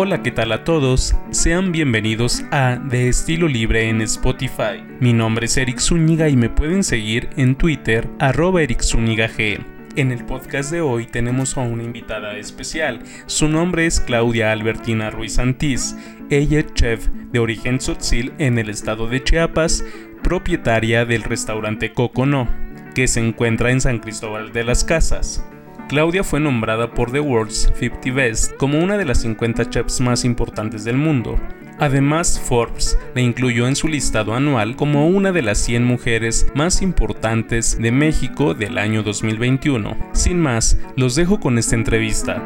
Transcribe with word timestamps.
Hola, 0.00 0.22
¿qué 0.22 0.30
tal 0.30 0.52
a 0.52 0.62
todos? 0.62 1.16
Sean 1.32 1.72
bienvenidos 1.72 2.44
a 2.52 2.76
De 2.76 3.08
Estilo 3.08 3.48
Libre 3.48 3.88
en 3.88 4.00
Spotify. 4.02 4.80
Mi 5.00 5.12
nombre 5.12 5.46
es 5.46 5.56
Eric 5.56 5.80
Zúñiga 5.80 6.28
y 6.28 6.36
me 6.36 6.48
pueden 6.48 6.84
seguir 6.84 7.28
en 7.36 7.56
Twitter, 7.56 8.08
arroba 8.20 8.62
Eric 8.62 8.82
G. 8.82 9.58
En 9.96 10.12
el 10.12 10.24
podcast 10.24 10.70
de 10.70 10.82
hoy 10.82 11.06
tenemos 11.06 11.56
a 11.56 11.62
una 11.62 11.82
invitada 11.82 12.36
especial. 12.36 13.00
Su 13.26 13.48
nombre 13.48 13.86
es 13.86 13.98
Claudia 13.98 14.52
Albertina 14.52 15.10
Ruiz 15.10 15.32
Santís. 15.32 15.96
Ella 16.30 16.60
es 16.60 16.72
chef 16.74 17.08
de 17.32 17.40
origen 17.40 17.78
tzotzil 17.78 18.32
en 18.38 18.58
el 18.58 18.70
estado 18.70 19.08
de 19.08 19.24
Chiapas, 19.24 19.84
propietaria 20.22 21.06
del 21.06 21.24
restaurante 21.24 21.92
Cocono, 21.92 22.48
que 22.94 23.08
se 23.08 23.18
encuentra 23.18 23.72
en 23.72 23.80
San 23.80 23.98
Cristóbal 23.98 24.52
de 24.52 24.62
las 24.62 24.84
Casas. 24.84 25.44
Claudia 25.88 26.22
fue 26.22 26.38
nombrada 26.38 26.90
por 26.90 27.10
The 27.10 27.20
World's 27.20 27.72
50 27.74 28.12
Best 28.12 28.52
como 28.58 28.78
una 28.78 28.98
de 28.98 29.06
las 29.06 29.22
50 29.22 29.70
chefs 29.70 30.02
más 30.02 30.26
importantes 30.26 30.84
del 30.84 30.98
mundo. 30.98 31.40
Además, 31.78 32.38
Forbes 32.38 32.98
la 33.14 33.22
incluyó 33.22 33.66
en 33.66 33.74
su 33.74 33.88
listado 33.88 34.34
anual 34.34 34.76
como 34.76 35.08
una 35.08 35.32
de 35.32 35.40
las 35.40 35.58
100 35.58 35.84
mujeres 35.84 36.46
más 36.54 36.82
importantes 36.82 37.80
de 37.80 37.90
México 37.90 38.52
del 38.52 38.76
año 38.76 39.02
2021. 39.02 39.96
Sin 40.12 40.40
más, 40.40 40.78
los 40.96 41.14
dejo 41.14 41.40
con 41.40 41.56
esta 41.56 41.74
entrevista. 41.74 42.42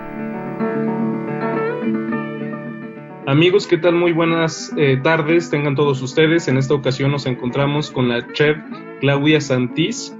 Amigos, 3.27 3.67
¿qué 3.67 3.79
tal? 3.79 3.95
Muy 3.95 4.13
buenas 4.13 4.73
eh, 4.77 5.01
tardes, 5.03 5.51
tengan 5.51 5.75
todos 5.75 6.01
ustedes. 6.01 6.47
En 6.47 6.59
esta 6.59 6.75
ocasión 6.75 7.11
nos 7.11 7.27
encontramos 7.27 7.91
con 7.91 8.09
la 8.09 8.25
chef 8.35 8.57
Claudia 9.01 9.41
Santís, 9.41 10.15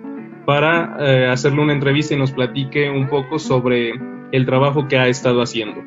para 0.45 0.97
eh, 0.99 1.29
hacerle 1.29 1.63
una 1.63 1.73
entrevista 1.73 2.15
y 2.15 2.19
nos 2.19 2.33
platique 2.33 2.91
un 2.91 3.09
poco 3.09 3.39
sobre 3.39 3.93
el 4.33 4.47
trabajo 4.47 4.89
que 4.89 4.99
ha 4.99 5.09
estado 5.09 5.43
haciendo. 5.43 5.83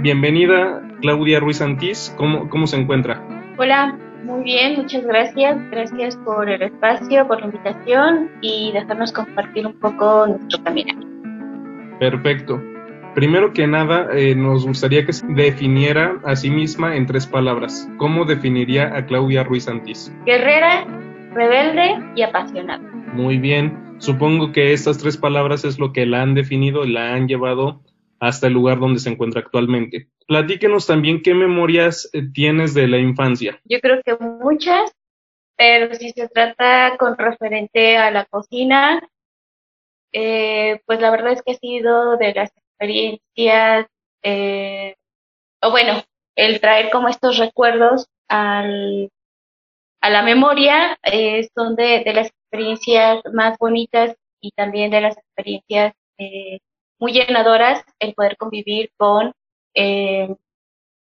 Bienvenida, 0.00 0.82
Claudia 1.00 1.40
Ruiz 1.40 1.60
Antís, 1.60 2.14
¿cómo, 2.16 2.48
cómo 2.48 2.66
se 2.66 2.76
encuentra? 2.76 3.22
Hola, 3.58 3.98
muy 4.24 4.44
bien, 4.44 4.76
muchas 4.76 5.04
gracias. 5.04 5.58
Gracias 5.70 6.16
por 6.18 6.48
el 6.48 6.62
espacio, 6.62 7.26
por 7.26 7.40
la 7.40 7.46
invitación 7.46 8.30
y 8.40 8.72
dejarnos 8.72 9.12
compartir 9.12 9.66
un 9.66 9.74
poco 9.74 10.26
nuestro 10.26 10.62
camino. 10.62 10.94
Perfecto. 11.98 12.62
Primero 13.14 13.52
que 13.52 13.66
nada, 13.66 14.08
eh, 14.12 14.34
nos 14.34 14.64
gustaría 14.66 15.04
que 15.04 15.12
se 15.12 15.26
definiera 15.26 16.18
a 16.24 16.36
sí 16.36 16.50
misma 16.50 16.94
en 16.94 17.06
tres 17.06 17.26
palabras. 17.26 17.88
¿Cómo 17.96 18.24
definiría 18.24 18.94
a 18.94 19.06
Claudia 19.06 19.42
Ruiz 19.42 19.66
Antís? 19.66 20.14
Guerrera, 20.24 20.84
rebelde 21.32 21.98
y 22.14 22.22
apasionada. 22.22 22.82
Muy 23.12 23.38
bien. 23.38 23.87
Supongo 23.98 24.52
que 24.52 24.72
estas 24.72 24.98
tres 24.98 25.16
palabras 25.16 25.64
es 25.64 25.78
lo 25.78 25.92
que 25.92 26.06
la 26.06 26.22
han 26.22 26.34
definido 26.34 26.84
y 26.84 26.92
la 26.92 27.14
han 27.14 27.26
llevado 27.26 27.82
hasta 28.20 28.46
el 28.46 28.52
lugar 28.52 28.78
donde 28.78 29.00
se 29.00 29.10
encuentra 29.10 29.40
actualmente. 29.40 30.08
Platíquenos 30.26 30.86
también 30.86 31.22
qué 31.22 31.34
memorias 31.34 32.08
eh, 32.12 32.22
tienes 32.32 32.74
de 32.74 32.86
la 32.86 32.98
infancia. 32.98 33.60
Yo 33.64 33.80
creo 33.80 34.02
que 34.02 34.16
muchas, 34.16 34.92
pero 35.56 35.94
si 35.94 36.10
se 36.10 36.28
trata 36.28 36.96
con 36.98 37.16
referente 37.16 37.96
a 37.96 38.10
la 38.10 38.24
cocina, 38.24 39.08
eh, 40.12 40.80
pues 40.86 41.00
la 41.00 41.10
verdad 41.10 41.32
es 41.32 41.42
que 41.42 41.52
ha 41.52 41.56
sido 41.56 42.16
de 42.16 42.34
las 42.34 42.50
experiencias, 42.56 43.86
eh, 44.22 44.96
o 45.60 45.70
bueno, 45.70 46.02
el 46.36 46.60
traer 46.60 46.90
como 46.90 47.08
estos 47.08 47.38
recuerdos 47.38 48.06
al, 48.28 49.10
a 50.00 50.10
la 50.10 50.22
memoria 50.22 50.98
son 51.54 51.74
de, 51.74 52.04
de, 52.04 52.12
las 52.12 52.30
experiencias 52.48 53.22
más 53.32 53.58
bonitas 53.58 54.16
y 54.40 54.52
también 54.52 54.90
de 54.90 55.02
las 55.02 55.18
experiencias 55.18 55.92
eh, 56.16 56.60
muy 56.98 57.12
llenadoras 57.12 57.84
el 57.98 58.14
poder 58.14 58.36
convivir 58.36 58.90
con, 58.96 59.32
eh, 59.74 60.34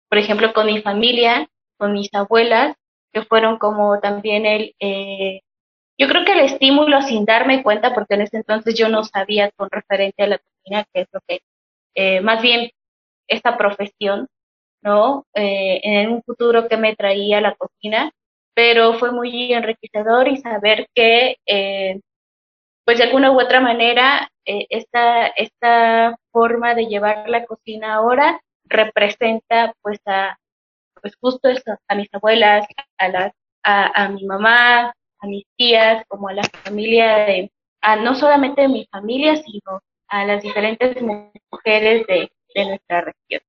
por 0.10 0.18
ejemplo, 0.18 0.54
con 0.54 0.68
mi 0.68 0.82
familia, 0.82 1.50
con 1.78 1.94
mis 1.94 2.14
abuelas, 2.14 2.76
que 3.12 3.24
fueron 3.24 3.58
como 3.58 4.00
también 4.00 4.46
el, 4.46 4.74
eh, 4.80 5.42
yo 5.98 6.08
creo 6.08 6.26
que 6.26 6.32
el 6.32 6.40
estímulo 6.40 7.02
sin 7.02 7.26
darme 7.26 7.62
cuenta, 7.62 7.94
porque 7.94 8.16
en 8.16 8.22
ese 8.22 8.38
entonces 8.38 8.76
yo 8.76 8.90
no 8.90 9.04
sabía 9.04 9.52
con 9.52 9.70
referente 9.70 10.24
a 10.24 10.28
la 10.28 10.40
cocina, 10.40 10.86
que 10.94 11.02
es 11.02 11.08
lo 11.12 11.20
que, 11.28 12.22
más 12.22 12.42
bien 12.42 12.72
esta 13.28 13.58
profesión, 13.58 14.28
¿no? 14.82 15.26
en 15.34 16.10
un 16.10 16.24
futuro 16.24 16.68
que 16.68 16.78
me 16.78 16.96
traía 16.96 17.40
la 17.40 17.56
cocina, 17.56 18.12
pero 18.56 18.94
fue 18.96 19.12
muy 19.12 19.54
enriquecedor 19.54 20.28
y 20.28 20.38
saber 20.38 20.88
que, 20.94 21.38
eh, 21.46 22.00
pues 22.86 22.98
de 22.98 23.06
alguna 23.06 23.32
u 23.32 23.40
otra 23.40 23.62
manera, 23.62 24.30
eh, 24.46 24.68
esta, 24.70 25.28
esta 25.28 26.18
forma 26.32 26.76
de 26.76 26.88
llevar 26.88 27.30
la 27.30 27.46
cocina 27.46 27.96
ahora 27.96 28.42
representa 28.66 29.74
pues 29.82 30.00
a, 30.06 30.38
pues 31.02 31.16
justo 31.20 31.50
eso, 31.50 31.78
a 31.88 31.96
mis 31.96 32.14
abuelas, 32.14 32.66
a 32.98 33.08
las, 33.10 33.34
a, 33.64 34.04
a 34.04 34.10
mi 34.10 34.26
mamá, 34.26 34.94
a 35.20 35.28
mis 35.28 35.46
tías, 35.58 36.04
como 36.08 36.28
a 36.30 36.34
la 36.34 36.44
familia 36.44 37.26
de, 37.26 37.52
a 37.82 37.96
no 37.96 38.16
solamente 38.16 38.64
de 38.64 38.68
mi 38.70 38.88
familia, 38.92 39.36
sino 39.38 39.82
a 40.08 40.26
las 40.26 40.44
diferentes 40.44 40.98
mujeres 41.52 42.06
de, 42.08 42.32
de 42.56 42.66
nuestra 42.66 43.02
región. 43.02 43.42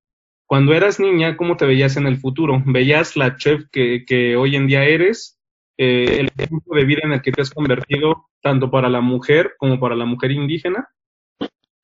Cuando 0.47 0.75
eras 0.75 1.01
niña, 1.01 1.37
¿cómo 1.37 1.57
te 1.57 1.65
veías 1.65 1.97
en 1.97 2.07
el 2.07 2.19
futuro? 2.19 2.63
¿Veías 2.67 3.17
la 3.17 3.37
chef 3.37 3.65
que, 3.71 4.37
hoy 4.37 4.57
en 4.57 4.67
día 4.67 4.85
eres? 4.85 5.39
Eh, 5.79 6.21
¿El 6.21 6.31
tipo 6.33 6.75
de 6.75 6.85
vida 6.85 7.01
en 7.03 7.13
el 7.13 7.23
que 7.23 7.33
te 7.33 7.43
has 7.43 7.51
convertido 7.51 8.29
tanto 8.43 8.71
para 8.71 8.89
la 8.89 9.01
mujer 9.01 9.55
como 9.59 9.81
para 9.81 9.97
la 9.97 10.05
mujer 10.05 10.31
indígena? 10.31 10.89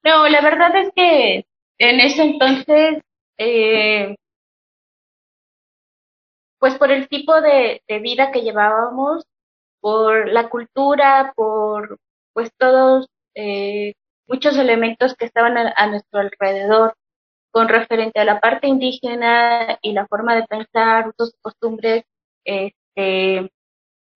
No, 0.04 0.28
la 0.28 0.41
verdad 0.43 0.76
es 0.76 0.91
que 0.94 1.47
en 1.78 2.00
ese 2.00 2.22
entonces, 2.22 3.03
eh, 3.38 4.15
pues 6.59 6.77
por 6.77 6.92
el 6.92 7.09
tipo 7.09 7.41
de, 7.41 7.82
vida 8.03 8.31
que 8.31 8.42
llevábamos, 8.42 9.25
por 9.81 10.28
la 10.28 10.50
cultura, 10.50 11.32
por 11.34 11.98
pues 12.34 12.50
todos, 12.59 13.09
eh, 13.34 13.94
muchos 14.28 14.56
elementos 14.59 15.15
que 15.15 15.25
estaban 15.25 15.56
a 15.56 15.87
nuestro 15.87 16.21
alrededor, 16.21 16.94
con 17.50 17.69
referente 17.69 18.21
a 18.21 18.25
la 18.25 18.41
parte 18.41 18.66
indígena 18.66 19.78
y 19.83 19.93
la 19.93 20.06
forma 20.06 20.34
de 20.34 20.44
pensar, 20.44 21.09
usos 21.09 21.34
y 21.34 21.43
costumbres, 21.43 22.05
este, 22.44 23.50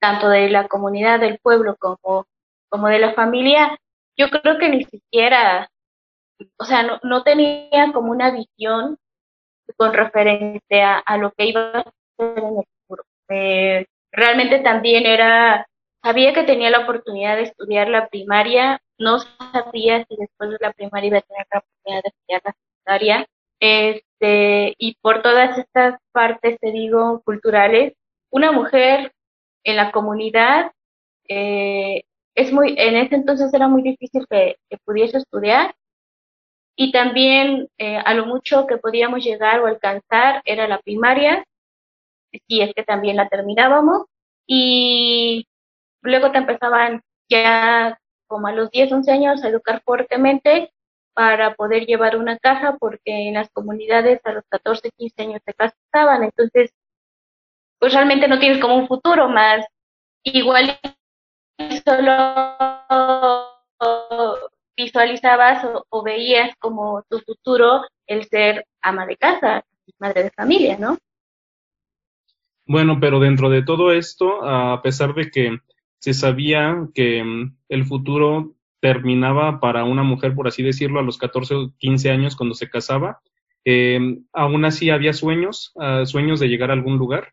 tanto 0.01 0.29
de 0.29 0.49
la 0.51 0.69
comunidad, 0.69 1.21
del 1.21 1.39
pueblo, 1.39 1.77
como, 1.79 2.27
como 2.69 2.89
de 2.89 2.99
la 2.99 3.15
familia, 3.15 3.79
yo 4.17 4.31
creo 4.31 4.59
que 4.59 4.69
ni 4.69 4.85
siquiera, 4.85 5.69
o 6.59 6.65
sea, 6.65 7.01
no, 7.03 7.23
tenía 7.23 7.93
como 7.93 8.13
una 8.13 8.31
visión 8.31 8.99
con 9.77 9.93
referente 9.93 10.83
a, 10.83 10.99
a 10.99 11.17
lo 11.17 11.33
que 11.33 11.47
iba 11.47 11.71
a 11.79 11.83
ser 12.17 12.39
en 12.39 12.59
el 12.59 12.65
futuro. 12.87 13.05
Eh, 13.29 13.87
realmente 14.13 14.61
también 14.61 15.07
era, 15.07 15.67
sabía 16.03 16.33
que 16.33 16.45
tenía 16.45 16.71
la 16.71 16.81
oportunidad 16.81 17.37
de 17.37 17.45
estudiar 17.45 17.89
la 17.89 18.09
primaria, 18.09 18.81
no 18.99 19.19
sabía 19.19 20.05
si 20.05 20.17
después 20.17 20.51
de 20.51 20.59
la 20.61 20.73
primaria 20.73 21.09
iba 21.09 21.19
a 21.19 21.23
tener 21.23 21.47
la 21.53 21.59
oportunidad 21.59 22.03
de 22.03 22.09
estudiar 22.09 22.43
la 22.45 22.55
este, 23.61 24.75
y 24.79 24.97
por 25.01 25.23
todas 25.23 25.59
estas 25.59 25.99
partes, 26.13 26.59
te 26.61 26.71
digo, 26.73 27.23
culturales, 27.25 27.95
una 28.31 28.53
mujer 28.53 29.13
en 29.65 29.77
la 29.77 29.93
comunidad, 29.93 30.73
eh, 31.29 32.03
es 32.35 32.53
muy, 32.53 32.75
en 32.77 32.97
ese 32.97 33.15
entonces 33.15 33.53
era 33.55 33.69
muy 33.69 33.83
difícil 33.83 34.27
que, 34.29 34.57
pudiese 34.85 35.19
estudiar. 35.19 35.75
Y 36.77 36.91
también 36.93 37.69
eh, 37.79 37.99
a 38.05 38.15
lo 38.15 38.27
mucho 38.27 38.67
que 38.67 38.79
podíamos 38.79 39.25
llegar 39.25 39.61
o 39.61 39.67
alcanzar 39.67 40.43
era 40.45 40.67
la 40.67 40.81
primaria, 40.81 41.45
si 42.49 42.61
es 42.61 42.75
que 42.75 42.83
también 42.83 43.17
la 43.17 43.29
terminábamos. 43.29 44.07
Y 44.47 45.47
luego 46.03 46.33
te 46.33 46.39
empezaban 46.39 47.03
ya 47.31 47.99
como 48.27 48.49
a 48.49 48.53
los 48.53 48.71
10, 48.71 48.93
11 48.93 49.13
años 49.13 49.45
a 49.45 49.49
educar 49.49 49.83
fuertemente 49.85 50.74
para 51.15 51.55
poder 51.55 51.87
llevar 51.87 52.17
una 52.17 52.39
casa 52.39 52.77
porque 52.79 53.29
en 53.29 53.35
las 53.35 53.51
comunidades 53.51 54.21
a 54.25 54.33
los 54.33 54.45
14, 54.49 54.91
15 54.97 55.23
años 55.23 55.43
se 55.45 55.55
casaban, 55.55 56.25
entonces 56.25 56.75
pues 57.79 57.93
realmente 57.93 58.29
no 58.29 58.39
tienes 58.39 58.61
como 58.61 58.77
un 58.77 58.89
futuro 58.89 59.29
más 59.29 59.65
igual 60.23 60.79
solo 61.87 63.55
visualizabas 64.77 65.65
o, 65.91 66.03
veías 66.03 66.51
como 66.59 67.05
tu 67.09 67.21
futuro 67.21 67.83
el 68.07 68.25
ser 68.25 68.67
ama 68.83 69.07
de 69.07 69.17
casa, 69.17 69.65
madre 69.99 70.25
de 70.25 70.31
familia, 70.31 70.77
¿no? 70.79 70.99
Bueno, 72.67 72.99
pero 72.99 73.21
dentro 73.21 73.51
de 73.51 73.63
todo 73.63 73.93
esto, 73.93 74.43
a 74.43 74.81
pesar 74.83 75.15
de 75.15 75.31
que 75.31 75.59
se 75.99 76.15
sabía 76.15 76.89
que 76.95 77.23
mm, 77.23 77.57
el 77.69 77.85
futuro 77.85 78.55
terminaba 78.85 79.61
para 79.61 79.85
una 79.85 80.03
mujer, 80.03 80.35
por 80.35 80.47
así 80.47 80.63
decirlo, 80.63 81.01
a 81.01 81.03
los 81.03 81.17
14 81.17 81.55
o 81.55 81.73
15 81.79 82.11
años 82.11 82.37
cuando 82.37 82.55
se 82.55 82.69
casaba. 82.69 83.19
Eh, 83.65 83.99
¿Aún 84.35 84.67
así 84.67 84.91
había 84.91 85.15
sueños, 85.15 85.73
uh, 85.77 86.05
sueños 86.05 86.39
de 86.39 86.49
llegar 86.49 86.69
a 86.69 86.75
algún 86.75 86.99
lugar? 86.99 87.33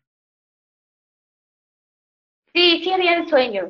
Sí, 2.54 2.80
sí 2.82 2.90
había 2.90 3.28
sueños. 3.28 3.68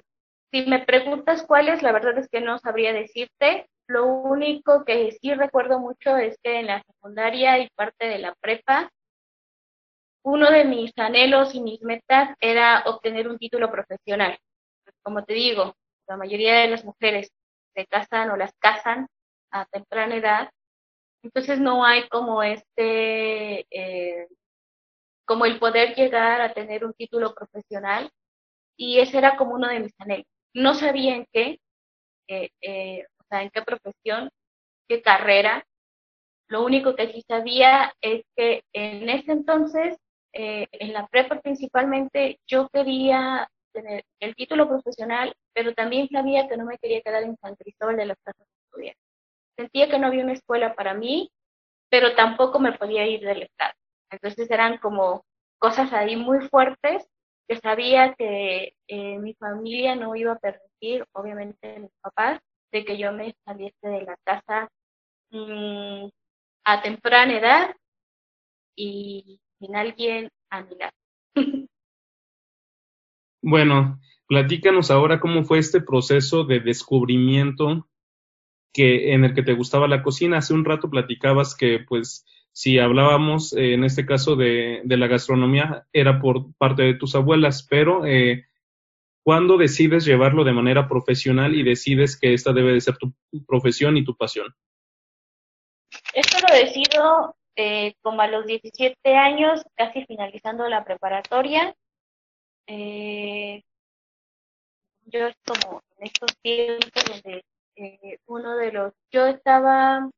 Si 0.53 0.65
me 0.67 0.79
preguntas 0.85 1.43
cuáles, 1.45 1.83
la 1.83 1.91
verdad 1.91 2.17
es 2.19 2.29
que 2.29 2.41
no 2.41 2.57
sabría 2.61 2.93
decirte. 2.93 3.67
Lo 3.89 4.07
único 4.07 4.85
que 4.85 5.11
sí 5.21 5.35
recuerdo 5.35 5.81
mucho 5.81 6.17
es 6.17 6.39
que 6.41 6.61
en 6.61 6.69
la 6.69 6.85
secundaria 6.85 7.59
y 7.59 7.69
parte 7.75 8.07
de 8.07 8.21
la 8.21 8.33
prepa 8.41 8.93
uno 10.25 10.53
de 10.53 10.65
mis 10.67 10.97
anhelos 10.99 11.53
y 11.53 11.61
mis 11.61 11.83
metas 11.83 12.37
era 12.39 12.85
obtener 12.87 13.27
un 13.27 13.39
título 13.39 13.73
profesional. 13.73 14.39
Como 15.03 15.25
te 15.25 15.35
digo, 15.35 15.75
la 16.07 16.17
mayoría 16.17 16.61
de 16.61 16.69
las 16.69 16.85
mujeres 16.85 17.33
se 17.75 17.87
casan 17.87 18.31
o 18.31 18.37
las 18.37 18.53
casan 18.59 19.09
a 19.51 19.67
temprana 19.67 20.17
edad, 20.17 20.51
entonces 21.23 21.61
no 21.61 21.85
hay 21.85 22.09
como 22.09 22.43
este, 22.43 23.67
eh, 23.71 24.29
como 25.25 25.47
el 25.47 25.59
poder 25.59 25.95
llegar 25.95 26.41
a 26.41 26.53
tener 26.53 26.85
un 26.85 26.93
título 26.95 27.35
profesional 27.35 28.11
y 28.77 28.99
ese 29.01 29.19
era 29.19 29.37
como 29.37 29.55
uno 29.55 29.69
de 29.69 29.81
mis 29.81 29.95
anhelos. 29.99 30.27
No 30.55 30.75
sabía 30.75 31.17
en 31.17 31.27
qué, 31.33 31.61
eh, 32.29 32.51
eh, 32.61 33.07
o 33.21 33.25
sea, 33.29 33.43
en 33.43 33.51
qué 33.51 33.63
profesión, 33.63 34.31
qué 34.89 35.03
carrera. 35.03 35.65
Lo 36.49 36.65
único 36.65 36.95
que 36.97 37.13
sí 37.13 37.23
sabía 37.27 37.95
es 38.01 38.25
que 38.37 38.63
en 38.75 39.09
ese 39.09 39.33
entonces, 39.33 39.97
eh, 40.35 40.67
en 40.73 40.93
la 40.93 41.07
prepa 41.09 41.41
principalmente, 41.41 42.39
yo 42.47 42.69
quería 42.71 43.49
tener 43.73 44.05
el 44.21 44.35
título 44.35 44.69
profesional, 44.69 45.35
pero 45.55 45.75
también 45.75 46.09
sabía 46.09 46.49
que 46.49 46.57
no 46.57 46.65
me 46.65 46.79
quería 46.79 47.03
quedar 47.03 47.23
en 47.23 47.37
San 47.39 47.55
Cristóbal 47.57 47.97
de 47.97 48.07
las 48.07 48.19
Casas 48.23 48.47
de 48.47 48.65
estudiar. 48.65 48.97
Sentía 49.57 49.91
que 49.91 49.99
no 49.99 50.07
había 50.07 50.25
una 50.25 50.33
escuela 50.33 50.75
para 50.75 50.95
mí, 50.95 51.31
pero 51.91 52.15
tampoco 52.15 52.59
me 52.59 52.73
podía 52.73 53.07
ir 53.07 53.21
del 53.21 53.43
estado. 53.43 53.75
Entonces 54.11 54.51
eran 54.51 54.79
como 54.79 55.25
cosas 55.59 55.93
ahí 55.93 56.17
muy 56.17 56.49
fuertes 56.49 57.07
que 57.49 57.57
sabía 57.59 58.15
que 58.15 58.75
eh, 58.89 59.19
mi 59.19 59.35
familia 59.35 59.95
no 59.95 60.17
iba 60.17 60.33
a 60.33 60.39
permitir, 60.39 61.05
obviamente 61.13 61.79
mis 61.79 61.93
papás, 62.01 62.41
de 62.73 62.85
que 62.85 62.97
yo 62.97 63.13
me 63.13 63.35
saliese 63.45 63.87
de 63.87 64.03
la 64.03 64.17
casa 64.25 64.69
mm, 65.31 66.09
a 66.65 66.83
temprana 66.83 67.39
edad 67.39 67.77
y 68.75 69.41
sin 69.59 69.77
alguien 69.77 70.31
a 70.51 70.63
mi 70.63 70.77
lado. 70.77 70.93
bueno, 73.43 73.99
platícanos 74.33 74.91
ahora 74.91 75.21
cómo 75.21 75.45
fue 75.45 75.59
este 75.59 75.83
proceso 75.83 76.45
de 76.45 76.61
descubrimiento 76.61 77.87
que 78.73 79.13
en 79.13 79.27
el 79.27 79.35
que 79.35 79.43
te 79.43 79.53
gustaba 79.53 79.87
la 79.89 80.03
cocina. 80.03 80.39
Hace 80.39 80.55
un 80.55 80.65
rato 80.65 80.89
platicabas 80.89 81.55
que 81.55 81.81
pues 81.87 82.25
si 82.51 82.79
hablábamos 82.79 83.53
eh, 83.53 83.75
en 83.75 83.85
este 83.85 84.07
caso 84.07 84.35
de, 84.35 84.81
de, 84.85 84.97
la 84.97 85.07
gastronomía, 85.07 85.87
era 85.93 86.19
por 86.19 86.51
parte 86.55 86.83
de 86.83 86.95
tus 86.95 87.15
abuelas, 87.15 87.67
pero 87.69 88.07
eh, 88.07 88.47
¿cuándo 89.23 89.59
decides 89.59 90.07
llevarlo 90.07 90.45
de 90.45 90.55
manera 90.55 90.89
profesional 90.89 91.55
y 91.55 91.63
decides 91.63 92.19
que 92.19 92.33
esta 92.33 92.55
debe 92.55 92.73
de 92.73 92.81
ser 92.81 92.97
tu 92.97 93.13
profesión 93.47 93.99
y 93.99 94.05
tu 94.05 94.17
pasión? 94.17 94.47
Esto 96.15 96.39
lo 96.49 96.57
decido 96.57 97.37
eh, 97.55 97.97
como 98.01 98.23
a 98.23 98.29
los 98.29 98.47
17 98.47 98.97
años, 99.15 99.63
casi 99.75 100.07
finalizando 100.07 100.67
la 100.71 100.85
preparatoria. 100.85 101.77
Eh, 102.67 103.63
yo 105.13 105.27
es 105.29 105.37
como 105.47 105.83
en 105.99 106.07
estos 106.07 106.37
tiempos 106.43 107.05
donde 107.07 107.45
eh, 107.77 108.19
uno 108.27 108.57
de 108.57 108.73
los, 108.73 108.93
yo 109.11 109.27
estaba 109.27 110.09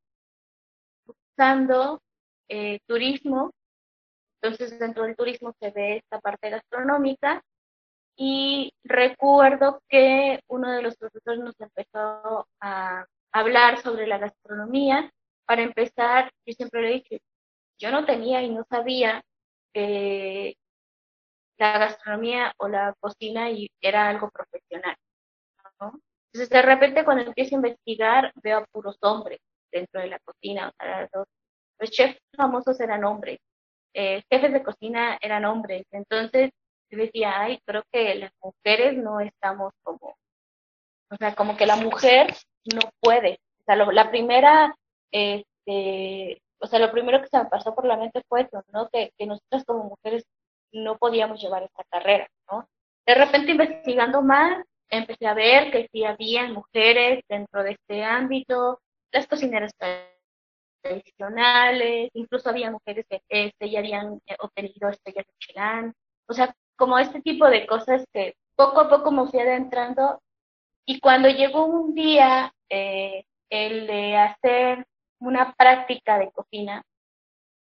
buscando 1.05 2.01
eh, 2.49 2.79
turismo, 2.87 3.51
entonces 4.41 4.79
dentro 4.79 5.05
del 5.05 5.17
turismo 5.17 5.55
se 5.61 5.71
ve 5.71 5.97
esta 5.97 6.21
parte 6.21 6.51
gastronómica 6.51 7.43
y 8.17 8.73
recuerdo 8.85 9.83
que 9.89 10.41
uno 10.49 10.71
de 10.71 10.83
los 10.83 10.97
profesores 10.97 11.41
nos 11.41 11.61
empezó 11.61 12.47
a 12.61 13.07
hablar 13.33 13.83
sobre 13.83 14.07
la 14.07 14.19
gastronomía. 14.19 15.11
Para 15.47 15.63
empezar, 15.63 16.31
yo 16.47 16.53
siempre 16.53 16.83
le 16.83 16.91
dije, 16.93 17.21
yo 17.79 17.91
no 17.91 18.05
tenía 18.07 18.43
y 18.43 18.51
no 18.51 18.65
sabía 18.71 19.23
que 19.73 20.57
la 21.59 21.79
gastronomía 21.79 22.55
o 22.59 22.69
la 22.69 22.95
cocina 23.01 23.49
era 23.81 24.09
algo 24.09 24.31
profesional. 24.31 24.97
Entonces, 26.33 26.51
de 26.51 26.63
repente, 26.63 27.05
cuando 27.05 27.25
empiezo 27.25 27.55
a 27.55 27.59
investigar, 27.59 28.33
veo 28.43 28.59
a 28.59 28.67
puros 28.67 28.97
hombres 29.03 29.39
dentro 29.71 30.01
de 30.01 30.09
la 30.09 30.19
cocina. 30.21 30.69
O 30.69 30.73
sea, 30.77 31.09
los, 31.13 31.91
chefs 31.91 32.19
famosos 32.37 32.81
eran 32.81 33.05
hombres, 33.05 33.39
eh, 33.93 34.23
jefes 34.31 34.53
de 34.53 34.63
cocina 34.63 35.19
eran 35.21 35.45
hombres. 35.45 35.87
Entonces, 35.93 36.51
yo 36.91 36.99
decía, 36.99 37.41
ay, 37.41 37.61
creo 37.65 37.83
que 37.93 38.15
las 38.17 38.33
mujeres 38.43 38.97
no 38.97 39.21
estamos 39.21 39.73
como, 39.83 40.17
o 41.11 41.17
sea, 41.17 41.35
como 41.35 41.57
que 41.57 41.67
la 41.67 41.77
mujer 41.77 42.35
no 42.73 42.81
puede. 43.01 43.39
O 43.61 43.65
sea, 43.65 43.77
la 43.77 44.11
primera, 44.11 44.75
este, 45.13 46.43
o 46.59 46.67
sea, 46.67 46.79
lo 46.79 46.91
primero 46.91 47.21
que 47.21 47.29
se 47.29 47.39
me 47.39 47.47
pasó 47.47 47.75
por 47.75 47.85
la 47.87 47.97
mente 47.97 48.23
fue 48.29 48.43
eso, 48.43 48.63
¿no? 48.73 48.89
Que, 48.89 49.13
que 49.19 49.27
nosotras 49.27 49.65
como 49.65 49.85
mujeres 49.85 50.25
no 50.75 50.99
podíamos 50.99 51.41
llevar 51.41 51.63
esta 51.63 51.85
carrera, 51.85 52.29
¿no? 52.51 52.69
De 53.07 53.15
repente 53.15 53.53
investigando 53.53 54.23
más, 54.23 54.65
empecé 54.89 55.27
a 55.27 55.35
ver 55.35 55.71
que 55.71 55.89
sí 55.93 56.05
había 56.05 56.47
mujeres 56.49 57.23
dentro 57.29 57.63
de 57.63 57.73
este 57.73 58.05
ámbito, 58.05 58.81
las 59.13 59.27
cocineras 59.27 59.73
tradicionales, 60.83 62.11
incluso 62.15 62.51
había 62.51 62.71
mujeres 62.71 63.07
que 63.09 63.23
este, 63.29 63.71
ya 63.71 63.79
habían 63.79 64.21
eh, 64.27 64.37
obtenido 64.41 64.89
estrellas 64.89 65.25
de 65.27 65.93
o 66.27 66.33
sea, 66.33 66.55
como 66.77 66.99
este 66.99 67.21
tipo 67.23 67.47
de 67.47 67.67
cosas 67.67 68.05
que 68.13 68.35
poco 68.57 68.81
a 68.81 68.89
poco 68.89 69.11
me 69.11 69.27
fui 69.27 69.41
adentrando 69.41 70.21
y 70.87 71.01
cuando 71.01 71.29
llegó 71.29 71.67
un 71.67 71.95
día 71.95 72.53
eh, 72.69 73.25
el 73.51 73.87
de 73.87 74.17
hacer 74.17 74.87
una 75.21 75.53
práctica 75.55 76.19
de 76.19 76.31
cocina, 76.33 76.83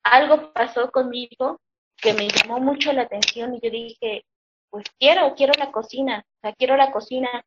algo 0.03 0.53
pasó 0.53 0.91
conmigo 0.91 1.59
que 2.03 2.13
me 2.13 2.27
llamó 2.27 2.59
mucho 2.59 2.91
la 2.91 3.03
atención 3.03 3.55
y 3.55 3.61
yo 3.61 3.71
dije, 3.71 4.25
pues 4.69 4.85
quiero, 4.99 5.33
quiero 5.35 5.53
la 5.57 5.71
cocina, 5.71 6.25
o 6.25 6.39
sea, 6.41 6.53
quiero 6.53 6.75
la 6.75 6.91
cocina 6.91 7.43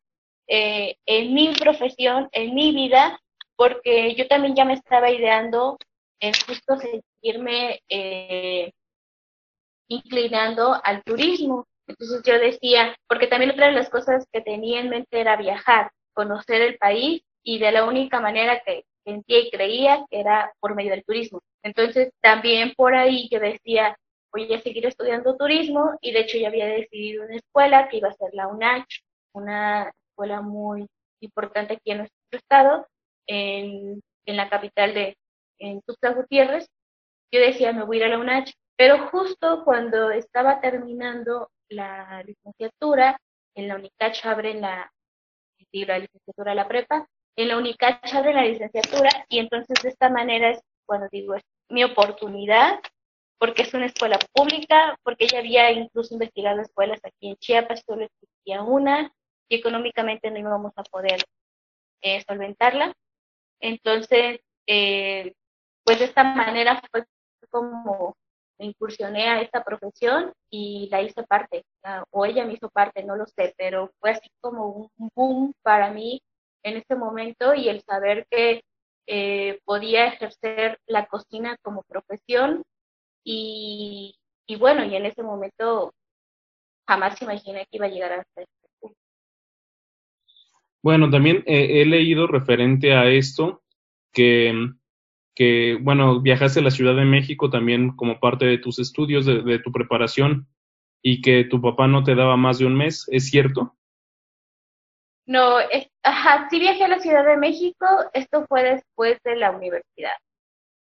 eh, 0.47 0.95
en 1.05 1.33
mi 1.33 1.53
profesión, 1.53 2.27
en 2.31 2.55
mi 2.55 2.73
vida, 2.73 3.19
porque 3.55 4.15
yo 4.15 4.27
también 4.27 4.55
ya 4.55 4.65
me 4.65 4.73
estaba 4.73 5.11
ideando 5.11 5.77
en 6.19 6.33
justo 6.33 6.77
seguirme 6.77 7.81
eh, 7.89 8.71
inclinando 9.87 10.79
al 10.83 11.03
turismo. 11.03 11.67
Entonces 11.87 12.21
yo 12.25 12.39
decía, 12.39 12.95
porque 13.07 13.27
también 13.27 13.51
otra 13.51 13.67
de 13.67 13.73
las 13.73 13.89
cosas 13.89 14.25
que 14.31 14.41
tenía 14.41 14.79
en 14.79 14.89
mente 14.89 15.19
era 15.19 15.35
viajar, 15.37 15.91
conocer 16.13 16.61
el 16.61 16.77
país 16.77 17.21
y 17.43 17.59
de 17.59 17.71
la 17.71 17.85
única 17.85 18.19
manera 18.19 18.61
que 18.65 18.85
sentía 19.05 19.39
y 19.39 19.51
creía 19.51 20.05
que 20.09 20.19
era 20.19 20.51
por 20.59 20.75
medio 20.75 20.91
del 20.91 21.05
turismo. 21.05 21.39
Entonces 21.63 22.11
también 22.21 22.73
por 22.75 22.95
ahí 22.95 23.29
yo 23.31 23.39
decía, 23.39 23.97
voy 24.31 24.53
a 24.53 24.61
seguir 24.61 24.85
estudiando 24.85 25.37
turismo 25.37 25.97
y 26.01 26.11
de 26.11 26.21
hecho 26.21 26.37
ya 26.37 26.49
había 26.49 26.67
decidido 26.67 27.25
una 27.25 27.35
escuela 27.35 27.87
que 27.89 27.97
iba 27.97 28.09
a 28.09 28.13
ser 28.13 28.29
la 28.33 28.47
UNACH, 28.47 29.01
una 29.33 29.91
escuela 30.09 30.41
muy 30.41 30.87
importante 31.21 31.73
aquí 31.73 31.91
en 31.91 31.99
nuestro 31.99 32.17
estado, 32.31 32.87
en, 33.27 34.01
en 34.25 34.37
la 34.37 34.49
capital 34.49 34.93
de 34.93 35.17
en 35.59 35.81
Tuxtla 35.81 36.11
Gutiérrez. 36.11 36.67
Yo 37.31 37.41
decía, 37.41 37.73
me 37.73 37.83
voy 37.83 37.97
a 37.97 37.99
ir 37.99 38.05
a 38.05 38.09
la 38.09 38.19
UNACH, 38.19 38.53
pero 38.75 39.07
justo 39.09 39.63
cuando 39.65 40.11
estaba 40.11 40.61
terminando 40.61 41.49
la 41.69 42.23
licenciatura, 42.23 43.19
en 43.55 43.67
la 43.67 43.75
UNICACH 43.75 44.25
abren 44.25 44.61
la, 44.61 44.91
la 45.73 45.99
licenciatura 45.99 46.55
la 46.55 46.67
prepa, 46.67 47.07
en 47.35 47.47
la 47.49 47.57
UNICACH 47.57 48.13
abren 48.13 48.35
la 48.35 48.45
licenciatura 48.45 49.09
y 49.29 49.39
entonces 49.39 49.81
de 49.81 49.89
esta 49.89 50.09
manera 50.09 50.51
es 50.51 50.61
cuando 50.85 51.07
digo, 51.11 51.35
es 51.35 51.43
mi 51.69 51.83
oportunidad 51.83 52.79
porque 53.39 53.63
es 53.63 53.73
una 53.73 53.85
escuela 53.85 54.19
pública, 54.33 54.97
porque 55.03 55.25
ella 55.25 55.39
había 55.39 55.71
incluso 55.71 56.13
investigado 56.13 56.61
escuelas 56.61 56.99
aquí 57.03 57.29
en 57.29 57.35
Chiapas, 57.37 57.83
solo 57.85 58.05
existía 58.05 58.61
una, 58.61 59.13
y 59.49 59.55
económicamente 59.55 60.31
no 60.31 60.39
íbamos 60.39 60.73
a 60.75 60.83
poder 60.83 61.23
eh, 62.01 62.23
solventarla. 62.27 62.93
Entonces, 63.59 64.39
eh, 64.67 65.33
pues 65.83 65.99
de 65.99 66.05
esta 66.05 66.23
manera 66.23 66.81
fue 66.91 67.05
como 67.49 68.15
me 68.59 68.65
incursioné 68.65 69.29
a 69.29 69.41
esta 69.41 69.63
profesión 69.63 70.33
y 70.49 70.87
la 70.89 71.01
hice 71.01 71.23
parte, 71.23 71.63
o 72.09 72.25
ella 72.25 72.45
me 72.45 72.53
hizo 72.53 72.69
parte, 72.69 73.03
no 73.03 73.15
lo 73.15 73.25
sé, 73.27 73.53
pero 73.57 73.91
fue 73.99 74.11
así 74.11 74.29
como 74.41 74.89
un 74.97 75.11
boom 75.13 75.53
para 75.61 75.91
mí 75.91 76.21
en 76.63 76.77
ese 76.77 76.95
momento 76.95 77.53
y 77.53 77.69
el 77.69 77.81
saber 77.83 78.25
que 78.29 78.63
eh, 79.05 79.59
podía 79.63 80.07
ejercer 80.07 80.79
la 80.85 81.05
cocina 81.05 81.55
como 81.61 81.83
profesión 81.83 82.63
y, 83.29 84.55
bueno, 84.57 84.85
y 84.85 84.95
en 84.95 85.05
ese 85.05 85.21
momento 85.21 85.93
jamás 86.87 87.21
imaginé 87.21 87.65
que 87.69 87.77
iba 87.77 87.87
a 87.87 87.89
llegar 87.89 88.13
hasta 88.13 88.41
este 88.41 88.67
punto. 88.79 88.97
Bueno, 90.81 91.09
también 91.09 91.43
he 91.45 91.85
leído 91.85 92.27
referente 92.27 92.93
a 92.93 93.09
esto 93.09 93.61
que, 94.13 94.53
que, 95.37 95.77
bueno, 95.79 96.19
viajaste 96.21 96.61
a 96.61 96.63
la 96.63 96.71
Ciudad 96.71 96.95
de 96.95 97.05
México 97.05 97.51
también 97.51 97.95
como 97.95 98.19
parte 98.19 98.45
de 98.45 98.57
tus 98.57 98.79
estudios, 98.79 99.25
de, 99.25 99.59
tu 99.59 99.71
preparación, 99.71 100.47
y 101.03 101.21
que 101.21 101.43
tu 101.43 101.61
papá 101.61 101.87
no 101.87 102.03
te 102.03 102.15
daba 102.15 102.37
más 102.37 102.57
de 102.57 102.65
un 102.65 102.75
mes, 102.75 103.05
¿es 103.11 103.29
cierto? 103.29 103.75
No, 105.27 105.59
es, 105.59 105.89
ajá, 106.01 106.47
sí 106.49 106.57
viajé 106.57 106.85
a 106.85 106.87
la 106.87 106.99
Ciudad 106.99 107.23
de 107.23 107.37
México, 107.37 107.85
esto 108.13 108.47
fue 108.47 108.63
después 108.63 109.19
de 109.23 109.35
la 109.35 109.51
universidad. 109.51 110.15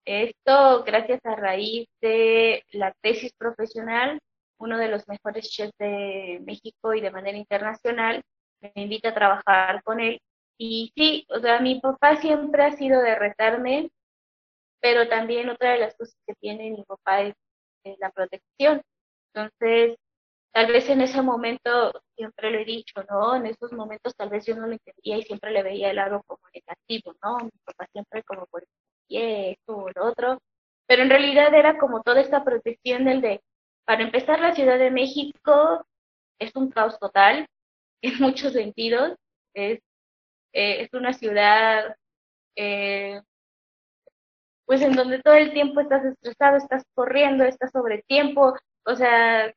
Esto 0.05 0.83
gracias 0.85 1.21
a 1.25 1.37
raíz 1.37 1.89
de 2.01 2.65
la 2.73 2.93
tesis 3.03 3.33
profesional, 3.35 4.19
uno 4.59 4.79
de 4.79 4.89
los 4.89 5.07
mejores 5.09 5.49
chefs 5.49 5.77
de 5.79 6.41
México 6.45 6.95
y 6.95 7.01
de 7.01 7.11
manera 7.11 7.39
internacional 7.39 8.23
me 8.61 8.83
invita 8.83 9.11
a 9.11 9.15
trabajar 9.15 9.83
con 9.85 10.01
él. 10.01 10.21
Y 10.59 10.93
sí, 10.97 11.27
o 11.29 11.41
sea, 11.41 11.61
mi 11.61 11.81
papá 11.81 12.17
siempre 12.17 12.65
ha 12.65 12.73
sido 12.73 13.01
de 13.03 13.15
retarme, 13.17 13.91
pero 14.81 15.09
también 15.09 15.51
otra 15.51 15.73
de 15.73 15.79
las 15.81 15.97
cosas 15.97 16.17
que 16.27 16.35
tiene 16.35 16.71
mi 16.71 16.85
papá 16.85 17.23
es, 17.23 17.35
la 17.99 18.11
protección. 18.11 18.83
Entonces, 19.35 19.97
tal 20.53 20.69
vez 20.73 20.89
en 20.89 21.01
ese 21.03 21.23
momento, 21.23 21.93
siempre 22.17 22.51
lo 22.51 22.59
he 22.59 22.65
dicho, 22.65 23.03
¿no? 23.11 23.37
En 23.37 23.47
esos 23.47 23.73
momentos 23.73 24.15
tal 24.17 24.31
vez 24.31 24.47
yo 24.47 24.57
no 24.57 24.67
lo 24.67 24.75
entendía 24.75 25.19
y 25.19 25.23
siempre 25.25 25.51
le 25.53 25.63
veía 25.65 25.91
el 25.91 25.97
lado 25.97 26.23
como 26.27 26.43
negativo, 26.55 27.15
¿no? 27.23 27.39
Mi 27.39 27.51
papá 27.65 27.87
siempre 27.93 28.23
como 28.25 28.47
por 28.47 28.65
esto 29.09 29.77
o 29.77 29.91
lo 29.95 30.05
otro, 30.07 30.39
pero 30.87 31.03
en 31.03 31.11
realidad 31.11 31.55
era 31.55 31.79
como 31.79 32.03
toda 32.03 32.21
esta 32.21 32.45
protección 32.45 33.05
del 33.05 33.21
de, 33.21 33.43
para 33.85 34.03
empezar, 34.03 34.41
la 34.41 34.55
Ciudad 34.55 34.79
de 34.79 34.91
México 34.91 35.85
es 36.39 36.55
un 36.57 36.71
caos 36.71 36.99
total, 36.99 37.47
en 38.03 38.19
muchos 38.21 38.53
sentidos, 38.53 39.17
es, 39.55 39.81
eh, 40.53 40.83
es 40.83 40.93
una 40.95 41.13
ciudad 41.13 41.97
eh, 42.57 43.21
pues 44.67 44.81
en 44.83 44.95
donde 44.95 45.21
todo 45.21 45.35
el 45.35 45.53
tiempo 45.53 45.81
estás 45.81 46.05
estresado, 46.05 46.57
estás 46.57 46.85
corriendo, 46.95 47.45
estás 47.45 47.71
sobre 47.73 48.03
tiempo, 48.03 48.55
o 48.87 48.97
sea, 48.97 49.53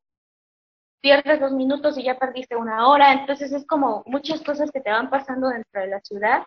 pierdes 1.01 1.39
dos 1.39 1.51
minutos 1.53 1.97
y 1.97 2.03
ya 2.03 2.17
perdiste 2.17 2.55
una 2.55 2.87
hora, 2.89 3.13
entonces 3.13 3.51
es 3.53 3.65
como 3.65 4.03
muchas 4.07 4.41
cosas 4.41 4.71
que 4.71 4.81
te 4.81 4.91
van 4.91 5.09
pasando 5.09 5.49
dentro 5.49 5.81
de 5.81 5.87
la 5.87 6.01
ciudad 6.01 6.43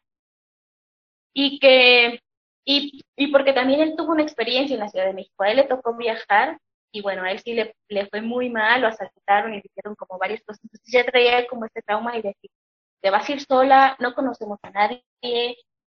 y 1.33 1.59
que, 1.61 2.21
y, 2.65 3.03
y 3.17 3.29
porque 3.29 3.53
también 3.53 3.81
él 3.81 3.95
tuvo 3.97 4.13
una 4.13 4.23
experiencia 4.23 4.75
en 4.75 4.81
la 4.81 4.89
Ciudad 4.89 5.07
de 5.07 5.15
México, 5.15 5.43
a 5.43 5.51
él 5.51 5.57
le 5.57 5.65
tocó 5.65 5.97
viajar 5.97 6.59
y 6.93 7.03
bueno, 7.03 7.23
a 7.23 7.31
él 7.31 7.39
sí 7.41 7.55
le, 7.55 7.75
le 7.89 8.07
fue 8.07 8.23
muy 8.23 8.49
mal, 8.51 8.81
lo 8.81 8.89
asaltaron 8.89 9.53
y 9.53 9.57
le 9.57 9.63
hicieron 9.65 9.95
como 9.95 10.19
varias 10.19 10.43
cosas, 10.43 10.61
entonces 10.65 10.93
ya 10.93 11.05
traía 11.05 11.47
como 11.47 11.67
este 11.67 11.83
trauma 11.83 12.17
y 12.17 12.23
decir, 12.23 12.51
te 13.01 13.11
vas 13.11 13.29
a 13.29 13.33
ir 13.33 13.41
sola, 13.43 13.97
no 13.99 14.15
conocemos 14.15 14.59
a 14.63 14.71
nadie, 14.71 15.05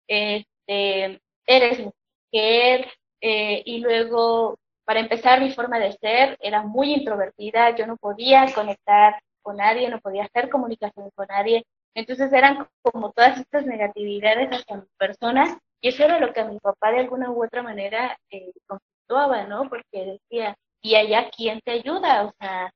este, 0.06 1.20
eres 1.46 1.78
mujer, 1.78 2.88
eh, 3.20 3.62
y 3.64 3.78
luego, 3.78 4.58
para 4.84 5.00
empezar, 5.00 5.40
mi 5.40 5.52
forma 5.52 5.78
de 5.78 5.92
ser 5.92 6.36
era 6.40 6.62
muy 6.62 6.92
introvertida, 6.92 7.74
yo 7.76 7.86
no 7.86 7.96
podía 7.96 8.52
conectar 8.54 9.20
con 9.42 9.56
nadie, 9.56 9.88
no 9.88 10.00
podía 10.00 10.24
hacer 10.24 10.50
comunicación 10.50 11.10
con 11.14 11.26
nadie, 11.28 11.64
entonces 11.94 12.32
eran 12.32 12.68
como 12.82 13.12
todas 13.12 13.38
estas 13.38 13.66
negatividades 13.66 14.50
hacia 14.50 14.76
mi 14.76 14.86
persona, 14.98 15.58
y 15.80 15.88
eso 15.88 16.04
era 16.04 16.18
lo 16.18 16.32
que 16.32 16.40
a 16.40 16.44
mi 16.44 16.58
papá 16.58 16.92
de 16.92 17.00
alguna 17.00 17.30
u 17.30 17.44
otra 17.44 17.62
manera 17.62 18.18
eh, 18.30 18.52
conflictuaba, 18.66 19.44
¿no? 19.44 19.68
Porque 19.68 20.18
decía, 20.30 20.56
¿y 20.82 20.94
allá 20.94 21.30
quién 21.34 21.60
te 21.64 21.72
ayuda? 21.72 22.24
O 22.26 22.32
sea, 22.38 22.72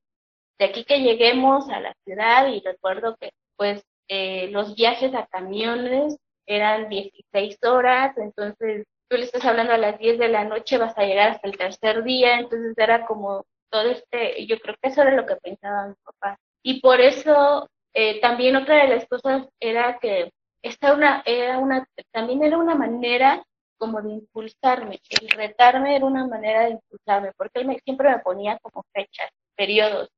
de 0.59 0.65
aquí 0.67 0.85
que 0.85 1.01
lleguemos 1.01 1.69
a 1.69 1.81
la 1.81 1.95
ciudad, 2.05 2.49
y 2.49 2.61
recuerdo 2.61 3.17
que 3.17 3.31
pues 3.57 3.83
eh, 4.09 4.49
los 4.51 4.75
viajes 4.75 5.15
a 5.15 5.27
camiones 5.27 6.17
eran 6.47 6.89
16 6.89 7.59
horas, 7.65 8.17
entonces 8.19 8.87
tú 9.09 9.17
le 9.17 9.25
estás 9.25 9.45
hablando 9.45 9.73
a 9.73 9.79
las 9.79 9.99
10 9.99 10.19
de 10.19 10.29
la 10.29 10.45
noche, 10.45 10.79
vas 10.79 10.97
a 10.99 11.05
llegar 11.05 11.31
hasta 11.31 11.49
el 11.49 11.57
tercer 11.57 12.03
día, 12.05 12.39
entonces 12.39 12.75
era 12.77 13.07
como 13.07 13.45
todo 13.71 13.91
este, 13.91 14.47
yo 14.47 14.59
creo 14.61 14.77
que 14.81 14.89
eso 14.91 15.03
era 15.03 15.13
lo 15.13 15.27
que 15.27 15.37
pensaba 15.37 15.89
mi 15.89 15.95
papá. 16.05 16.39
Y 16.63 16.81
por 16.81 17.01
eso 17.01 17.69
eh, 17.93 18.21
también 18.21 18.57
otra 18.57 18.83
de 18.83 18.89
las 18.89 19.07
cosas 19.07 19.49
era 19.61 19.99
que 19.99 20.33
esta 20.65 20.95
una, 20.95 21.23
era 21.27 21.59
una, 21.59 21.87
también 22.11 22.43
era 22.43 22.57
una 22.57 22.75
manera 22.75 23.45
como 23.77 24.01
de 24.01 24.13
impulsarme, 24.13 24.99
el 25.21 25.29
retarme 25.29 25.95
era 25.95 26.07
una 26.07 26.27
manera 26.27 26.65
de 26.65 26.71
impulsarme, 26.71 27.33
porque 27.37 27.61
él 27.61 27.67
me, 27.67 27.79
siempre 27.81 28.09
me 28.09 28.19
ponía 28.21 28.59
como 28.61 28.83
fechas, 28.95 29.31
periodos, 29.55 30.09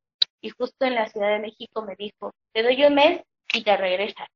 y 0.41 0.50
justo 0.50 0.87
en 0.87 0.95
la 0.95 1.09
Ciudad 1.09 1.31
de 1.31 1.41
México 1.41 1.83
me 1.83 1.97
dijo, 1.97 2.33
te 2.53 2.62
doy 2.62 2.85
un 2.85 2.95
mes 2.95 3.23
y 3.53 3.65
te 3.65 3.76
regresas, 3.76 4.29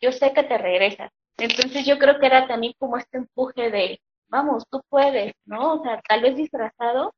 yo 0.00 0.12
sé 0.12 0.32
que 0.32 0.44
te 0.44 0.56
regresas, 0.56 1.10
entonces 1.36 1.84
yo 1.84 1.98
creo 1.98 2.20
que 2.20 2.26
era 2.26 2.46
también 2.46 2.74
como 2.78 2.96
este 2.96 3.18
empuje 3.18 3.70
de, 3.70 4.00
vamos, 4.28 4.64
tú 4.70 4.80
puedes, 4.88 5.34
¿no? 5.46 5.80
O 5.80 5.82
sea, 5.82 6.00
tal 6.08 6.22
vez 6.22 6.36
disfrazado, 6.36 7.12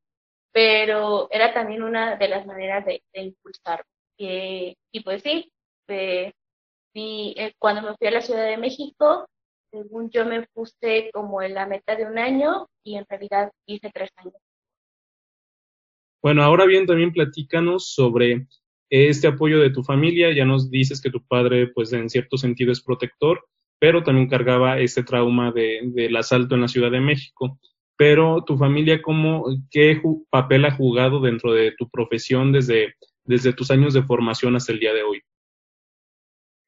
pero 0.52 1.28
era 1.30 1.52
también 1.52 1.82
una 1.82 2.16
de 2.16 2.28
las 2.28 2.46
maneras 2.46 2.84
de, 2.86 3.02
impulsar. 3.12 3.84
y 4.16 4.74
pues 5.04 5.22
sí, 5.22 5.52
eh, 5.88 6.32
cuando 7.58 7.82
me 7.82 7.96
fui 7.96 8.08
a 8.08 8.12
la 8.12 8.20
Ciudad 8.20 8.46
de 8.46 8.56
México, 8.56 9.28
según 9.70 10.10
yo 10.10 10.24
me 10.24 10.46
puse 10.52 11.10
como 11.12 11.42
en 11.42 11.54
la 11.54 11.66
meta 11.66 11.94
de 11.94 12.06
un 12.06 12.18
año 12.18 12.68
y 12.84 12.96
en 12.96 13.04
realidad 13.08 13.50
hice 13.66 13.90
tres 13.92 14.10
años. 14.16 14.34
Bueno, 16.22 16.42
ahora 16.42 16.66
bien, 16.66 16.86
también 16.86 17.12
platícanos 17.12 17.94
sobre 17.94 18.46
este 18.90 19.28
apoyo 19.28 19.60
de 19.60 19.70
tu 19.70 19.82
familia. 19.82 20.32
Ya 20.32 20.44
nos 20.44 20.70
dices 20.70 21.00
que 21.00 21.10
tu 21.10 21.24
padre, 21.24 21.68
pues 21.68 21.92
en 21.92 22.08
cierto 22.08 22.36
sentido 22.36 22.72
es 22.72 22.82
protector, 22.82 23.44
pero 23.78 24.02
también 24.02 24.28
cargaba 24.28 24.80
este 24.80 25.02
trauma 25.02 25.52
de, 25.52 25.80
del 25.84 26.16
asalto 26.16 26.54
en 26.54 26.62
la 26.62 26.68
Ciudad 26.68 26.90
de 26.90 27.00
México. 27.00 27.60
Pero 27.96 28.44
tu 28.44 28.56
familia, 28.56 29.02
¿cómo, 29.02 29.44
¿qué 29.70 30.00
papel 30.30 30.64
ha 30.64 30.70
jugado 30.70 31.20
dentro 31.20 31.52
de 31.52 31.72
tu 31.72 31.88
profesión 31.88 32.52
desde, 32.52 32.94
desde 33.24 33.52
tus 33.52 33.70
años 33.70 33.94
de 33.94 34.02
formación 34.02 34.56
hasta 34.56 34.72
el 34.72 34.80
día 34.80 34.94
de 34.94 35.02
hoy? 35.02 35.20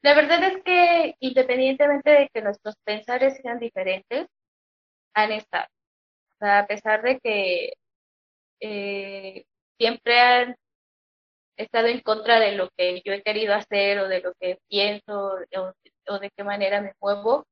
La 0.03 0.15
verdad 0.15 0.43
es 0.45 0.63
que 0.65 1.15
independientemente 1.21 2.11
de 2.11 2.29
que 2.33 2.43
nuestros 2.43 2.75
pensares 2.85 3.39
sean 3.43 3.59
diferentes, 3.59 4.27
han 5.15 5.33
estado. 5.33 5.67
O 6.35 6.39
sea, 6.41 6.61
a 6.61 6.67
pesar 6.67 7.03
de 7.03 7.21
que 7.21 7.75
eh, 8.61 9.45
siempre 9.79 10.21
han 10.21 10.57
estado 11.57 11.89
en 11.89 12.01
contra 12.01 12.41
de 12.41 12.53
lo 12.53 12.71
que 12.77 13.03
yo 13.05 13.13
he 13.13 13.23
querido 13.23 13.55
hacer 13.55 13.99
o 14.01 14.09
de 14.09 14.21
lo 14.23 14.33
que 14.41 14.59
pienso 14.69 15.37
o 16.09 16.19
de 16.19 16.31
qué 16.37 16.45
manera 16.45 16.81
me 16.81 16.95
muevo, 17.01 17.45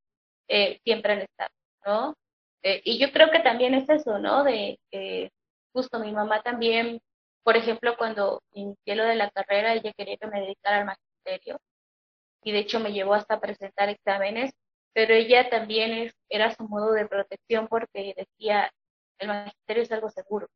eh, 0.48 0.80
siempre 0.84 1.14
han 1.14 1.20
estado, 1.22 1.50
¿no? 1.86 2.14
Eh, 2.62 2.82
y 2.84 2.98
yo 2.98 3.12
creo 3.12 3.30
que 3.30 3.40
también 3.40 3.74
es 3.74 3.88
eso, 3.90 4.18
¿no? 4.18 4.44
De 4.44 4.78
que 4.90 5.30
justo 5.72 5.98
mi 6.00 6.12
mamá 6.12 6.42
también, 6.42 7.00
por 7.44 7.56
ejemplo, 7.56 7.96
cuando 7.98 8.42
inicié 8.52 8.96
lo 8.96 9.04
de 9.04 9.16
la 9.16 9.30
carrera, 9.30 9.74
ella 9.74 9.92
quería 9.96 10.16
que 10.16 10.26
me 10.28 10.40
dedicara 10.40 10.78
al 10.80 10.86
magisterio 10.86 11.58
y 12.42 12.52
de 12.52 12.60
hecho 12.60 12.80
me 12.80 12.92
llevó 12.92 13.14
hasta 13.14 13.40
presentar 13.40 13.88
exámenes, 13.88 14.52
pero 14.92 15.14
ella 15.14 15.50
también 15.50 15.92
es, 15.92 16.14
era 16.28 16.54
su 16.54 16.64
modo 16.68 16.92
de 16.92 17.06
protección 17.06 17.68
porque 17.68 18.14
decía, 18.16 18.70
el 19.18 19.28
magisterio 19.28 19.82
es 19.82 19.92
algo 19.92 20.10
seguro. 20.10 20.48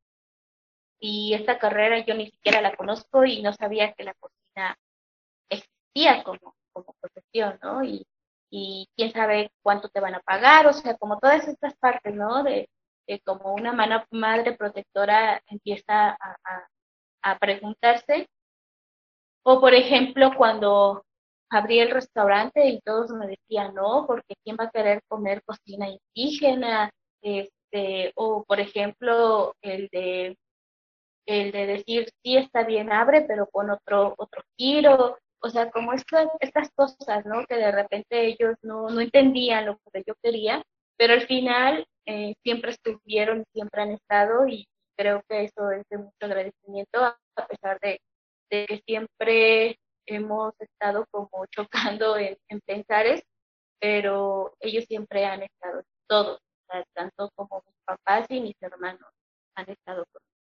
Y 1.00 1.34
esta 1.34 1.58
carrera 1.58 1.98
yo 2.04 2.14
ni 2.14 2.30
siquiera 2.30 2.60
la 2.60 2.76
conozco 2.76 3.24
y 3.24 3.42
no 3.42 3.52
sabía 3.52 3.92
que 3.92 4.04
la 4.04 4.14
cocina 4.14 4.76
existía 5.50 6.22
como, 6.24 6.54
como 6.72 6.94
profesión, 7.00 7.58
¿no? 7.62 7.84
Y, 7.84 8.06
y 8.50 8.88
quién 8.96 9.10
sabe 9.12 9.50
cuánto 9.62 9.88
te 9.88 10.00
van 10.00 10.14
a 10.14 10.20
pagar, 10.20 10.66
o 10.66 10.72
sea, 10.72 10.96
como 10.96 11.18
todas 11.18 11.48
estas 11.48 11.74
partes, 11.76 12.14
¿no? 12.14 12.42
De, 12.44 12.68
como 13.24 13.54
una 13.54 13.72
madre 14.10 14.52
protectora 14.52 15.42
empieza 15.46 16.10
a, 16.10 16.36
a, 17.22 17.38
preguntarse. 17.38 18.28
O, 19.44 19.60
por 19.60 19.74
ejemplo, 19.74 20.30
cuando 20.36 21.04
abrí 21.52 21.80
el 21.80 21.90
restaurante 21.90 22.66
y 22.66 22.80
todos 22.80 23.10
me 23.12 23.26
decían, 23.26 23.74
no, 23.74 24.06
porque 24.06 24.34
¿quién 24.42 24.56
va 24.58 24.64
a 24.64 24.70
querer 24.70 25.02
comer 25.08 25.42
cocina 25.44 25.86
indígena? 25.88 26.90
Este, 27.22 28.12
o, 28.16 28.44
por 28.44 28.58
ejemplo, 28.60 29.54
el 29.62 29.88
de 29.92 30.36
el 31.26 31.52
de 31.52 31.66
decir, 31.66 32.08
sí, 32.22 32.36
está 32.36 32.64
bien, 32.64 32.90
abre, 32.92 33.22
pero 33.22 33.46
con 33.46 33.70
otro, 33.70 34.14
otro 34.18 34.42
giro, 34.56 35.16
o 35.40 35.50
sea, 35.50 35.70
como 35.70 35.92
estas, 35.92 36.28
estas 36.40 36.70
cosas, 36.74 37.24
¿no? 37.26 37.44
Que 37.46 37.56
de 37.56 37.70
repente 37.72 38.26
ellos 38.26 38.56
no, 38.62 38.88
no 38.88 39.00
entendían 39.00 39.66
lo 39.66 39.78
que 39.92 40.02
yo 40.06 40.14
quería, 40.22 40.62
pero 40.96 41.14
al 41.14 41.26
final 41.26 41.86
eh, 42.06 42.34
siempre 42.42 42.72
estuvieron, 42.72 43.44
siempre 43.52 43.82
han 43.82 43.92
estado 43.92 44.46
y 44.48 44.66
creo 44.96 45.22
que 45.28 45.44
eso 45.44 45.70
es 45.70 45.84
de 45.90 45.98
mucho 45.98 46.12
agradecimiento, 46.20 47.04
a 47.04 47.46
pesar 47.48 47.78
de, 47.80 48.00
que 48.50 48.82
siempre 48.86 49.78
hemos 50.06 50.54
estado 50.60 51.06
como 51.10 51.46
chocando 51.46 52.16
en, 52.16 52.36
en 52.48 52.60
pensares, 52.60 53.22
pero 53.80 54.54
ellos 54.60 54.84
siempre 54.84 55.24
han 55.24 55.42
estado, 55.42 55.82
todos, 56.06 56.40
tanto 56.94 57.30
como 57.34 57.62
mis 57.66 57.76
papás 57.84 58.26
y 58.30 58.40
mis 58.40 58.60
hermanos 58.60 59.08
han 59.54 59.68
estado 59.68 60.04
conmigo. 60.06 60.32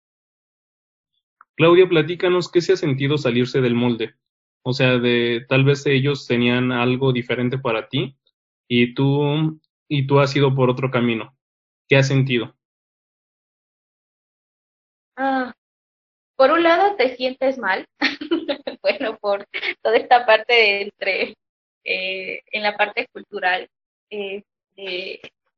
Claudia, 1.56 1.88
platícanos 1.88 2.50
qué 2.50 2.60
se 2.60 2.72
ha 2.72 2.76
sentido 2.76 3.18
salirse 3.18 3.60
del 3.60 3.74
molde. 3.74 4.14
O 4.62 4.72
sea, 4.72 4.98
de 4.98 5.44
tal 5.48 5.64
vez 5.64 5.84
ellos 5.86 6.26
tenían 6.26 6.72
algo 6.72 7.12
diferente 7.12 7.58
para 7.58 7.88
ti 7.88 8.16
y 8.68 8.94
tú 8.94 9.60
y 9.88 10.06
tú 10.06 10.20
has 10.20 10.34
ido 10.36 10.54
por 10.54 10.70
otro 10.70 10.90
camino. 10.90 11.36
¿Qué 11.88 11.96
has 11.96 12.08
sentido? 12.08 12.54
Ah, 15.16 15.52
por 16.36 16.50
un 16.52 16.62
lado 16.62 16.96
te 16.96 17.16
sientes 17.16 17.58
mal, 17.58 17.86
bueno, 18.82 19.18
por 19.18 19.46
toda 19.82 19.96
esta 19.96 20.26
parte 20.26 20.52
de 20.52 20.82
entre, 20.82 21.37
eh, 21.84 22.42
en 22.52 22.62
la 22.62 22.76
parte 22.76 23.06
cultural. 23.12 23.68
Eh, 24.10 24.42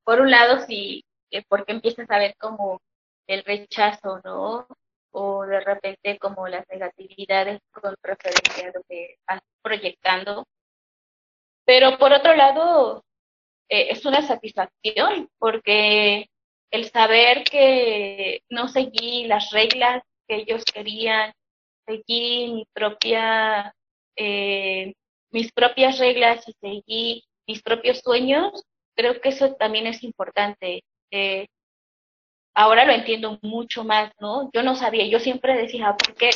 por 0.04 0.20
un 0.20 0.30
lado, 0.30 0.60
si 0.66 1.04
eh, 1.32 1.42
porque 1.48 1.72
empiezas 1.72 2.10
a 2.10 2.18
ver 2.18 2.36
como 2.38 2.80
el 3.26 3.44
rechazo, 3.44 4.20
¿no? 4.24 4.66
O 5.12 5.46
de 5.46 5.60
repente 5.60 6.18
como 6.18 6.48
las 6.48 6.66
negatividades 6.68 7.60
con 7.72 7.94
referencia 8.02 8.68
a 8.68 8.72
lo 8.72 8.82
que 8.88 9.14
estás 9.14 9.40
proyectando. 9.62 10.46
Pero 11.64 11.98
por 11.98 12.12
otro 12.12 12.34
lado, 12.34 13.04
eh, 13.68 13.88
es 13.90 14.04
una 14.04 14.22
satisfacción 14.22 15.30
porque 15.38 16.28
el 16.70 16.90
saber 16.90 17.44
que 17.44 18.42
no 18.50 18.68
seguí 18.68 19.26
las 19.26 19.50
reglas 19.50 20.02
que 20.28 20.36
ellos 20.36 20.64
querían, 20.64 21.32
seguí 21.86 22.52
mi 22.54 22.66
propia, 22.72 23.74
eh, 24.16 24.94
mis 25.30 25.52
propias 25.52 25.98
reglas 25.98 26.46
y 26.48 26.52
seguí 26.60 27.24
mis 27.46 27.62
propios 27.62 28.00
sueños, 28.00 28.64
creo 28.94 29.20
que 29.20 29.30
eso 29.30 29.54
también 29.54 29.86
es 29.86 30.02
importante. 30.02 30.84
Eh, 31.10 31.46
ahora 32.54 32.84
lo 32.84 32.92
entiendo 32.92 33.38
mucho 33.42 33.84
más, 33.84 34.12
¿no? 34.20 34.50
Yo 34.52 34.62
no 34.62 34.76
sabía, 34.76 35.06
yo 35.06 35.18
siempre 35.20 35.56
decía, 35.56 35.96
¿por 35.96 36.14
qué? 36.14 36.30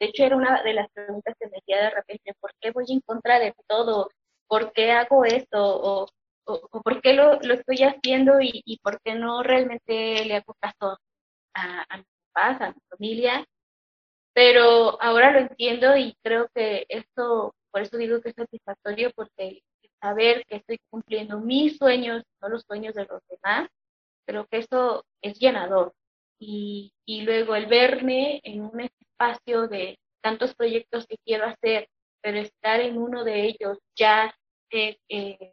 De 0.00 0.06
hecho, 0.06 0.24
era 0.24 0.36
una 0.36 0.62
de 0.62 0.74
las 0.74 0.88
preguntas 0.92 1.34
que 1.38 1.48
me 1.48 1.58
hacía 1.58 1.82
de 1.84 1.90
repente, 1.90 2.34
¿por 2.40 2.52
qué 2.60 2.70
voy 2.70 2.86
en 2.88 3.00
contra 3.00 3.38
de 3.38 3.54
todo? 3.66 4.10
¿Por 4.46 4.72
qué 4.72 4.92
hago 4.92 5.24
esto? 5.24 5.58
¿O, 5.60 6.08
o, 6.46 6.82
por 6.82 7.02
qué 7.02 7.12
lo, 7.14 7.38
lo 7.40 7.54
estoy 7.54 7.82
haciendo 7.82 8.40
y, 8.40 8.62
y, 8.64 8.78
por 8.78 9.00
qué 9.02 9.14
no 9.14 9.42
realmente 9.42 10.24
le 10.24 10.36
hago 10.36 10.54
caso 10.60 10.98
a, 11.54 11.84
a 11.88 11.96
mis 11.98 12.06
papás, 12.32 12.60
a 12.62 12.68
mi 12.70 12.80
familia? 12.90 13.46
Pero 14.38 15.02
ahora 15.02 15.32
lo 15.32 15.40
entiendo 15.40 15.96
y 15.96 16.14
creo 16.22 16.48
que 16.54 16.86
esto, 16.88 17.56
por 17.72 17.82
eso 17.82 17.96
digo 17.96 18.20
que 18.20 18.28
es 18.28 18.36
satisfactorio, 18.36 19.10
porque 19.16 19.64
saber 20.00 20.44
que 20.46 20.58
estoy 20.58 20.78
cumpliendo 20.90 21.40
mis 21.40 21.76
sueños, 21.76 22.22
no 22.40 22.48
los 22.48 22.62
sueños 22.62 22.94
de 22.94 23.04
los 23.06 23.20
demás, 23.28 23.68
creo 24.24 24.46
que 24.46 24.58
eso 24.58 25.04
es 25.22 25.40
llenador. 25.40 25.92
Y, 26.38 26.92
y 27.04 27.22
luego 27.22 27.56
el 27.56 27.66
verme 27.66 28.40
en 28.44 28.60
un 28.60 28.78
espacio 28.78 29.66
de 29.66 29.98
tantos 30.22 30.54
proyectos 30.54 31.04
que 31.08 31.16
quiero 31.24 31.44
hacer, 31.46 31.88
pero 32.22 32.38
estar 32.38 32.80
en 32.80 32.96
uno 32.96 33.24
de 33.24 33.44
ellos 33.44 33.78
ya 33.96 34.32
eh, 34.70 34.98
eh, 35.08 35.52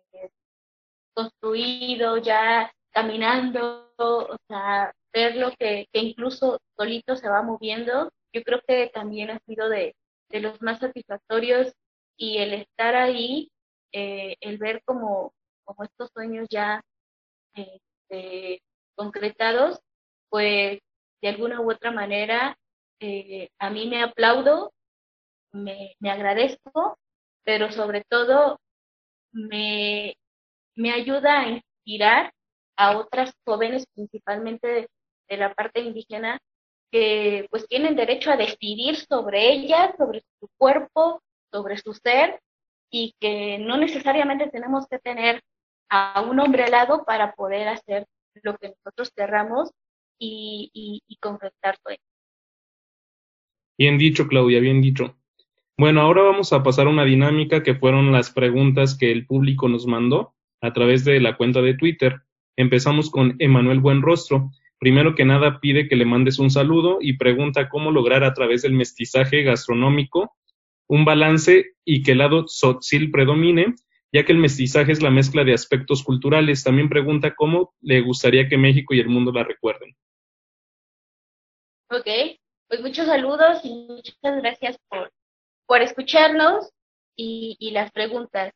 construido, 1.16 2.18
ya 2.18 2.72
caminando, 2.92 3.92
o 3.98 4.38
sea, 4.48 4.94
ver 5.12 5.38
lo 5.38 5.50
que, 5.58 5.88
que 5.92 6.02
incluso 6.02 6.60
solito 6.78 7.16
se 7.16 7.30
va 7.30 7.42
moviendo, 7.42 8.12
yo 8.36 8.44
creo 8.44 8.62
que 8.68 8.92
también 8.94 9.30
ha 9.30 9.40
sido 9.48 9.70
de, 9.70 9.96
de 10.30 10.40
los 10.42 10.62
más 10.62 10.80
satisfactorios 10.80 11.74
y 12.18 12.40
el 12.40 12.54
estar 12.54 12.96
ahí 12.96 13.50
eh, 13.94 14.36
el 14.42 14.58
ver 14.58 14.82
como, 14.84 15.34
como 15.64 15.86
estos 15.86 16.10
sueños 16.14 16.48
ya 16.50 16.82
este, 17.54 18.62
concretados, 18.96 19.80
pues 20.30 20.80
de 21.22 21.30
alguna 21.30 21.62
u 21.62 21.72
otra 21.72 21.92
manera 21.92 22.58
eh, 23.00 23.50
a 23.58 23.70
mí 23.70 23.88
me 23.88 24.04
aplaudo, 24.04 24.74
me, 25.54 25.96
me 26.00 26.12
agradezco, 26.12 26.98
pero 27.46 27.72
sobre 27.72 28.04
todo 28.10 28.60
me, 29.32 30.18
me 30.76 30.92
ayuda 30.92 31.40
a 31.40 31.48
inspirar 31.48 32.34
a 32.76 32.98
otras 32.98 33.34
jóvenes, 33.46 33.86
principalmente 33.94 34.68
de, 34.68 34.90
de, 35.30 35.38
la 35.38 35.54
parte 35.54 35.80
indígena, 35.80 36.38
que 36.92 37.48
pues 37.50 37.68
tienen 37.68 37.96
derecho 37.96 38.32
a 38.32 38.38
decidir 38.38 38.96
sobre 38.96 39.52
ellas, 39.52 39.92
sobre 39.98 40.22
su 40.40 40.50
cuerpo, 40.58 41.22
sobre 41.52 41.78
su 41.78 41.94
ser, 41.94 42.40
y 42.90 43.14
que 43.20 43.58
no 43.58 43.78
necesariamente 43.78 44.48
tenemos 44.48 44.88
que 44.88 45.00
tener 45.00 45.42
a 45.90 46.22
un 46.22 46.40
hombre 46.40 46.64
al 46.64 46.72
lado 46.72 47.04
para 47.06 47.34
poder 47.34 47.68
hacer 47.68 48.06
lo 48.44 48.58
que 48.58 48.70
nosotros 48.70 49.12
querramos 49.16 49.72
y, 50.20 50.70
y, 50.74 51.02
y 51.08 51.18
concretar 51.18 51.78
todo. 51.84 51.96
Bien 53.78 53.98
dicho, 53.98 54.28
Claudia, 54.28 54.60
bien 54.60 54.82
dicho. 54.82 55.16
Bueno, 55.78 56.02
ahora 56.02 56.24
vamos 56.24 56.54
a 56.54 56.64
pasar 56.64 56.88
a 56.88 56.90
una 56.90 57.04
dinámica 57.04 57.62
que 57.62 57.76
fueron 57.76 58.14
las 58.14 58.32
preguntas 58.32 58.98
que 58.98 59.12
el 59.12 59.26
público 59.26 59.68
nos 59.68 59.86
mandó 59.86 60.34
a 60.62 60.72
través 60.72 61.04
de 61.04 61.20
la 61.20 61.36
cuenta 61.36 61.62
de 61.62 61.74
Twitter. 61.74 62.22
Empezamos 62.56 63.10
con 63.10 63.36
Emanuel 63.40 63.82
Buenrostro. 63.82 64.52
Primero 64.80 65.16
que 65.16 65.26
nada 65.26 65.60
pide 65.60 65.88
que 65.88 65.96
le 65.96 66.06
mandes 66.06 66.40
un 66.40 66.52
saludo 66.52 66.98
y 67.02 67.18
pregunta 67.18 67.70
cómo 67.70 67.92
lograr 67.92 68.24
a 68.24 68.34
través 68.34 68.62
del 68.62 68.74
mestizaje 68.74 69.44
gastronómico 69.44 70.36
un 70.88 71.06
balance 71.06 71.76
y 71.84 72.04
que 72.04 72.12
el 72.12 72.20
lado 72.20 72.46
tzotzil 72.46 73.12
predomine, 73.12 73.76
ya 74.12 74.24
que 74.24 74.32
el 74.32 74.38
mestizaje 74.38 74.92
es 74.92 75.02
la 75.02 75.10
mezcla 75.10 75.44
de 75.44 75.54
aspectos 75.54 76.04
culturales. 76.04 76.64
También 76.64 76.90
pregunta 76.90 77.34
cómo 77.36 77.74
le 77.82 78.02
gustaría 78.02 78.48
que 78.48 78.58
México 78.58 78.94
y 78.94 79.00
el 79.00 79.10
mundo 79.10 79.32
la 79.32 79.44
recuerden. 79.44 79.96
Ok, 81.90 82.38
pues 82.68 82.82
muchos 82.82 83.06
saludos 83.06 83.62
y 83.64 83.88
muchas 83.88 84.42
gracias 84.42 84.78
por, 84.90 85.12
por 85.66 85.82
escucharnos 85.82 86.72
y, 87.16 87.58
y 87.60 87.72
las 87.72 87.92
preguntas. 87.92 88.54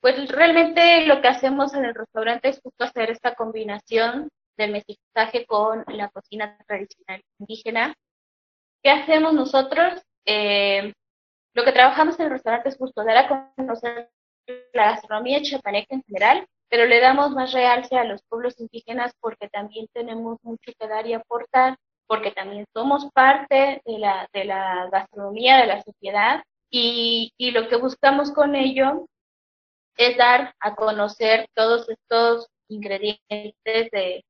Pues 0.00 0.28
realmente 0.30 1.06
lo 1.06 1.20
que 1.20 1.28
hacemos 1.28 1.74
en 1.74 1.84
el 1.84 1.94
restaurante 1.94 2.48
es 2.48 2.60
justo 2.60 2.84
hacer 2.84 3.10
esta 3.10 3.34
combinación 3.34 4.28
del 4.56 4.72
mestizaje 4.72 5.46
con 5.46 5.84
la 5.88 6.08
cocina 6.10 6.56
tradicional 6.66 7.22
indígena. 7.38 7.94
¿Qué 8.82 8.90
hacemos 8.90 9.32
nosotros? 9.32 10.02
Eh, 10.24 10.92
lo 11.54 11.64
que 11.64 11.72
trabajamos 11.72 12.18
en 12.18 12.26
el 12.26 12.32
restaurante 12.32 12.68
es 12.68 12.76
justo 12.76 13.04
dar 13.04 13.16
a 13.16 13.54
conocer 13.56 14.10
la 14.72 14.92
gastronomía 14.92 15.42
chapaneca 15.42 15.94
en 15.94 16.02
general, 16.02 16.46
pero 16.68 16.86
le 16.86 17.00
damos 17.00 17.30
más 17.32 17.52
realce 17.52 17.96
a 17.96 18.04
los 18.04 18.22
pueblos 18.28 18.58
indígenas 18.58 19.12
porque 19.20 19.48
también 19.48 19.86
tenemos 19.92 20.38
mucho 20.42 20.72
que 20.78 20.88
dar 20.88 21.06
y 21.06 21.12
aportar, 21.12 21.76
porque 22.06 22.30
también 22.30 22.64
somos 22.72 23.10
parte 23.12 23.82
de 23.84 23.98
la, 23.98 24.28
de 24.32 24.44
la 24.44 24.88
gastronomía 24.90 25.58
de 25.58 25.66
la 25.66 25.82
sociedad 25.82 26.42
y, 26.70 27.32
y 27.36 27.50
lo 27.50 27.68
que 27.68 27.76
buscamos 27.76 28.32
con 28.32 28.56
ello 28.56 29.06
es 29.96 30.16
dar 30.16 30.54
a 30.60 30.74
conocer 30.74 31.46
todos 31.54 31.88
estos 31.88 32.48
ingredientes 32.68 33.90
de 33.92 34.24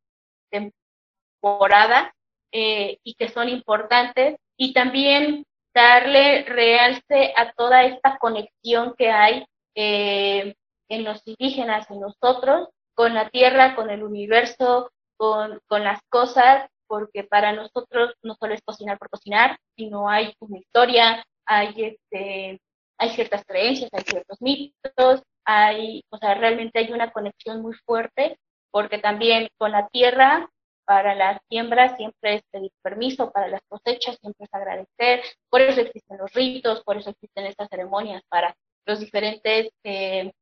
temporada 0.53 2.15
eh, 2.53 2.99
y 3.03 3.15
que 3.15 3.29
son 3.29 3.49
importantes 3.49 4.39
y 4.57 4.73
también 4.73 5.45
darle 5.75 6.45
realce 6.45 7.33
a 7.37 7.53
toda 7.53 7.85
esta 7.85 8.19
conexión 8.19 8.95
que 8.97 9.11
hay 9.11 9.45
eh, 9.75 10.55
en 10.89 11.05
los 11.05 11.23
indígenas, 11.27 11.91
en 11.91 12.01
nosotros, 12.01 12.69
con 12.95 13.15
la 13.15 13.31
tierra, 13.31 13.75
con 13.75 13.91
el 13.91 14.03
universo, 14.03 14.91
con, 15.17 15.61
con 15.67 15.83
las 15.83 16.01
cosas, 16.11 16.69
porque 16.87 17.25
para 17.25 17.53
nosotros 17.53 18.15
no 18.23 18.35
solo 18.35 18.53
es 18.53 18.61
cocinar 18.63 18.99
por 18.99 19.09
cocinar, 19.09 19.59
sino 19.77 20.11
hay 20.11 20.35
una 20.41 20.59
historia, 20.59 21.25
hay 21.47 21.75
este, 21.77 22.61
hay 22.99 23.11
ciertas 23.11 23.45
creencias, 23.45 23.91
hay 23.93 24.05
ciertos 24.05 24.41
mitos, 24.41 25.23
hay, 25.45 26.05
o 26.11 26.19
sea, 26.19 26.35
realmente 26.35 26.79
hay 26.79 26.93
una 26.93 27.11
conexión 27.11 27.63
muy 27.63 27.75
fuerte, 27.85 28.39
porque 28.73 28.99
también 28.99 29.49
con 29.59 29.71
la 29.71 29.87
tierra 29.89 30.51
para 30.85 31.15
las 31.15 31.41
siembras 31.49 31.97
siempre 31.97 32.37
es 32.37 32.43
pedir 32.51 32.73
permiso, 32.83 33.31
para 33.31 33.47
las 33.47 33.63
cosechas 33.69 34.19
siempre 34.21 34.47
es 34.47 34.55
agradecer, 34.55 35.23
por 35.49 35.61
eso 35.61 35.81
existen 35.81 36.19
los 36.19 36.33
ritos, 36.33 36.83
por 36.83 36.97
eso 36.97 37.11
existen 37.11 37.47
estas 37.47 37.69
ceremonias 37.69 38.23
para 38.29 38.57
los 38.85 38.99
diferentes, 38.99 39.71
eh, 39.85 40.33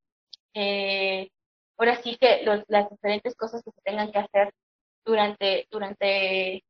eh, 0.55 1.29
ahora 1.77 1.97
sí 2.03 2.16
que 2.19 2.43
los, 2.45 2.62
las 2.69 2.88
diferentes 2.88 3.35
cosas 3.37 3.62
que 3.62 3.71
se 3.71 3.83
tengan 3.83 4.11
que 4.11 4.19
hacer 4.19 4.53
durante, 5.05 5.66
durante, 5.71 6.64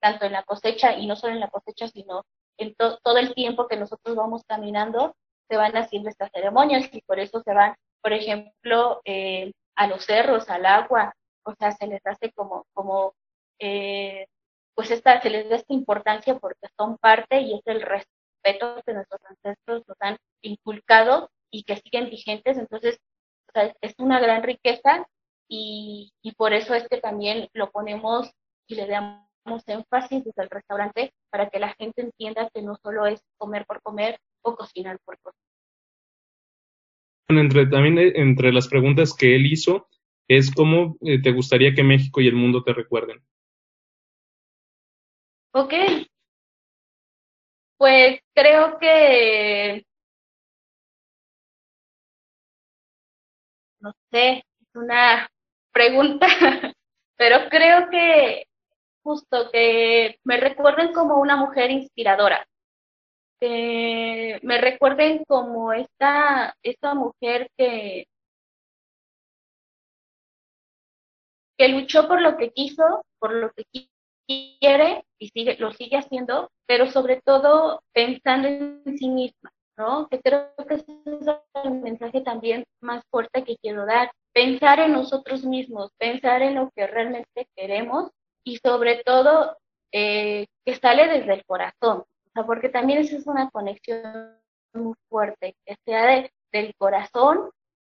tanto 0.00 0.26
en 0.26 0.32
la 0.32 0.44
cosecha 0.44 0.96
y 0.96 1.06
no 1.06 1.16
solo 1.16 1.34
en 1.34 1.40
la 1.40 1.50
cosecha, 1.50 1.88
sino 1.88 2.24
en 2.58 2.74
to 2.74 2.98
todo 2.98 3.18
el 3.18 3.34
tiempo 3.34 3.66
que 3.66 3.76
nosotros 3.76 4.16
vamos 4.16 4.44
caminando, 4.46 5.16
se 5.48 5.56
van 5.56 5.76
haciendo 5.76 6.10
estas 6.10 6.30
ceremonias 6.32 6.88
y 6.92 7.00
por 7.02 7.18
eso 7.18 7.42
se 7.42 7.52
van, 7.52 7.74
por 8.02 8.12
ejemplo, 8.12 9.00
eh, 9.04 9.52
a 9.76 9.86
los 9.86 10.04
cerros, 10.04 10.48
al 10.48 10.66
agua, 10.66 11.14
o 11.44 11.54
sea, 11.54 11.72
se 11.72 11.86
les 11.86 12.04
hace 12.06 12.32
como, 12.32 12.66
como 12.72 13.14
eh, 13.58 14.26
pues 14.74 14.90
esta, 14.90 15.20
se 15.22 15.30
les 15.30 15.48
da 15.48 15.56
esta 15.56 15.72
importancia 15.72 16.38
porque 16.38 16.68
son 16.76 16.98
parte 16.98 17.40
y 17.40 17.54
es 17.54 17.62
el 17.66 17.82
respeto 17.82 18.82
que 18.84 18.94
nuestros 18.94 19.20
ancestros 19.24 19.82
nos 19.86 19.96
han 20.00 20.16
inculcado 20.42 21.30
y 21.50 21.64
que 21.64 21.76
siguen 21.76 22.10
vigentes. 22.10 22.58
Entonces, 22.58 22.98
o 23.48 23.52
sea, 23.52 23.74
es 23.80 23.94
una 23.98 24.20
gran 24.20 24.42
riqueza 24.42 25.06
y, 25.48 26.12
y 26.22 26.32
por 26.32 26.52
eso 26.52 26.74
es 26.74 26.88
que 26.88 26.98
también 26.98 27.48
lo 27.52 27.70
ponemos 27.70 28.30
y 28.66 28.74
le 28.74 28.86
damos 28.86 29.26
énfasis 29.66 30.24
desde 30.24 30.42
el 30.42 30.50
restaurante 30.50 31.12
para 31.30 31.48
que 31.48 31.60
la 31.60 31.74
gente 31.74 32.02
entienda 32.02 32.50
que 32.52 32.62
no 32.62 32.76
solo 32.82 33.06
es 33.06 33.22
comer 33.38 33.64
por 33.66 33.80
comer 33.82 34.18
o 34.42 34.56
cocinar 34.56 34.98
por 35.04 35.18
cocinar. 35.20 35.55
Entre, 37.28 37.66
también 37.66 37.98
eh, 37.98 38.12
entre 38.16 38.52
las 38.52 38.68
preguntas 38.68 39.14
que 39.14 39.34
él 39.34 39.46
hizo 39.46 39.88
es 40.28 40.52
cómo 40.52 40.96
eh, 41.02 41.20
te 41.20 41.32
gustaría 41.32 41.74
que 41.74 41.82
México 41.82 42.20
y 42.20 42.28
el 42.28 42.36
mundo 42.36 42.62
te 42.62 42.72
recuerden. 42.72 43.20
Ok. 45.52 45.72
Pues 47.78 48.20
creo 48.34 48.78
que, 48.78 49.84
no 53.80 53.92
sé, 54.10 54.38
es 54.38 54.74
una 54.74 55.28
pregunta 55.72 56.26
pero 57.16 57.48
creo 57.50 57.88
que 57.90 58.46
justo 59.02 59.50
que 59.50 60.18
me 60.24 60.36
recuerden 60.36 60.92
como 60.92 61.16
una 61.16 61.36
mujer 61.36 61.70
inspiradora, 61.70 62.46
me 63.40 64.58
recuerden 64.60 65.24
como 65.24 65.72
esta, 65.72 66.56
esta 66.62 66.94
mujer 66.94 67.50
que, 67.56 68.06
que 71.58 71.68
luchó 71.68 72.08
por 72.08 72.20
lo 72.20 72.36
que 72.36 72.52
quiso, 72.52 73.04
por 73.18 73.32
lo 73.32 73.52
que 73.52 73.64
quiere 74.60 75.04
y 75.18 75.28
sigue, 75.28 75.56
lo 75.58 75.72
sigue 75.72 75.96
haciendo, 75.96 76.50
pero 76.66 76.90
sobre 76.90 77.20
todo 77.22 77.82
pensando 77.92 78.48
en 78.48 78.98
sí 78.98 79.08
misma, 79.08 79.52
¿no? 79.76 80.08
Que 80.08 80.20
creo 80.20 80.54
que 80.68 80.74
ese 80.74 80.84
es 81.04 81.28
el 81.64 81.70
mensaje 81.70 82.20
también 82.20 82.64
más 82.80 83.02
fuerte 83.10 83.44
que 83.44 83.56
quiero 83.56 83.86
dar. 83.86 84.10
Pensar 84.32 84.80
en 84.80 84.92
nosotros 84.92 85.44
mismos, 85.44 85.92
pensar 85.98 86.42
en 86.42 86.56
lo 86.56 86.70
que 86.74 86.86
realmente 86.86 87.48
queremos 87.54 88.10
y 88.44 88.58
sobre 88.58 89.02
todo 89.04 89.56
eh, 89.92 90.46
que 90.64 90.74
sale 90.74 91.08
desde 91.08 91.34
el 91.34 91.44
corazón, 91.46 92.04
porque 92.44 92.68
también 92.68 92.98
esa 92.98 93.16
es 93.16 93.26
una 93.26 93.48
conexión 93.50 94.36
muy 94.74 94.94
fuerte, 95.08 95.54
que 95.64 95.76
sea 95.84 96.28
del 96.52 96.74
corazón 96.76 97.50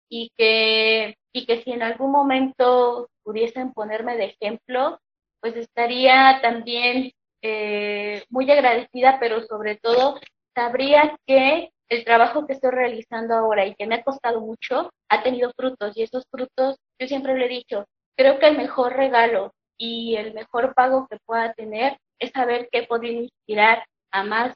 y 0.08 0.30
que, 0.36 1.16
y 1.32 1.46
que 1.46 1.62
si 1.62 1.72
en 1.72 1.82
algún 1.82 2.10
momento 2.10 3.08
pudiesen 3.22 3.72
ponerme 3.72 4.16
de 4.16 4.36
ejemplo, 4.38 5.00
pues 5.40 5.56
estaría 5.56 6.40
también 6.42 7.12
eh, 7.42 8.24
muy 8.30 8.50
agradecida, 8.50 9.18
pero 9.20 9.42
sobre 9.46 9.76
todo 9.76 10.18
sabría 10.54 11.16
que 11.26 11.70
el 11.88 12.04
trabajo 12.04 12.46
que 12.46 12.54
estoy 12.54 12.70
realizando 12.70 13.34
ahora 13.34 13.66
y 13.66 13.74
que 13.74 13.86
me 13.86 13.96
ha 13.96 14.02
costado 14.02 14.40
mucho 14.40 14.90
ha 15.08 15.22
tenido 15.22 15.52
frutos 15.56 15.96
y 15.96 16.02
esos 16.02 16.24
frutos, 16.30 16.78
yo 16.98 17.06
siempre 17.06 17.36
le 17.36 17.46
he 17.46 17.48
dicho, 17.48 17.86
creo 18.16 18.38
que 18.38 18.48
el 18.48 18.56
mejor 18.56 18.94
regalo 18.94 19.52
y 19.78 20.16
el 20.16 20.34
mejor 20.34 20.74
pago 20.74 21.06
que 21.08 21.18
pueda 21.24 21.52
tener 21.52 21.98
es 22.18 22.30
saber 22.32 22.68
que 22.72 22.78
he 22.78 22.86
podido 22.86 23.22
inspirar 23.22 23.84
a 24.16 24.24
más 24.24 24.54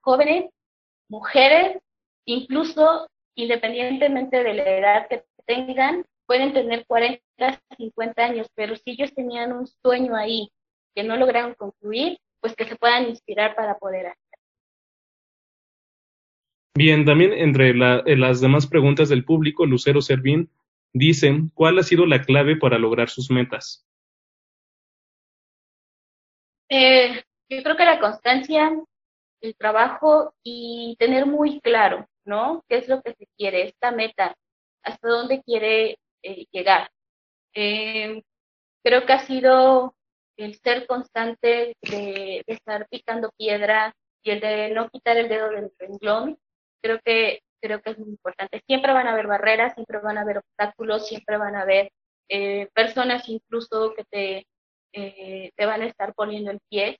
jóvenes, 0.00 0.50
mujeres, 1.08 1.78
incluso 2.24 3.08
independientemente 3.36 4.42
de 4.42 4.54
la 4.54 4.62
edad 4.62 5.08
que 5.08 5.24
tengan, 5.46 6.04
pueden 6.26 6.52
tener 6.52 6.86
40, 6.86 7.22
50 7.76 8.24
años, 8.24 8.48
pero 8.54 8.74
si 8.76 8.90
ellos 8.90 9.14
tenían 9.14 9.52
un 9.52 9.66
sueño 9.66 10.16
ahí 10.16 10.50
que 10.94 11.04
no 11.04 11.16
lograron 11.16 11.54
concluir, 11.54 12.18
pues 12.40 12.54
que 12.54 12.64
se 12.64 12.76
puedan 12.76 13.08
inspirar 13.08 13.54
para 13.54 13.76
poder 13.78 14.06
hacer. 14.06 14.20
Bien, 16.74 17.04
también 17.04 17.32
entre 17.32 17.74
las 17.74 18.40
demás 18.40 18.66
preguntas 18.66 19.08
del 19.08 19.24
público, 19.24 19.66
Lucero 19.66 20.02
Servín 20.02 20.50
dice, 20.92 21.32
¿cuál 21.54 21.78
ha 21.78 21.82
sido 21.82 22.06
la 22.06 22.22
clave 22.22 22.56
para 22.56 22.78
lograr 22.78 23.08
sus 23.08 23.30
metas? 23.30 23.86
Eh, 26.68 27.22
yo 27.48 27.62
creo 27.62 27.76
que 27.76 27.84
la 27.84 28.00
constancia, 28.00 28.72
el 29.40 29.56
trabajo 29.56 30.34
y 30.42 30.96
tener 30.98 31.26
muy 31.26 31.60
claro, 31.60 32.06
¿no? 32.24 32.64
¿Qué 32.68 32.78
es 32.78 32.88
lo 32.88 33.02
que 33.02 33.14
se 33.14 33.26
quiere, 33.36 33.62
esta 33.68 33.90
meta, 33.90 34.34
hasta 34.82 35.08
dónde 35.08 35.42
quiere 35.42 35.98
eh, 36.22 36.46
llegar. 36.52 36.90
Eh, 37.54 38.22
creo 38.82 39.06
que 39.06 39.12
ha 39.12 39.26
sido 39.26 39.94
el 40.36 40.56
ser 40.60 40.86
constante 40.86 41.76
de, 41.82 42.42
estar 42.46 42.88
picando 42.88 43.30
piedra 43.36 43.94
y 44.22 44.30
el 44.30 44.40
de 44.40 44.70
no 44.70 44.88
quitar 44.90 45.16
el 45.16 45.28
dedo 45.28 45.50
del 45.50 45.70
renglón, 45.78 46.38
creo 46.82 47.00
que, 47.04 47.42
creo 47.60 47.80
que 47.80 47.90
es 47.90 47.98
muy 47.98 48.10
importante. 48.10 48.62
Siempre 48.66 48.92
van 48.92 49.08
a 49.08 49.12
haber 49.12 49.26
barreras, 49.26 49.74
siempre 49.74 49.98
van 49.98 50.18
a 50.18 50.22
haber 50.22 50.38
obstáculos, 50.38 51.08
siempre 51.08 51.36
van 51.38 51.56
a 51.56 51.62
haber 51.62 51.90
eh, 52.28 52.68
personas 52.74 53.28
incluso 53.28 53.94
que 53.94 54.04
te, 54.04 54.46
te 54.92 55.66
van 55.66 55.82
a 55.82 55.86
estar 55.86 56.14
poniendo 56.14 56.50
el 56.50 56.60
pie, 56.68 56.98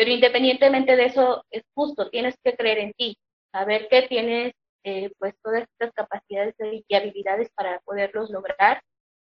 pero 0.00 0.12
independientemente 0.12 0.96
de 0.96 1.04
eso, 1.04 1.44
es 1.50 1.62
justo, 1.74 2.08
tienes 2.08 2.34
que 2.42 2.56
creer 2.56 2.78
en 2.78 2.94
ti, 2.94 3.18
saber 3.52 3.86
que 3.90 4.08
tienes 4.08 4.54
eh, 4.82 5.12
pues 5.18 5.34
todas 5.42 5.64
estas 5.64 5.92
capacidades 5.92 6.54
y 6.88 6.94
habilidades 6.94 7.50
para 7.54 7.80
poderlos 7.80 8.30
lograr 8.30 8.80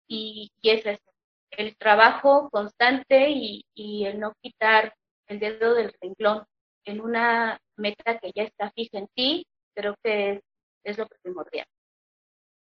y, 0.07 0.51
y 0.61 0.69
es 0.69 0.85
eso, 0.85 1.11
el 1.53 1.75
trabajo 1.79 2.51
constante 2.51 3.31
y, 3.31 3.65
el 4.05 4.21
no 4.21 4.35
quitar 4.43 4.93
el 5.29 5.39
dedo 5.39 5.75
del 5.75 5.95
renglón 5.99 6.45
en 6.85 7.01
una 7.01 7.59
meta 7.79 8.19
que 8.19 8.33
ya 8.35 8.43
está 8.43 8.71
fija 8.73 8.99
en 8.99 9.09
ti, 9.15 9.47
creo 9.75 9.95
que 10.05 10.33
es, 10.33 10.41
es 10.85 10.99
lo 10.99 11.09
primordial. 11.23 11.67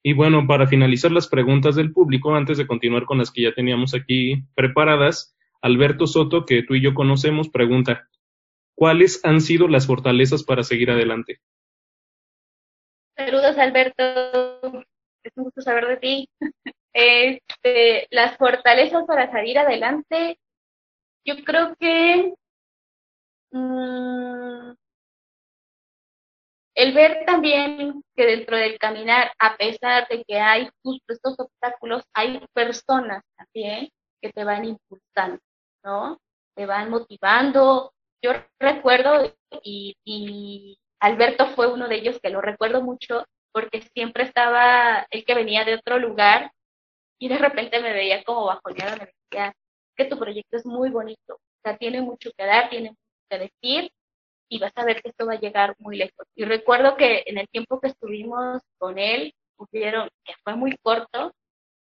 Y 0.04 0.12
bueno, 0.12 0.46
para 0.46 0.68
finalizar 0.68 1.14
las 1.14 1.30
preguntas 1.30 1.76
del 1.78 1.94
público, 1.94 2.36
antes 2.36 2.58
de 2.58 2.68
continuar 2.68 3.06
con 3.06 3.20
las 3.20 3.32
que 3.32 3.44
ya 3.44 3.54
teníamos 3.54 3.94
aquí 3.94 4.44
preparadas, 4.54 5.34
Alberto 5.62 6.08
Soto, 6.08 6.46
que 6.46 6.64
tú 6.64 6.76
y 6.76 6.84
yo 6.84 6.94
conocemos, 6.94 7.50
pregunta, 7.50 8.08
¿cuáles 8.76 9.24
han 9.24 9.42
sido 9.42 9.68
las 9.68 9.88
fortalezas 9.88 10.44
para 10.44 10.64
seguir 10.64 10.92
adelante? 10.92 11.40
Saludos, 13.16 13.58
Alberto. 13.58 14.84
Es 15.24 15.34
un 15.36 15.44
gusto 15.46 15.62
saber 15.62 15.88
de 15.88 15.98
ti. 15.98 16.30
Este, 16.94 18.06
las 18.10 18.36
fortalezas 18.36 19.06
para 19.08 19.32
salir 19.32 19.58
adelante, 19.58 20.38
yo 21.26 21.36
creo 21.46 21.74
que 21.80 22.34
mm, 23.52 24.74
el 26.76 26.94
ver 26.94 27.26
también 27.26 28.04
que 28.16 28.26
dentro 28.26 28.58
del 28.58 28.78
caminar, 28.78 29.32
a 29.40 29.56
pesar 29.56 30.08
de 30.10 30.24
que 30.24 30.40
hay 30.40 30.70
justo 30.84 31.14
estos 31.14 31.40
obstáculos, 31.40 32.04
hay 32.14 32.46
personas 32.54 33.24
también 33.38 33.90
que 34.22 34.32
te 34.32 34.44
van 34.44 34.66
impulsando, 34.66 35.40
¿no? 35.84 36.20
Te 36.56 36.66
van 36.66 36.90
motivando. 36.90 37.94
Yo 38.22 38.34
recuerdo 38.60 39.34
y, 39.64 39.96
y 40.06 40.78
Alberto 41.00 41.48
fue 41.48 41.72
uno 41.72 41.88
de 41.88 41.96
ellos 41.96 42.20
que 42.22 42.30
lo 42.30 42.42
recuerdo 42.42 42.82
mucho 42.82 43.26
porque 43.52 43.82
siempre 43.94 44.24
estaba 44.24 45.06
el 45.10 45.26
que 45.26 45.36
venía 45.36 45.66
de 45.66 45.76
otro 45.76 46.00
lugar 46.00 46.52
y 47.20 47.28
de 47.28 47.38
repente 47.38 47.80
me 47.82 47.94
veía 47.94 48.24
como 48.24 48.46
bajoneada, 48.46 48.96
me 48.96 49.06
decía 49.06 49.54
que 49.96 50.06
tu 50.06 50.18
proyecto 50.18 50.58
es 50.58 50.66
muy 50.66 50.90
bonito, 50.90 51.36
o 51.36 51.62
sea, 51.64 51.78
tiene 51.78 52.02
mucho 52.02 52.32
que 52.36 52.46
dar, 52.46 52.70
tiene 52.70 52.90
mucho 52.90 53.02
que 53.30 53.38
decir 53.40 53.92
y 54.50 54.60
vas 54.60 54.72
a 54.76 54.86
ver 54.86 55.02
que 55.02 55.10
esto 55.10 55.26
va 55.26 55.34
a 55.34 55.40
llegar 55.40 55.76
muy 55.80 55.98
lejos. 55.98 56.28
Y 56.36 56.44
recuerdo 56.46 56.98
que 56.98 57.24
en 57.26 57.38
el 57.38 57.48
tiempo 57.50 57.80
que 57.80 57.88
estuvimos 57.88 58.62
con 58.78 58.98
él, 58.98 59.34
hubieron, 59.58 60.10
que 60.26 60.34
fue 60.44 60.56
muy 60.56 60.76
corto, 60.84 61.34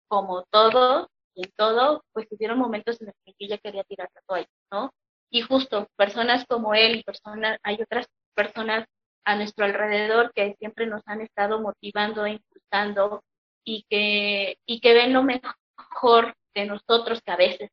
como 0.09 0.43
todo, 0.49 1.09
y 1.37 1.45
en 1.45 1.51
todo, 1.55 2.03
pues 2.13 2.27
tuvieron 2.27 2.57
momentos 2.57 2.99
en 2.99 3.07
los 3.07 3.15
que 3.23 3.33
yo 3.39 3.47
ya 3.47 3.59
quería 3.59 3.83
tirar 3.83 4.09
la 4.13 4.21
toalla, 4.27 4.47
¿no? 4.71 4.91
Y 5.29 5.41
justo 5.41 5.87
personas 5.95 6.45
como 6.47 6.73
él 6.73 6.95
y 6.95 7.03
personas, 7.03 7.59
hay 7.61 7.79
otras 7.79 8.07
personas 8.33 8.85
a 9.23 9.35
nuestro 9.35 9.65
alrededor 9.65 10.33
que 10.33 10.55
siempre 10.57 10.87
nos 10.87 11.03
han 11.05 11.21
estado 11.21 11.61
motivando 11.61 12.25
e 12.25 12.31
impulsando 12.31 13.23
y 13.63 13.85
que, 13.87 14.57
y 14.65 14.79
que 14.79 14.93
ven 14.93 15.13
lo 15.13 15.21
mejor 15.21 16.33
de 16.55 16.65
nosotros 16.65 17.21
que 17.21 17.31
a 17.31 17.35
veces 17.35 17.69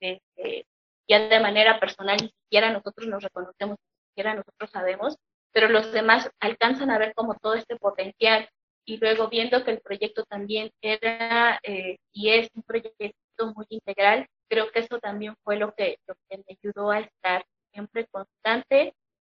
este, 0.00 0.66
ya 1.06 1.28
de 1.28 1.40
manera 1.40 1.78
personal 1.78 2.16
ni 2.20 2.30
siquiera 2.30 2.72
nosotros 2.72 3.06
nos 3.06 3.22
reconocemos, 3.22 3.76
ni 3.78 4.08
siquiera 4.08 4.34
nosotros 4.34 4.70
sabemos, 4.72 5.16
pero 5.52 5.68
los 5.68 5.92
demás 5.92 6.30
alcanzan 6.40 6.90
a 6.90 6.98
ver 6.98 7.14
como 7.14 7.34
todo 7.36 7.54
este 7.54 7.76
potencial 7.76 8.48
y 8.84 8.98
luego 8.98 9.28
viendo 9.28 9.64
que 9.64 9.72
el 9.72 9.80
proyecto 9.80 10.24
también 10.24 10.70
era 10.80 11.58
eh, 11.62 11.96
y 12.12 12.30
es 12.30 12.48
un 12.54 12.62
proyecto 12.62 13.14
muy 13.54 13.66
integral, 13.70 14.26
creo 14.48 14.70
que 14.70 14.80
eso 14.80 14.98
también 14.98 15.34
fue 15.42 15.56
lo 15.56 15.72
que, 15.74 15.98
lo 16.06 16.14
que 16.28 16.38
me 16.38 16.44
ayudó 16.48 16.90
a 16.90 17.00
estar 17.00 17.44
siempre 17.72 18.06
constante, 18.06 18.94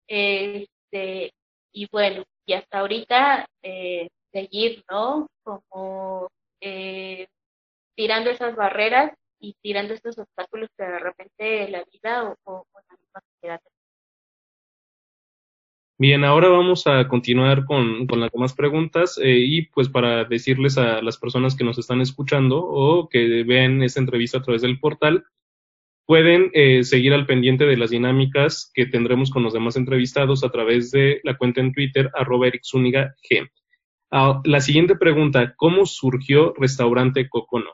este, 0.07 1.33
y 1.73 1.89
bueno, 1.91 2.25
y 2.47 2.53
hasta 2.55 2.79
ahorita 2.81 3.47
eh, 3.63 4.09
seguir, 4.33 4.85
¿no? 4.91 5.29
Como 5.43 6.29
eh, 6.61 7.27
tirando 7.95 8.31
esas 8.31 8.55
barreras 8.57 9.13
y 9.41 9.55
tirando 9.63 9.95
estos 9.95 10.19
obstáculos 10.19 10.69
que 10.77 10.85
de 10.85 10.99
repente 10.99 11.69
la 11.69 11.85
vida 11.93 12.25
o, 12.25 12.37
o, 12.45 12.67
la 12.89 12.97
misma 12.97 13.21
sociedad. 13.33 13.61
Bien, 15.99 16.25
ahora 16.25 16.49
vamos 16.49 16.87
a 16.87 17.09
continuar 17.09 17.65
con, 17.65 18.07
las 18.07 18.31
demás 18.31 18.55
preguntas 18.55 19.19
eh, 19.23 19.39
y 19.39 19.63
pues 19.63 19.89
para 19.89 20.25
decirles 20.25 20.77
a 20.77 21.01
las 21.01 21.17
personas 21.17 21.57
que 21.57 21.65
nos 21.65 21.79
están 21.79 22.01
escuchando 22.03 22.59
o 22.59 23.09
que 23.09 23.45
ven 23.45 23.83
esta 23.83 24.01
entrevista 24.01 24.39
a 24.39 24.43
través 24.43 24.63
del 24.63 24.79
portal, 24.79 25.25
Pueden 26.07 26.53
eh, 26.55 26.85
seguir 26.85 27.13
al 27.13 27.27
pendiente 27.27 27.67
de 27.67 27.77
las 27.77 27.91
dinámicas 27.91 28.71
que 28.73 28.87
tendremos 28.87 29.29
con 29.29 29.43
los 29.43 29.53
demás 29.53 29.75
entrevistados 29.75 30.45
a 30.45 30.51
través 30.51 30.93
de 30.93 31.21
la 31.25 31.37
cuenta 31.37 31.61
en 31.61 31.73
Twitter, 31.73 32.09
arroba 32.15 32.47
G. 32.47 33.51
Ah, 34.13 34.41
la 34.45 34.61
siguiente 34.61 34.95
pregunta, 34.95 35.55
¿cómo 35.57 35.85
surgió 35.85 36.55
Restaurante 36.57 37.29
Cocono? 37.29 37.73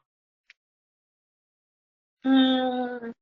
Mm, 2.24 3.12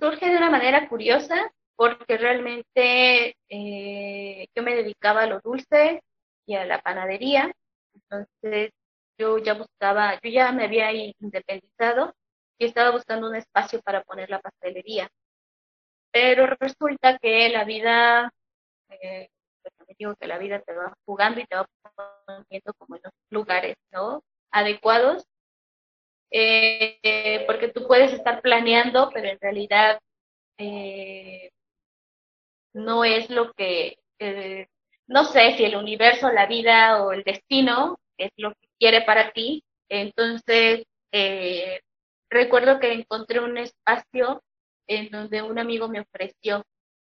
surge 0.00 0.30
de 0.30 0.36
una 0.38 0.48
manera 0.48 0.88
curiosa 0.88 1.52
porque 1.76 2.16
realmente 2.18 3.36
eh, 3.48 4.48
yo 4.54 4.62
me 4.62 4.74
dedicaba 4.74 5.22
a 5.22 5.26
lo 5.26 5.40
dulce 5.40 6.02
y 6.46 6.54
a 6.56 6.64
la 6.64 6.80
panadería, 6.80 7.52
entonces 7.94 8.72
yo 9.18 9.38
ya 9.38 9.54
buscaba, 9.54 10.14
yo 10.22 10.30
ya 10.30 10.52
me 10.52 10.64
había 10.64 10.92
independizado 10.92 12.14
y 12.58 12.66
estaba 12.66 12.90
buscando 12.90 13.28
un 13.28 13.36
espacio 13.36 13.80
para 13.82 14.02
poner 14.02 14.30
la 14.30 14.40
pastelería. 14.40 15.08
Pero 16.12 16.46
resulta 16.46 17.18
que 17.18 17.48
la 17.50 17.64
vida, 17.64 18.30
eh, 18.88 19.28
pues 19.62 19.98
digo 19.98 20.14
que 20.16 20.26
la 20.26 20.38
vida 20.38 20.60
te 20.60 20.72
va 20.74 20.94
jugando 21.04 21.40
y 21.40 21.46
te 21.46 21.56
va 21.56 21.66
poniendo 22.26 22.72
como 22.78 22.96
en 22.96 23.02
los 23.04 23.12
lugares, 23.30 23.76
¿no? 23.92 24.22
Adecuados, 24.50 25.26
eh, 26.30 27.44
porque 27.46 27.68
tú 27.68 27.86
puedes 27.86 28.12
estar 28.12 28.40
planeando, 28.42 29.10
pero 29.12 29.28
en 29.28 29.38
realidad 29.40 29.98
eh, 30.58 31.50
no 32.76 33.04
es 33.04 33.30
lo 33.30 33.52
que, 33.54 33.98
eh, 34.18 34.68
no 35.06 35.24
sé 35.24 35.56
si 35.56 35.64
el 35.64 35.76
universo, 35.76 36.30
la 36.30 36.46
vida 36.46 37.02
o 37.02 37.12
el 37.12 37.22
destino 37.24 37.98
es 38.18 38.30
lo 38.36 38.52
que 38.52 38.68
quiere 38.78 39.02
para 39.02 39.32
ti. 39.32 39.64
Entonces, 39.88 40.84
eh, 41.12 41.80
recuerdo 42.28 42.78
que 42.78 42.92
encontré 42.92 43.40
un 43.40 43.56
espacio 43.56 44.42
en 44.86 45.10
donde 45.10 45.42
un 45.42 45.58
amigo 45.58 45.88
me 45.88 46.00
ofreció 46.00 46.64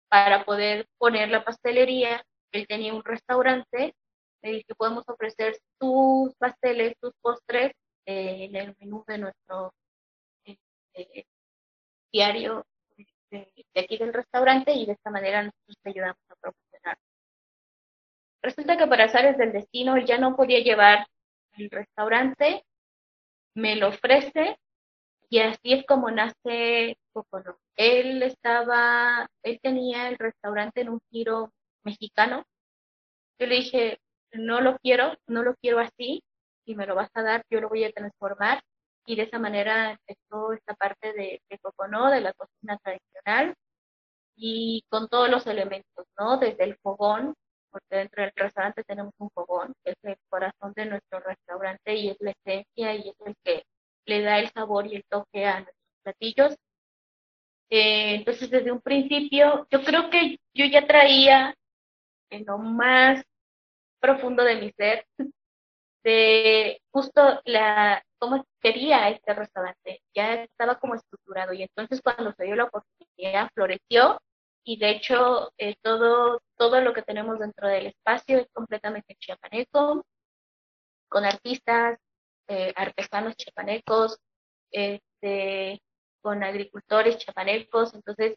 para 0.09 0.44
poder 0.44 0.87
poner 0.97 1.29
la 1.31 1.44
pastelería. 1.44 2.23
Él 2.53 2.66
tenía 2.68 2.94
un 2.94 3.05
restaurante, 3.05 3.94
me 4.42 4.51
dije, 4.53 4.75
podemos 4.77 5.05
ofrecer 5.09 5.59
tus 5.79 6.35
pasteles, 6.37 6.94
tus 7.01 7.12
postres 7.21 7.73
eh, 8.07 8.44
en 8.44 8.57
el 8.57 8.77
menú 8.79 9.05
de 9.09 9.18
nuestro 9.18 9.73
este, 10.44 11.27
de, 13.31 13.53
aquí 13.77 13.99
del 13.99 14.12
restaurante 14.12 14.73
y 14.73 14.87
de 14.87 14.93
esta 14.93 15.11
manera 15.11 15.43
nosotros 15.43 15.77
te 15.83 15.91
ayudamos 15.91 16.23
a 16.29 16.37
promocionar. 16.37 16.99
Resulta 18.43 18.77
que 18.77 18.87
para 18.87 19.05
azares 19.05 19.37
del 19.37 19.53
destino 19.53 19.99
ya 19.99 20.19
no 20.19 20.37
podía 20.37 20.61
llevar 20.61 21.07
el 21.57 21.71
restaurante, 21.71 22.64
me 23.55 23.77
lo 23.77 23.88
ofrece 23.88 24.59
y 25.29 25.41
así 25.41 25.73
es 25.73 25.85
como 25.87 26.11
nace 26.11 26.97
Cocono. 27.12 27.59
Él 27.77 28.23
estaba, 28.23 29.29
él 29.43 29.59
tenía 29.62 30.09
el 30.09 30.19
restaurante 30.19 30.81
en 30.81 30.91
un 30.91 31.01
giro 31.11 31.53
mexicano. 31.85 32.45
Yo 33.38 33.47
le 33.47 33.57
dije, 33.57 34.01
no 34.33 34.61
lo 34.61 34.79
quiero, 34.79 35.17
no 35.27 35.43
lo 35.43 35.55
quiero 35.57 35.79
así, 35.81 36.23
si 36.64 36.75
me 36.75 36.87
lo 36.87 36.95
vas 36.95 37.11
a 37.14 37.23
dar, 37.23 37.43
yo 37.51 37.61
lo 37.61 37.69
voy 37.69 37.85
a 37.85 37.93
transformar 37.93 38.62
y 39.09 39.16
de 39.16 39.23
esa 39.23 39.38
manera 39.38 39.92
empezó 39.92 40.53
esta 40.53 40.75
parte 40.75 41.14
de, 41.14 41.40
de 41.49 41.59
Coconó, 41.61 42.11
de 42.11 42.21
la 42.21 42.35
cocina 42.35 42.77
tradicional, 42.77 43.55
y 44.37 44.85
con 44.90 45.09
todos 45.09 45.31
los 45.31 45.47
elementos, 45.47 46.07
¿no? 46.18 46.37
Desde 46.37 46.64
el 46.64 46.77
fogón, 46.77 47.35
porque 47.71 47.97
dentro 47.97 48.23
del 48.23 48.33
restaurante 48.37 48.85
tenemos 48.85 49.14
un 49.18 49.31
fogón, 49.31 49.73
que 49.83 49.92
es 49.92 49.97
el 50.03 50.16
corazón 50.29 50.75
de 50.77 50.87
nuestro 50.87 51.21
restaurante 51.21 51.94
y 51.94 52.11
es 52.11 52.16
la 52.21 52.33
esencia 52.33 52.94
y 52.94 53.09
es 53.09 53.16
el 53.25 53.35
que 53.42 53.62
le 54.05 54.21
da 54.23 54.38
el 54.38 54.51
sabor 54.51 54.87
y 54.87 54.97
el 54.97 55.05
toque 55.09 55.47
a 55.47 55.61
nuestros 55.61 56.03
platillos. 56.03 56.57
Eh, 57.71 58.16
entonces, 58.16 58.51
desde 58.51 58.73
un 58.73 58.81
principio, 58.83 59.66
yo 59.71 59.83
creo 59.83 60.11
que 60.11 60.38
yo 60.55 60.66
ya 60.66 60.87
traía 60.87 61.55
en 62.31 62.44
lo 62.44 62.59
más 62.59 63.25
profundo 64.01 64.44
de 64.44 64.57
mi 64.57 64.71
ser, 64.73 65.07
de 66.09 66.81
justo 66.90 67.42
la, 67.44 68.03
cómo 68.18 68.47
quería 68.62 69.11
este 69.11 69.35
restaurante, 69.35 70.01
ya 70.14 70.42
estaba 70.44 70.79
como 70.79 70.94
estructurado 70.94 71.53
y 71.53 71.62
entonces 71.62 72.01
cuando 72.03 72.33
se 72.33 72.44
dio 72.44 72.57
la 72.57 72.64
oportunidad 72.64 73.51
floreció 73.55 74.18
y 74.64 74.79
de 74.79 74.90
hecho 74.90 75.53
eh, 75.59 75.77
todo, 75.83 76.40
todo 76.57 76.81
lo 76.81 76.94
que 76.94 77.03
tenemos 77.03 77.38
dentro 77.38 77.68
del 77.68 77.88
espacio 77.88 78.38
es 78.38 78.49
completamente 78.55 79.16
chiapaneco, 79.16 80.07
con 81.09 81.27
artistas, 81.27 81.99
eh, 82.49 82.73
artesanos 82.75 83.37
chiapanecos, 83.37 84.18
este, 84.71 85.83
con 86.23 86.42
agricultores 86.42 87.18
chiapanecos, 87.18 87.92
entonces 87.94 88.37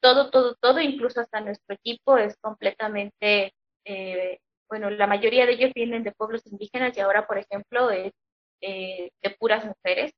todo, 0.00 0.30
todo, 0.30 0.54
todo, 0.56 0.80
incluso 0.80 1.20
hasta 1.20 1.40
nuestro 1.40 1.74
equipo 1.74 2.16
es 2.16 2.36
completamente, 2.38 3.54
eh, 3.84 4.38
bueno, 4.68 4.90
la 4.90 5.06
mayoría 5.06 5.46
de 5.46 5.52
ellos 5.52 5.72
vienen 5.74 6.02
de 6.02 6.12
pueblos 6.12 6.46
indígenas 6.46 6.96
y 6.96 7.00
ahora, 7.00 7.26
por 7.26 7.38
ejemplo, 7.38 7.90
es 7.90 8.12
eh, 8.60 9.10
de 9.22 9.30
puras 9.30 9.64
mujeres 9.64 10.12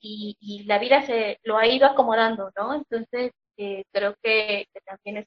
y, 0.00 0.64
la 0.66 0.78
vida 0.78 1.02
se 1.02 1.38
lo 1.44 1.56
ha 1.56 1.66
ido 1.66 1.86
acomodando, 1.86 2.50
¿no? 2.56 2.74
Entonces, 2.74 3.32
eh, 3.56 3.84
creo 3.90 4.14
que, 4.22 4.66
también 4.84 5.18
es 5.18 5.26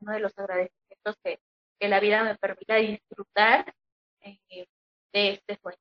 uno 0.00 0.12
de 0.12 0.20
los 0.20 0.36
agradecimientos 0.36 1.16
que, 1.22 1.38
la 1.80 2.00
vida 2.00 2.24
me 2.24 2.34
permita 2.36 2.76
disfrutar 2.76 3.72
eh, 4.22 4.66
de 5.12 5.30
este 5.30 5.58
sueño. 5.62 5.78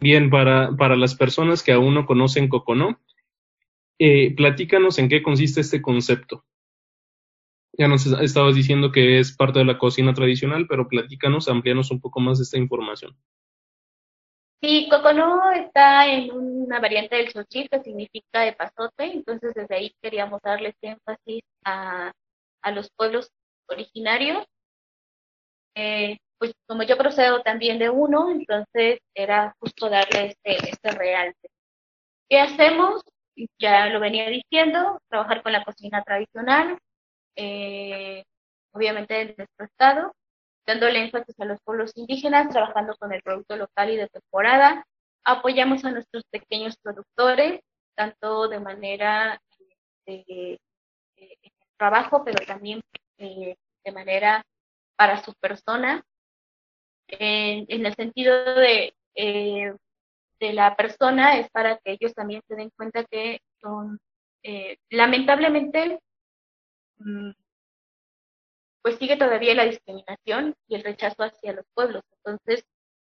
Bien, 0.00 0.30
para, 0.30 0.74
para 0.76 0.96
las 0.96 1.14
personas 1.14 1.62
que 1.62 1.72
aún 1.72 1.94
no 1.94 2.06
conocen 2.06 2.48
Coconó, 2.48 2.98
eh, 4.02 4.34
platícanos 4.34 4.98
en 4.98 5.10
qué 5.10 5.22
consiste 5.22 5.60
este 5.60 5.82
concepto. 5.82 6.46
Ya 7.80 7.88
nos 7.88 8.04
estabas 8.04 8.54
diciendo 8.54 8.92
que 8.92 9.20
es 9.20 9.34
parte 9.34 9.60
de 9.60 9.64
la 9.64 9.78
cocina 9.78 10.12
tradicional, 10.12 10.66
pero 10.68 10.86
platícanos, 10.86 11.48
amplíanos 11.48 11.90
un 11.90 11.98
poco 11.98 12.20
más 12.20 12.36
de 12.36 12.44
esta 12.44 12.58
información. 12.58 13.16
Sí, 14.60 14.86
Coconó 14.90 15.50
está 15.52 16.06
en 16.06 16.30
una 16.30 16.78
variante 16.78 17.16
del 17.16 17.32
xochitl 17.32 17.70
que 17.70 17.82
significa 17.82 18.42
de 18.42 18.52
pasote, 18.52 19.04
entonces 19.04 19.54
desde 19.54 19.74
ahí 19.74 19.94
queríamos 20.02 20.42
darle 20.42 20.68
este 20.68 20.88
énfasis 20.88 21.42
a, 21.64 22.12
a 22.60 22.70
los 22.70 22.90
pueblos 22.90 23.30
originarios. 23.66 24.44
Eh, 25.74 26.18
pues 26.36 26.52
como 26.66 26.82
yo 26.82 26.98
procedo 26.98 27.40
también 27.40 27.78
de 27.78 27.88
uno, 27.88 28.30
entonces 28.30 28.98
era 29.14 29.56
justo 29.58 29.88
darle 29.88 30.26
este, 30.26 30.68
este 30.68 30.90
realce. 30.90 31.48
¿Qué 32.28 32.40
hacemos? 32.40 33.02
Ya 33.58 33.86
lo 33.86 34.00
venía 34.00 34.28
diciendo, 34.28 35.00
trabajar 35.08 35.42
con 35.42 35.52
la 35.52 35.64
cocina 35.64 36.02
tradicional, 36.02 36.76
eh, 37.36 38.24
obviamente 38.72 39.20
en 39.20 39.34
nuestro 39.36 39.66
estado, 39.66 40.12
dándole 40.66 41.02
énfasis 41.02 41.38
a 41.40 41.44
los 41.44 41.60
pueblos 41.62 41.92
indígenas, 41.96 42.48
trabajando 42.50 42.96
con 42.96 43.12
el 43.12 43.22
producto 43.22 43.56
local 43.56 43.90
y 43.90 43.96
de 43.96 44.08
temporada. 44.08 44.84
Apoyamos 45.24 45.84
a 45.84 45.90
nuestros 45.90 46.24
pequeños 46.30 46.76
productores, 46.82 47.60
tanto 47.94 48.48
de 48.48 48.60
manera 48.60 49.40
de, 50.06 50.24
eh, 50.26 50.58
eh, 51.16 51.50
trabajo, 51.76 52.24
pero 52.24 52.44
también 52.46 52.80
eh, 53.18 53.56
de 53.84 53.92
manera 53.92 54.42
para 54.96 55.22
su 55.22 55.32
persona, 55.34 56.02
en, 57.08 57.66
el 57.84 57.94
sentido 57.94 58.44
de, 58.54 58.94
de 59.14 60.52
la 60.52 60.76
persona, 60.76 61.38
es 61.38 61.50
para 61.50 61.78
que 61.78 61.92
ellos 61.92 62.14
también 62.14 62.42
se 62.46 62.54
den 62.54 62.70
cuenta 62.76 63.04
que 63.04 63.40
son, 63.60 63.98
lamentablemente, 64.90 65.96
mm, 65.96 66.09
pues 68.82 68.96
sigue 68.96 69.16
todavía 69.16 69.54
la 69.54 69.64
discriminación 69.64 70.54
y 70.68 70.76
el 70.76 70.84
rechazo 70.84 71.22
hacia 71.22 71.52
los 71.52 71.66
pueblos. 71.74 72.02
Entonces, 72.18 72.64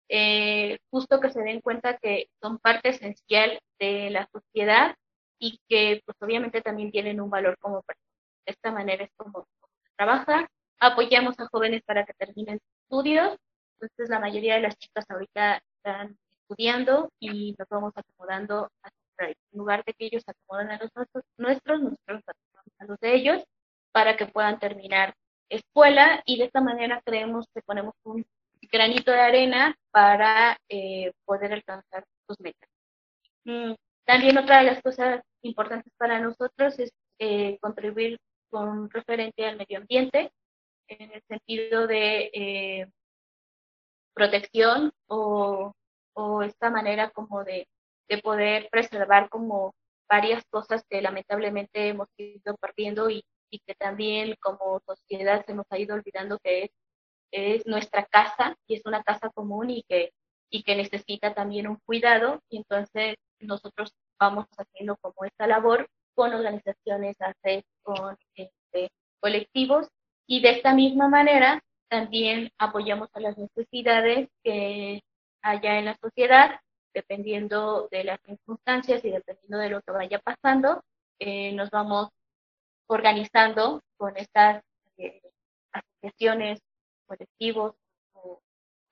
eh, 0.09 0.77
justo 0.91 1.19
que 1.19 1.31
se 1.31 1.41
den 1.41 1.61
cuenta 1.61 1.97
que 1.97 2.29
son 2.41 2.59
parte 2.59 2.89
esencial 2.89 3.59
de 3.79 4.09
la 4.11 4.27
sociedad 4.31 4.95
y 5.39 5.59
que 5.67 6.01
pues 6.05 6.17
obviamente 6.21 6.61
también 6.61 6.91
tienen 6.91 7.19
un 7.19 7.29
valor 7.29 7.57
como 7.59 7.81
persona. 7.81 8.05
De 8.45 8.53
esta 8.53 8.71
manera 8.71 9.03
es 9.03 9.11
como, 9.17 9.47
se 9.83 9.89
trabaja. 9.97 10.47
Apoyamos 10.79 11.39
a 11.39 11.47
jóvenes 11.47 11.81
para 11.83 12.05
que 12.05 12.13
terminen 12.13 12.59
sus 12.59 12.81
estudios. 12.83 13.37
Entonces 13.79 14.09
la 14.09 14.19
mayoría 14.19 14.55
de 14.55 14.61
las 14.61 14.77
chicas 14.77 15.05
ahorita 15.09 15.61
están 15.77 16.17
estudiando 16.41 17.09
y 17.19 17.55
nos 17.57 17.67
vamos 17.69 17.93
acomodando 17.95 18.69
a 18.83 18.89
En 19.19 19.35
lugar 19.53 19.83
de 19.85 19.93
que 19.93 20.05
ellos 20.05 20.23
acomoden 20.27 20.71
a 20.71 20.77
los 20.77 20.91
nuestros 20.95 21.23
nosotros 21.37 22.23
acomodamos 22.27 22.73
a 22.79 22.85
los 22.85 22.99
de 22.99 23.15
ellos 23.15 23.43
para 23.95 24.17
que 24.17 24.25
puedan 24.25 24.59
terminar 24.59 25.15
escuela 25.47 26.21
y 26.25 26.37
de 26.37 26.43
esta 26.43 26.59
manera 26.59 27.01
creemos 27.05 27.45
que 27.55 27.61
ponemos 27.61 27.95
un 28.03 28.25
granito 28.63 29.09
de 29.09 29.21
arena 29.21 29.73
para 29.89 30.57
eh, 30.67 31.13
poder 31.23 31.53
alcanzar 31.53 32.03
sus 32.27 32.37
metas. 32.41 32.69
Mm, 33.45 33.73
también 34.03 34.37
otra 34.37 34.57
de 34.59 34.65
las 34.65 34.81
cosas 34.81 35.23
importantes 35.43 35.93
para 35.97 36.19
nosotros 36.19 36.77
es 36.77 36.91
eh, 37.19 37.57
contribuir 37.61 38.19
con 38.49 38.89
referente 38.89 39.45
al 39.45 39.55
medio 39.55 39.77
ambiente 39.77 40.29
en 40.89 41.13
el 41.13 41.21
sentido 41.29 41.87
de 41.87 42.31
eh, 42.33 42.87
protección 44.13 44.91
o, 45.07 45.71
o, 46.15 46.41
esta 46.41 46.69
manera 46.69 47.11
como 47.11 47.45
de, 47.45 47.65
de 48.09 48.17
poder 48.17 48.67
preservar 48.69 49.29
como 49.29 49.73
varias 50.09 50.43
cosas 50.49 50.83
que 50.89 51.01
lamentablemente 51.01 51.87
hemos 51.87 52.09
ido 52.17 52.57
perdiendo 52.57 53.09
y 53.09 53.23
y 53.49 53.59
que 53.59 53.75
también 53.75 54.35
como 54.41 54.79
sociedad 54.85 55.45
se 55.45 55.53
nos 55.53 55.65
ha 55.69 55.79
ido 55.79 55.95
olvidando 55.95 56.39
que 56.39 56.63
es, 56.63 56.71
es 57.31 57.67
nuestra 57.67 58.05
casa 58.05 58.55
y 58.67 58.75
es 58.75 58.85
una 58.85 59.03
casa 59.03 59.29
común 59.29 59.69
y 59.69 59.83
que, 59.83 60.11
y 60.49 60.63
que 60.63 60.75
necesita 60.75 61.33
también 61.33 61.67
un 61.67 61.77
cuidado. 61.85 62.41
Y 62.49 62.57
entonces 62.57 63.15
nosotros 63.39 63.93
vamos 64.19 64.45
haciendo 64.57 64.97
como 64.97 65.25
esta 65.25 65.47
labor 65.47 65.87
con 66.13 66.33
organizaciones, 66.33 67.17
con 67.83 68.17
este, 68.35 68.89
colectivos. 69.19 69.87
Y 70.27 70.41
de 70.41 70.51
esta 70.51 70.73
misma 70.73 71.07
manera 71.07 71.61
también 71.89 72.49
apoyamos 72.57 73.09
a 73.13 73.19
las 73.19 73.37
necesidades 73.37 74.29
que 74.43 75.01
haya 75.41 75.77
en 75.77 75.85
la 75.85 75.97
sociedad, 76.01 76.59
dependiendo 76.93 77.87
de 77.91 78.03
las 78.05 78.19
circunstancias 78.25 79.03
y 79.05 79.11
dependiendo 79.11 79.57
de 79.59 79.69
lo 79.69 79.81
que 79.81 79.91
vaya 79.91 80.19
pasando, 80.19 80.81
eh, 81.19 81.51
nos 81.53 81.69
vamos 81.69 82.09
organizando 82.87 83.81
con 83.97 84.17
estas 84.17 84.63
eh, 84.97 85.21
asociaciones, 85.71 86.59
colectivos 87.05 87.75
o, 88.13 88.39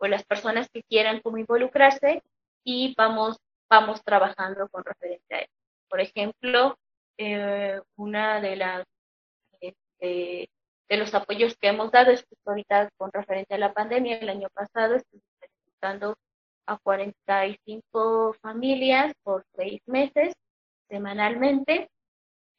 las 0.01 0.25
personas 0.25 0.67
que 0.69 0.83
quieran 0.83 1.21
como 1.21 1.37
involucrarse 1.37 2.21
y 2.65 2.93
vamos, 2.97 3.37
vamos 3.69 4.03
trabajando 4.03 4.67
con 4.67 4.83
referencia 4.83 5.37
a 5.37 5.39
eso. 5.39 5.53
Por 5.89 6.01
ejemplo, 6.01 6.77
eh, 7.17 7.79
una 7.95 8.41
de 8.41 8.55
las 8.57 8.85
este, 9.61 10.49
de 10.89 10.97
los 10.97 11.13
apoyos 11.13 11.55
que 11.57 11.69
hemos 11.69 11.91
dado 11.91 12.11
es 12.11 12.23
que 12.23 12.35
ahorita 12.45 12.89
con 12.97 13.11
referencia 13.13 13.55
a 13.55 13.59
la 13.59 13.73
pandemia, 13.73 14.17
el 14.17 14.29
año 14.29 14.49
pasado 14.53 14.95
estuvimos 14.95 15.25
ayudando 15.81 16.15
a 16.65 16.77
45 16.77 18.35
familias 18.41 19.13
por 19.23 19.45
seis 19.55 19.81
meses 19.85 20.33
semanalmente, 20.89 21.89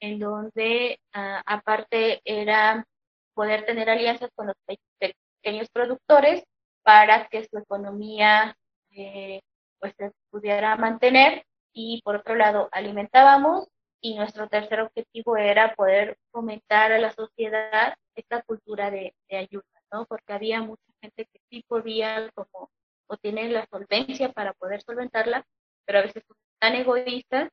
en 0.04 0.18
donde 0.18 1.00
ah, 1.14 1.42
aparte 1.46 2.20
era 2.24 2.86
poder 3.34 3.64
tener 3.64 3.88
alianzas 3.88 4.30
con 4.34 4.48
los 4.48 4.56
pequeños 5.00 5.68
productores 5.70 6.44
para 6.82 7.26
que 7.28 7.44
su 7.44 7.58
economía 7.58 8.54
eh, 8.90 9.40
pues 9.80 9.94
se 9.96 10.12
pudiera 10.30 10.76
mantener 10.76 11.44
y 11.72 12.02
por 12.04 12.16
otro 12.16 12.34
lado 12.34 12.68
alimentábamos 12.72 13.66
y 14.00 14.14
nuestro 14.14 14.48
tercer 14.48 14.80
objetivo 14.82 15.38
era 15.38 15.74
poder 15.74 16.18
fomentar 16.30 16.92
a 16.92 16.98
la 16.98 17.10
sociedad 17.12 17.94
esta 18.14 18.42
cultura 18.42 18.90
de, 18.90 19.14
ayuda, 19.30 19.64
¿no? 19.90 20.04
Porque 20.04 20.34
había 20.34 20.60
mucha 20.60 20.84
gente 21.00 21.26
que 21.32 21.40
sí 21.50 21.64
podía 21.66 22.30
como 22.34 22.70
o 23.06 23.16
tiene 23.16 23.48
la 23.48 23.66
solvencia 23.66 24.32
para 24.32 24.52
poder 24.52 24.82
solventarla, 24.82 25.44
pero 25.86 25.98
a 25.98 26.02
veces 26.02 26.22
son 26.26 26.36
tan 26.58 26.74
egoístas 26.74 27.50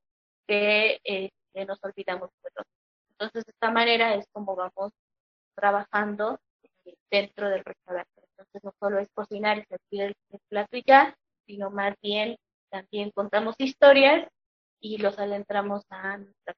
que 0.47 0.99
eh, 1.05 1.29
nos 1.53 1.79
olvidamos 1.83 2.29
todo. 2.41 2.65
Entonces, 3.11 3.45
de 3.45 3.51
esta 3.51 3.71
manera 3.71 4.15
es 4.15 4.25
como 4.31 4.55
vamos 4.55 4.91
trabajando 5.55 6.39
eh, 6.85 6.95
dentro 7.11 7.49
del 7.49 7.63
restaurante. 7.63 8.21
Entonces, 8.31 8.63
no 8.63 8.73
solo 8.79 8.99
es 8.99 9.09
cocinar 9.13 9.59
y 9.59 9.65
servir 9.65 10.01
el, 10.01 10.15
el 10.29 10.39
plato 10.49 10.77
y 10.77 10.83
ya, 10.85 11.15
sino 11.45 11.69
más 11.69 11.95
bien 12.01 12.37
también 12.69 13.11
contamos 13.11 13.55
historias 13.57 14.27
y 14.79 14.97
los 14.97 15.19
adentramos 15.19 15.83
a 15.89 16.17
nuestra 16.17 16.55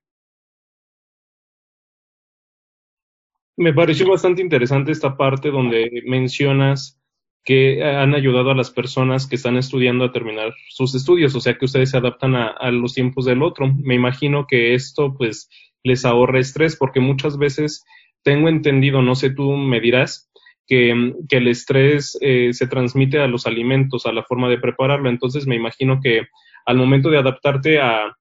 Me 3.56 3.74
pareció 3.74 4.10
bastante 4.10 4.42
interesante 4.42 4.92
esta 4.92 5.16
parte 5.16 5.52
donde 5.52 6.02
mencionas 6.06 7.00
que 7.44 7.84
han 7.84 8.16
ayudado 8.16 8.52
a 8.52 8.56
las 8.56 8.72
personas 8.72 9.28
que 9.28 9.36
están 9.36 9.58
estudiando 9.58 10.06
a 10.06 10.12
terminar 10.12 10.54
sus 10.70 10.96
estudios, 10.96 11.36
o 11.36 11.42
sea 11.42 11.58
que 11.58 11.66
ustedes 11.66 11.92
se 11.92 11.98
adaptan 11.98 12.36
a, 12.36 12.48
a, 12.48 12.72
los 12.72 12.94
tiempos 12.94 13.26
del 13.26 13.44
otro. 13.44 13.68
Me 13.68 13.96
imagino 13.96 14.46
que 14.48 14.74
esto 14.74 15.16
pues 15.18 15.50
les 15.84 16.06
ahorra 16.06 16.40
estrés 16.40 16.78
porque 16.78 17.02
muchas 17.02 17.38
veces 17.38 17.84
tengo 18.24 18.48
entendido, 18.48 19.02
no 19.02 19.16
sé, 19.16 19.32
tú 19.32 19.52
me 19.52 19.82
dirás, 19.82 20.32
que, 20.68 21.14
que 21.28 21.38
el 21.38 21.48
estrés 21.48 22.18
eh, 22.22 22.54
se 22.54 22.68
transmite 22.68 23.20
a 23.20 23.28
los 23.28 23.46
alimentos, 23.48 24.06
a 24.06 24.14
la 24.14 24.24
forma 24.24 24.50
de 24.50 24.58
prepararlo. 24.58 25.10
Entonces 25.10 25.46
me 25.48 25.56
imagino 25.56 26.00
que 26.02 26.28
al 26.66 26.78
momento 26.78 27.10
de 27.10 27.18
adaptarte 27.18 27.80
a, 27.82 28.16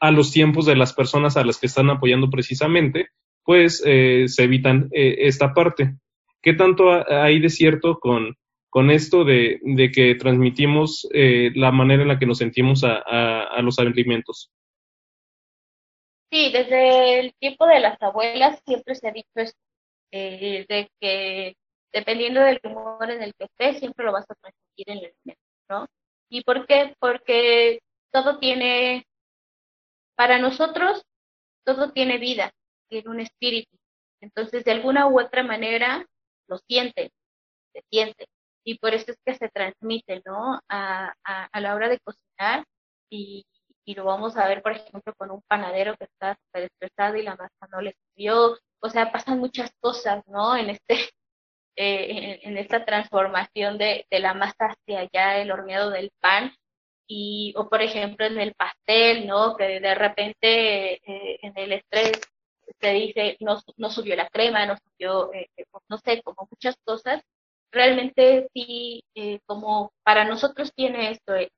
a 0.00 0.10
los 0.10 0.30
tiempos 0.30 0.66
de 0.66 0.76
las 0.76 0.92
personas 0.92 1.36
a 1.36 1.44
las 1.44 1.58
que 1.58 1.66
están 1.66 1.90
apoyando 1.90 2.30
precisamente, 2.30 3.08
pues 3.44 3.82
eh, 3.84 4.24
se 4.28 4.44
evitan 4.44 4.88
eh, 4.92 5.16
esta 5.20 5.52
parte. 5.54 5.96
¿Qué 6.42 6.54
tanto 6.54 6.90
hay 7.08 7.40
de 7.40 7.48
cierto 7.48 7.98
con, 7.98 8.36
con 8.70 8.90
esto 8.90 9.24
de, 9.24 9.60
de 9.62 9.90
que 9.90 10.14
transmitimos 10.14 11.08
eh, 11.12 11.50
la 11.54 11.72
manera 11.72 12.02
en 12.02 12.08
la 12.08 12.18
que 12.18 12.26
nos 12.26 12.38
sentimos 12.38 12.84
a, 12.84 12.98
a, 12.98 13.62
los 13.62 13.78
alimentos? 13.78 14.50
Sí, 16.30 16.52
desde 16.52 17.20
el 17.20 17.34
tiempo 17.34 17.66
de 17.66 17.80
las 17.80 18.00
abuelas 18.02 18.60
siempre 18.66 18.94
se 18.94 19.08
ha 19.08 19.12
dicho 19.12 19.28
esto, 19.34 19.58
de 20.10 20.90
que 21.00 21.56
dependiendo 21.92 22.40
del 22.40 22.60
humor 22.64 23.10
en 23.10 23.22
el 23.22 23.34
que 23.34 23.44
estés, 23.44 23.78
siempre 23.78 24.04
lo 24.04 24.12
vas 24.12 24.26
a 24.28 24.34
transmitir 24.34 24.90
en 24.90 24.98
el 24.98 25.04
alimento, 25.04 25.42
¿no? 25.70 25.86
¿Y 26.28 26.42
por 26.44 26.66
qué? 26.66 26.94
Porque 26.98 27.80
todo 28.12 28.38
tiene 28.38 29.06
para 30.14 30.38
nosotros, 30.38 31.02
todo 31.64 31.92
tiene 31.92 32.18
vida, 32.18 32.52
tiene 32.88 33.08
un 33.08 33.20
espíritu. 33.20 33.76
Entonces, 34.20 34.64
de 34.64 34.72
alguna 34.72 35.06
u 35.06 35.20
otra 35.20 35.42
manera, 35.42 36.06
lo 36.48 36.58
sienten, 36.58 37.10
se 37.72 37.82
siente. 37.90 38.26
Y 38.64 38.78
por 38.78 38.94
eso 38.94 39.12
es 39.12 39.18
que 39.24 39.34
se 39.34 39.48
transmite, 39.48 40.22
¿no? 40.26 40.60
A, 40.68 41.14
a, 41.24 41.60
la 41.60 41.74
hora 41.74 41.88
de 41.88 42.00
cocinar 42.00 42.64
y, 43.10 43.46
y, 43.84 43.94
lo 43.94 44.04
vamos 44.04 44.36
a 44.36 44.46
ver, 44.48 44.62
por 44.62 44.72
ejemplo, 44.72 45.14
con 45.16 45.30
un 45.30 45.42
panadero 45.48 45.96
que 45.96 46.04
está 46.04 46.36
súper 46.36 46.64
estresado 46.64 47.16
y 47.16 47.22
la 47.22 47.36
masa 47.36 47.66
no 47.72 47.80
le 47.80 47.94
subió. 48.14 48.58
O 48.80 48.90
sea, 48.90 49.12
pasan 49.12 49.38
muchas 49.38 49.70
cosas, 49.80 50.22
¿no? 50.26 50.56
En 50.56 50.70
este, 50.70 50.94
eh, 51.76 52.40
en, 52.44 52.52
en, 52.52 52.58
esta 52.58 52.84
transformación 52.84 53.78
de, 53.78 54.06
de 54.10 54.18
la 54.20 54.34
masa 54.34 54.66
hacia 54.66 55.00
allá, 55.00 55.40
el 55.40 55.50
horneado 55.50 55.90
del 55.90 56.10
pan 56.20 56.52
y 57.08 57.54
o 57.56 57.68
por 57.68 57.82
ejemplo 57.82 58.26
en 58.26 58.38
el 58.38 58.54
pastel, 58.54 59.26
¿no? 59.26 59.56
Que 59.56 59.80
de 59.80 59.94
repente 59.94 60.94
eh, 60.94 61.38
en 61.42 61.52
el 61.56 61.72
estrés 61.72 62.20
se 62.80 62.92
dice 62.92 63.36
no, 63.40 63.60
no 63.76 63.90
subió 63.90 64.16
la 64.16 64.28
crema, 64.28 64.66
no 64.66 64.76
subió, 64.76 65.32
eh, 65.32 65.48
eh 65.56 65.64
no 65.88 65.98
sé, 65.98 66.22
como 66.22 66.48
muchas 66.50 66.76
cosas. 66.84 67.22
Realmente 67.70 68.48
sí, 68.54 69.04
eh, 69.14 69.40
como 69.46 69.92
para 70.02 70.24
nosotros 70.24 70.72
tiene 70.74 71.10
esto 71.10 71.34
el, 71.34 71.50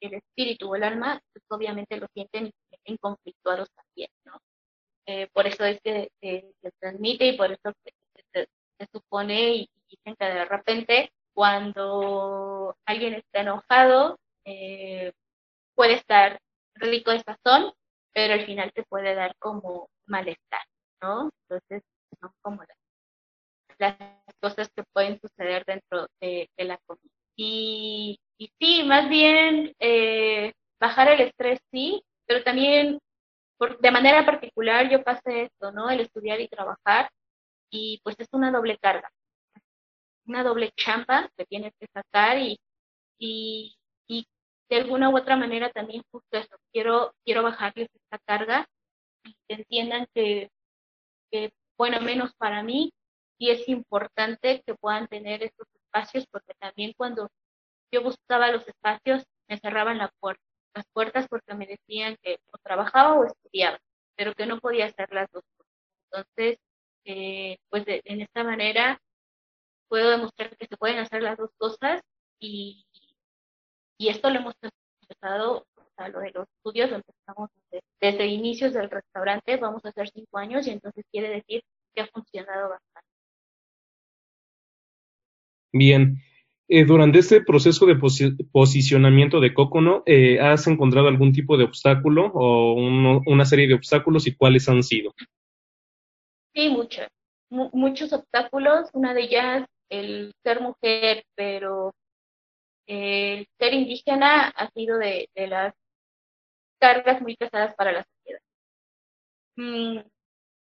espíritu 0.00 0.70
o 0.70 0.76
el 0.76 0.84
alma, 0.84 1.20
pues 1.32 1.44
obviamente 1.50 1.96
lo 1.98 2.06
sienten 2.14 2.46
y 2.46 2.52
sienten 2.68 2.96
conflictuados 2.96 3.68
también, 3.72 4.10
¿no? 4.24 4.40
Por 5.32 5.46
eso 5.48 5.64
es 5.64 5.80
que 5.82 6.08
se 6.22 6.70
transmite 6.78 7.26
y 7.26 7.36
por 7.36 7.50
eso 7.50 7.72
se, 8.32 8.48
supone 8.92 9.54
y 9.56 9.70
dicen 9.88 10.14
que 10.16 10.24
de 10.24 10.44
repente 10.44 11.12
cuando 11.34 12.76
alguien 12.86 13.14
está 13.14 13.40
enojado, 13.40 14.18
puede 15.74 15.94
estar 15.94 16.40
rico 16.76 17.10
de 17.10 17.20
sazón, 17.20 17.72
pero 18.12 18.34
al 18.34 18.46
final 18.46 18.72
te 18.72 18.84
puede 18.84 19.14
dar 19.14 19.34
como 19.38 19.88
malestar, 20.06 20.62
¿no? 21.02 21.30
Entonces, 21.48 21.82
son 22.20 22.32
como 22.42 22.62
las, 23.78 23.96
cosas 24.40 24.70
que 24.74 24.82
pueden 24.92 25.18
suceder 25.20 25.64
dentro 25.64 26.06
de, 26.20 26.48
la 26.58 26.78
comida. 26.86 27.12
Y, 27.36 28.18
y, 28.38 28.52
sí, 28.58 28.84
más 28.84 29.08
bien 29.08 29.74
eh, 29.78 30.52
bajar 30.78 31.08
el 31.08 31.20
estrés, 31.20 31.60
sí, 31.70 32.02
pero 32.26 32.42
también 32.42 32.98
por, 33.58 33.78
de 33.80 33.90
manera 33.90 34.24
particular 34.24 34.90
yo 34.90 35.02
pasé 35.02 35.42
esto, 35.42 35.72
¿no? 35.72 35.90
El 35.90 36.00
estudiar 36.00 36.40
y 36.40 36.48
trabajar, 36.48 37.10
y 37.70 38.00
pues 38.02 38.16
es 38.18 38.28
una 38.32 38.50
doble 38.50 38.78
carga, 38.78 39.10
una 40.26 40.42
doble 40.42 40.72
champa 40.76 41.30
que 41.36 41.44
tienes 41.46 41.72
que 41.78 41.86
sacar 41.92 42.38
y, 42.38 42.58
y 43.18 43.76
de 44.70 44.76
alguna 44.76 45.10
u 45.10 45.16
otra 45.16 45.36
manera 45.36 45.70
también 45.70 46.02
justo 46.10 46.38
eso, 46.38 46.56
quiero, 46.72 47.12
quiero 47.24 47.42
bajarles 47.42 47.88
esta 47.92 48.18
carga 48.24 48.66
y 49.24 49.34
que 49.48 49.54
entiendan 49.56 50.06
que, 50.14 50.50
que, 51.30 51.52
bueno, 51.76 52.00
menos 52.00 52.32
para 52.36 52.62
mí, 52.62 52.92
y 53.38 53.50
es 53.50 53.68
importante 53.68 54.62
que 54.64 54.74
puedan 54.74 55.08
tener 55.08 55.42
estos 55.42 55.66
espacios 55.74 56.26
porque 56.30 56.54
también 56.58 56.92
cuando 56.96 57.28
yo 57.92 58.02
buscaba 58.02 58.52
los 58.52 58.66
espacios 58.68 59.24
me 59.48 59.58
cerraban 59.58 59.98
la 59.98 60.10
puerta, 60.20 60.42
las 60.74 60.86
puertas 60.92 61.26
porque 61.28 61.54
me 61.54 61.66
decían 61.66 62.16
que 62.22 62.38
o 62.52 62.58
trabajaba 62.58 63.14
o 63.18 63.24
estudiaba, 63.24 63.78
pero 64.14 64.34
que 64.34 64.46
no 64.46 64.60
podía 64.60 64.86
hacer 64.86 65.12
las 65.12 65.30
dos 65.32 65.42
cosas. 65.56 65.72
Entonces, 66.04 66.58
eh, 67.04 67.58
pues 67.70 67.84
de, 67.86 68.02
en 68.04 68.20
esta 68.20 68.44
manera 68.44 69.00
puedo 69.88 70.10
demostrar 70.10 70.56
que 70.56 70.66
se 70.66 70.76
pueden 70.76 70.98
hacer 70.98 71.22
las 71.22 71.38
dos 71.38 71.50
cosas 71.58 72.02
y, 72.38 72.84
y 74.00 74.08
esto 74.08 74.30
lo 74.30 74.40
hemos 74.40 74.54
empezado, 75.02 75.66
o 75.76 75.84
sea, 75.94 76.08
lo 76.08 76.20
de 76.20 76.30
los 76.30 76.48
estudios 76.48 76.88
lo 76.88 76.96
empezamos 76.96 77.50
desde, 77.70 77.84
desde 78.00 78.26
inicios 78.28 78.72
del 78.72 78.88
restaurante, 78.88 79.58
vamos 79.58 79.84
a 79.84 79.90
hacer 79.90 80.08
cinco 80.08 80.38
años 80.38 80.66
y 80.66 80.70
entonces 80.70 81.04
quiere 81.12 81.28
decir 81.28 81.62
que 81.94 82.00
ha 82.00 82.06
funcionado 82.06 82.70
bastante. 82.70 83.08
Bien, 85.70 86.16
eh, 86.66 86.86
durante 86.86 87.18
este 87.18 87.42
proceso 87.42 87.84
de 87.84 87.96
posi 87.96 88.30
posicionamiento 88.50 89.38
de 89.38 89.52
Cocono, 89.52 90.02
eh, 90.06 90.40
¿has 90.40 90.66
encontrado 90.66 91.08
algún 91.08 91.34
tipo 91.34 91.58
de 91.58 91.64
obstáculo 91.64 92.32
o 92.32 92.72
uno, 92.72 93.20
una 93.26 93.44
serie 93.44 93.68
de 93.68 93.74
obstáculos 93.74 94.26
y 94.26 94.34
cuáles 94.34 94.66
han 94.70 94.82
sido? 94.82 95.12
Sí, 96.54 96.70
muchos, 96.70 97.06
muchos 97.50 98.14
obstáculos. 98.14 98.88
Una 98.94 99.12
de 99.12 99.22
ellas, 99.24 99.66
el 99.90 100.32
ser 100.42 100.62
mujer, 100.62 101.24
pero 101.34 101.92
el 102.86 103.48
ser 103.58 103.74
indígena 103.74 104.48
ha 104.48 104.70
sido 104.70 104.98
de, 104.98 105.28
las 105.34 105.74
cargas 106.78 107.20
muy 107.20 107.36
pesadas 107.36 107.74
para 107.74 107.92
la 107.92 108.04
sociedad. 108.04 108.40
Mm, 109.56 110.00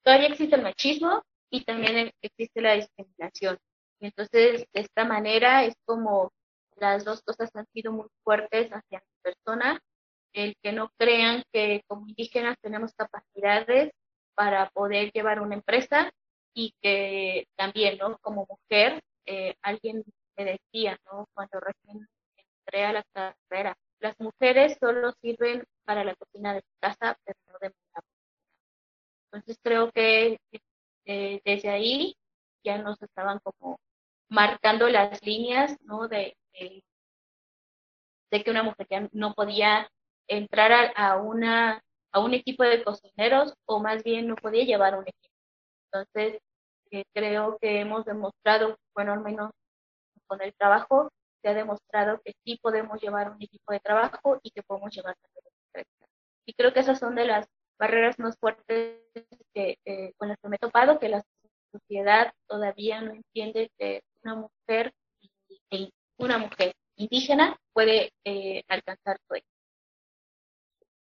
todavía 0.04 0.28
existe 0.30 0.56
el 0.56 0.62
machismo 0.62 1.24
y 1.50 1.64
también 1.64 2.12
existe 2.22 2.62
la 2.62 2.74
discriminación. 2.74 3.58
Entonces, 4.00 4.66
de 4.74 4.82
esta 4.82 5.06
manera 5.06 5.64
es 5.66 5.76
como 5.86 6.32
las 6.78 7.06
dos 7.06 7.22
cosas 7.22 7.50
han 7.56 7.66
sido 7.74 7.92
muy 7.92 8.08
fuertes 8.24 8.70
hacia 8.72 9.00
mi 9.00 9.22
persona, 9.22 9.80
el 10.34 10.56
que 10.62 10.74
no 10.74 10.92
crean 10.98 11.44
que 11.54 11.84
como 11.88 12.08
indígenas 12.08 12.58
tenemos 12.62 12.94
capacidades 12.94 13.92
para 14.36 14.70
poder 14.72 15.12
llevar 15.14 15.40
una 15.42 15.56
empresa 15.56 16.12
y 16.54 16.74
que 16.82 17.48
también, 17.56 17.98
¿no? 17.98 18.18
Como 18.20 18.46
mujer, 18.50 19.02
eh, 19.26 19.56
alguien 19.62 20.04
me 20.38 20.46
decía, 20.46 21.00
¿no? 21.06 21.28
Cuando 21.34 21.60
recién 21.60 22.05
la 22.76 23.04
carrera, 23.14 23.78
las 24.00 24.20
mujeres 24.20 24.78
solo 24.80 25.14
sirven 25.22 25.64
para 25.86 26.04
la 26.04 26.16
cocina 26.16 26.54
de 26.54 26.62
su 26.62 26.80
casa, 26.80 27.18
pero 27.24 27.40
no 27.48 27.60
de 27.60 27.70
la 27.70 28.02
Entonces 29.32 29.58
creo 29.64 29.92
que 29.92 30.40
eh, 31.06 31.42
desde 31.46 31.70
ahí 31.70 32.16
ya 32.64 32.78
nos 32.78 33.02
estaban 33.02 33.40
como 33.40 33.80
marcando 34.30 34.90
las 34.90 35.24
líneas, 35.24 35.78
¿no? 35.82 36.08
De, 36.08 36.36
de, 36.60 36.84
que 38.44 38.52
una 38.52 38.64
mujer 38.64 38.86
ya 38.90 39.08
no 39.14 39.34
podía 39.34 39.90
entrar 40.28 40.92
a, 40.98 41.16
una 41.16 41.82
a 42.12 42.20
un 42.20 42.34
equipo 42.34 42.64
de 42.64 42.84
cocineros 42.84 43.54
o 43.66 43.80
más 43.80 44.04
bien 44.04 44.28
no 44.28 44.36
podía 44.36 44.66
llevar 44.66 44.98
un 44.98 45.08
equipo. 45.08 45.34
Entonces, 45.86 46.42
eh, 46.92 47.06
creo 47.14 47.58
que 47.62 47.80
hemos 47.80 48.04
demostrado, 48.04 48.78
bueno, 48.94 49.14
al 49.14 49.22
menos 49.22 49.52
con 50.28 50.42
el 50.42 50.54
trabajo, 50.56 51.10
se 51.46 51.52
ha 51.52 51.54
demostrado 51.54 52.20
que 52.26 52.34
sí 52.44 52.58
podemos 52.60 53.00
llevar 53.00 53.30
un 53.30 53.40
equipo 53.40 53.72
de 53.72 53.80
trabajo 53.80 54.40
y 54.42 54.50
que 54.50 54.64
podemos 54.64 54.92
llevar 54.96 55.16
Y 56.44 56.54
creo 56.54 56.74
que 56.74 56.80
esas 56.80 56.98
son 56.98 57.14
de 57.14 57.28
las 57.28 57.48
barreras 57.78 58.18
más 58.18 58.36
fuertes 58.40 59.00
que, 59.54 59.78
con 60.18 60.30
las 60.30 60.40
que 60.42 60.50
me 60.50 60.56
he 60.56 60.60
topado, 60.60 60.98
que 60.98 61.10
la 61.10 61.24
sociedad 61.72 62.34
todavía 62.48 63.00
no 63.02 63.14
entiende 63.14 63.70
que 63.78 64.02
una 64.24 64.36
mujer 64.36 64.94
una 66.18 66.38
mujer 66.38 66.74
indígena 66.96 67.58
puede 67.74 68.12
eh, 68.24 68.64
alcanzar 68.68 69.20
su 69.28 69.36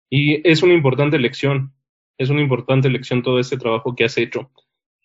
Y 0.10 0.48
es 0.48 0.62
una 0.62 0.74
importante 0.74 1.18
lección, 1.18 1.74
es 2.18 2.30
una 2.30 2.42
importante 2.42 2.90
lección 2.90 3.24
todo 3.24 3.40
este 3.40 3.58
trabajo 3.58 3.96
que 3.96 4.04
has 4.04 4.18
hecho. 4.18 4.52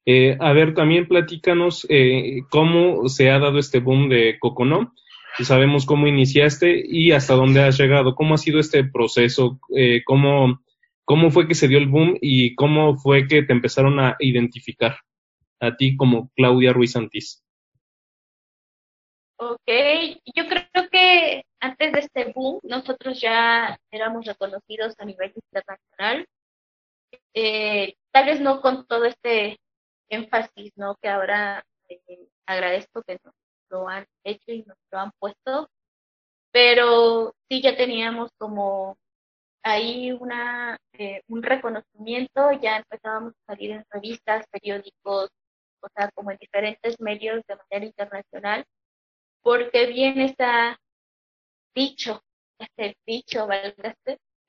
Eh, 0.04 0.36
a 0.40 0.52
ver, 0.52 0.74
también 0.74 1.06
platícanos 1.06 1.86
eh, 1.88 2.40
cómo 2.50 3.08
se 3.08 3.30
ha 3.30 3.38
dado 3.38 3.58
este 3.58 3.78
boom 3.78 4.08
de 4.08 4.38
Coconó. 4.40 4.92
Sabemos 5.40 5.86
cómo 5.86 6.06
iniciaste 6.06 6.82
y 6.86 7.12
hasta 7.12 7.34
dónde 7.34 7.62
has 7.62 7.78
llegado. 7.78 8.14
¿Cómo 8.14 8.34
ha 8.34 8.38
sido 8.38 8.60
este 8.60 8.84
proceso? 8.84 9.58
Eh, 9.74 10.02
¿cómo, 10.04 10.60
¿Cómo 11.04 11.30
fue 11.30 11.48
que 11.48 11.54
se 11.54 11.68
dio 11.68 11.78
el 11.78 11.88
boom 11.88 12.18
y 12.20 12.54
cómo 12.54 12.96
fue 12.96 13.26
que 13.26 13.42
te 13.42 13.52
empezaron 13.52 13.98
a 13.98 14.16
identificar 14.20 14.98
a 15.60 15.76
ti 15.76 15.96
como 15.96 16.30
Claudia 16.36 16.72
Ruiz 16.72 16.92
Santís? 16.92 17.42
Ok, 19.36 19.68
yo 20.36 20.44
creo 20.48 20.88
que 20.90 21.44
antes 21.60 21.92
de 21.92 21.98
este 21.98 22.32
boom 22.32 22.60
nosotros 22.62 23.20
ya 23.20 23.78
éramos 23.90 24.26
reconocidos 24.26 24.94
a 24.98 25.04
nivel 25.04 25.32
internacional. 25.34 26.26
tal 28.12 28.26
vez 28.26 28.40
no 28.40 28.60
con 28.60 28.86
todo 28.86 29.04
este 29.06 29.58
énfasis, 30.08 30.72
¿no? 30.76 30.96
Que 31.00 31.08
ahora 31.08 31.64
eh, 31.88 32.28
agradezco 32.46 33.02
que 33.02 33.18
nos 33.24 33.34
lo 33.70 33.88
han 33.88 34.06
hecho 34.24 34.52
y 34.52 34.62
nos 34.62 34.76
lo 34.92 34.98
han 35.00 35.10
puesto, 35.18 35.68
pero 36.52 37.34
sí 37.48 37.62
ya 37.62 37.76
teníamos 37.76 38.30
como 38.38 38.96
ahí 39.62 40.12
una, 40.12 40.78
eh, 40.92 41.22
un 41.28 41.42
reconocimiento, 41.42 42.52
ya 42.60 42.78
empezábamos 42.78 43.32
a 43.34 43.52
salir 43.54 43.72
en 43.72 43.84
revistas, 43.90 44.46
periódicos, 44.50 45.30
o 45.80 45.88
sea, 45.94 46.10
como 46.14 46.30
en 46.30 46.38
diferentes 46.38 47.00
medios 47.00 47.42
de 47.46 47.56
manera 47.56 47.86
internacional, 47.86 48.64
porque 49.42 49.86
bien 49.86 50.20
está 50.20 50.78
dicho, 51.74 52.22
este 52.58 52.96
dicho, 53.06 53.46
¿verdad? 53.46 53.96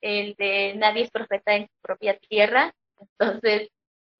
El 0.00 0.34
de 0.34 0.74
nadie 0.76 1.04
es 1.04 1.10
profeta 1.10 1.54
en 1.54 1.64
su 1.66 1.80
propia 1.82 2.18
tierra, 2.18 2.72
entonces 2.98 3.68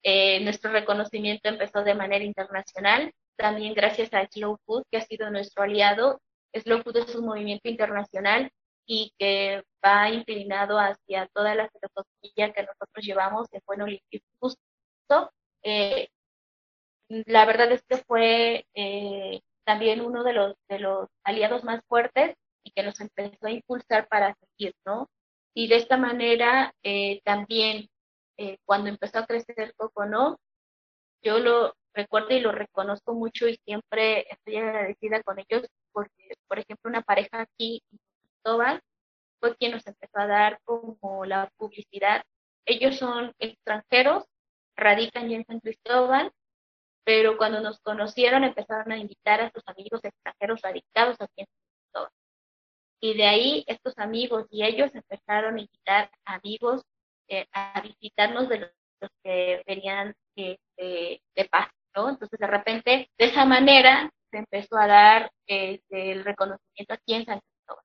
eh, 0.03 0.41
nuestro 0.41 0.72
reconocimiento 0.72 1.49
empezó 1.49 1.83
de 1.85 1.95
manera 1.95 2.25
internacional, 2.25 3.12
también 3.37 3.74
gracias 3.74 4.12
a 4.14 4.26
Slow 4.26 4.59
Food, 4.64 4.85
que 4.91 4.99
ha 4.99 5.05
sido 5.05 5.30
nuestro 5.30 5.62
aliado. 5.62 6.20
Slow 6.53 6.82
Food 6.82 6.99
es 6.99 7.14
un 7.14 7.26
movimiento 7.26 7.68
internacional 7.68 8.51
y 8.87 9.12
que 9.18 9.62
va 9.85 10.11
inclinado 10.11 10.78
hacia 10.78 11.26
toda 11.28 11.55
la 11.55 11.68
filosofía 11.70 12.53
que 12.53 12.62
nosotros 12.62 13.05
llevamos 13.05 13.49
de 13.51 13.62
bueno 13.66 13.89
y 13.89 14.01
justo. 14.39 14.61
Eh, 15.62 16.09
la 17.09 17.45
verdad 17.47 17.72
es 17.72 17.82
que 17.85 17.99
fue 17.99 18.66
eh, 18.74 19.41
también 19.64 20.01
uno 20.01 20.24
de 20.24 20.32
los, 20.32 20.55
de 20.68 20.78
los 20.78 21.09
aliados 21.24 21.64
más 21.64 21.80
fuertes 21.89 22.37
y 22.62 22.70
que 22.72 22.82
nos 22.82 23.01
empezó 23.01 23.47
a 23.47 23.51
impulsar 23.51 24.09
para 24.09 24.35
seguir, 24.35 24.74
¿no? 24.85 25.09
Y 25.55 25.68
de 25.68 25.76
esta 25.76 25.97
manera 25.97 26.74
también 27.24 27.89
eh, 28.37 28.59
cuando 28.64 28.89
empezó 28.89 29.18
a 29.20 29.26
crecer 29.26 29.74
Coconó, 29.76 30.39
yo 31.22 31.39
lo 31.39 31.74
recuerdo 31.95 32.35
y 32.35 32.41
lo 32.41 32.53
reconozco 32.53 33.15
mucho 33.15 33.49
y 33.49 33.57
siempre 33.65 34.27
estoy 34.31 34.57
agradecida 34.57 35.23
con 35.23 35.39
ellos 35.39 35.67
porque, 35.93 36.35
por 36.49 36.59
ejemplo, 36.59 36.91
una 36.91 37.03
pareja 37.03 37.43
aquí 37.43 37.83
en 37.91 37.99
Cristóbal 38.23 38.81
fue 39.41 39.57
quien 39.57 39.73
nos 39.73 39.87
empezó 39.87 40.19
a 40.19 40.27
dar 40.27 40.59
como 40.65 41.25
la 41.25 41.51
publicidad. 41.57 42.23
Ellos 42.67 42.97
son 42.97 43.33
extranjeros, 43.39 44.25
radican 44.77 45.29
ya 45.29 45.37
en 45.37 45.45
San 45.47 45.61
Cristóbal, 45.61 46.33
pero 47.05 47.37
cuando 47.37 47.61
nos 47.61 47.81
conocieron 47.81 48.45
empezaron 48.45 48.91
a 48.93 48.99
invitar 48.99 49.41
a 49.41 49.51
sus 49.51 49.63
amigos 49.67 50.01
extranjeros 50.03 50.61
radicados 50.63 51.21
aquí 51.21 51.43
en 51.43 51.47
San 51.47 51.65
Cristóbal. 51.79 52.11
Y 53.01 53.17
de 53.17 53.27
ahí 53.27 53.65
estos 53.67 53.99
amigos 53.99 54.47
y 54.51 54.65
ellos 54.65 54.95
empezaron 54.95 55.57
a 55.57 55.61
invitar 55.61 56.11
amigos 56.25 56.83
eh, 57.29 57.47
a 57.53 57.81
visitarnos 57.81 58.49
de 58.49 58.59
los, 58.61 58.71
que 59.23 59.63
venían 59.67 60.15
de, 60.37 60.61
paz, 61.51 61.69
¿no? 61.95 62.09
Entonces, 62.11 62.39
de 62.39 62.47
repente, 62.47 63.11
de 63.19 63.25
esa 63.25 63.45
manera 63.45 64.11
se 64.31 64.39
empezó 64.39 64.77
a 64.77 64.87
dar 64.87 65.31
este, 65.47 66.13
el 66.13 66.25
reconocimiento 66.25 66.95
aquí 66.95 67.15
en 67.15 67.25
San 67.25 67.41
Cristóbal. 67.41 67.85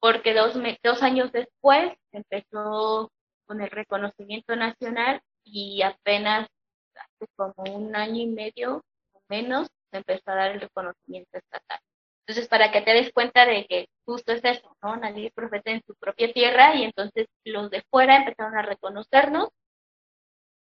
Porque 0.00 0.34
dos, 0.34 0.54
dos 0.82 1.02
años 1.02 1.32
después 1.32 1.92
se 2.10 2.18
empezó 2.18 3.10
con 3.46 3.60
el 3.60 3.70
reconocimiento 3.70 4.54
nacional 4.56 5.20
y 5.44 5.82
apenas 5.82 6.48
hace 6.94 7.26
como 7.36 7.54
un 7.74 7.96
año 7.96 8.22
y 8.22 8.26
medio 8.26 8.82
o 9.12 9.20
menos 9.28 9.68
se 9.90 9.98
empezó 9.98 10.30
a 10.30 10.34
dar 10.34 10.50
el 10.52 10.60
reconocimiento 10.60 11.38
estatal. 11.38 11.80
Entonces, 12.26 12.48
para 12.48 12.70
que 12.70 12.82
te 12.82 12.92
des 12.92 13.10
cuenta 13.12 13.46
de 13.46 13.64
que 13.66 13.88
justo 14.04 14.32
es 14.32 14.44
eso, 14.44 14.76
¿no? 14.82 14.96
Nadie 14.96 15.28
es 15.28 15.32
profeta 15.32 15.70
en 15.70 15.82
su 15.86 15.94
propia 15.94 16.30
tierra 16.32 16.74
y 16.74 16.84
entonces 16.84 17.26
los 17.44 17.70
de 17.70 17.82
fuera 17.90 18.16
empezaron 18.16 18.54
a 18.56 18.62
reconocernos 18.62 19.48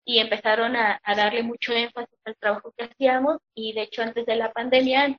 y 0.06 0.20
empezaron 0.20 0.76
a, 0.76 1.00
darle 1.04 1.42
mucho 1.42 1.72
énfasis 1.72 2.18
al 2.24 2.36
trabajo 2.36 2.72
que 2.76 2.84
hacíamos 2.84 3.38
y 3.54 3.72
de 3.72 3.82
hecho 3.82 4.02
antes 4.02 4.24
de 4.24 4.36
la 4.36 4.52
pandemia 4.52 5.18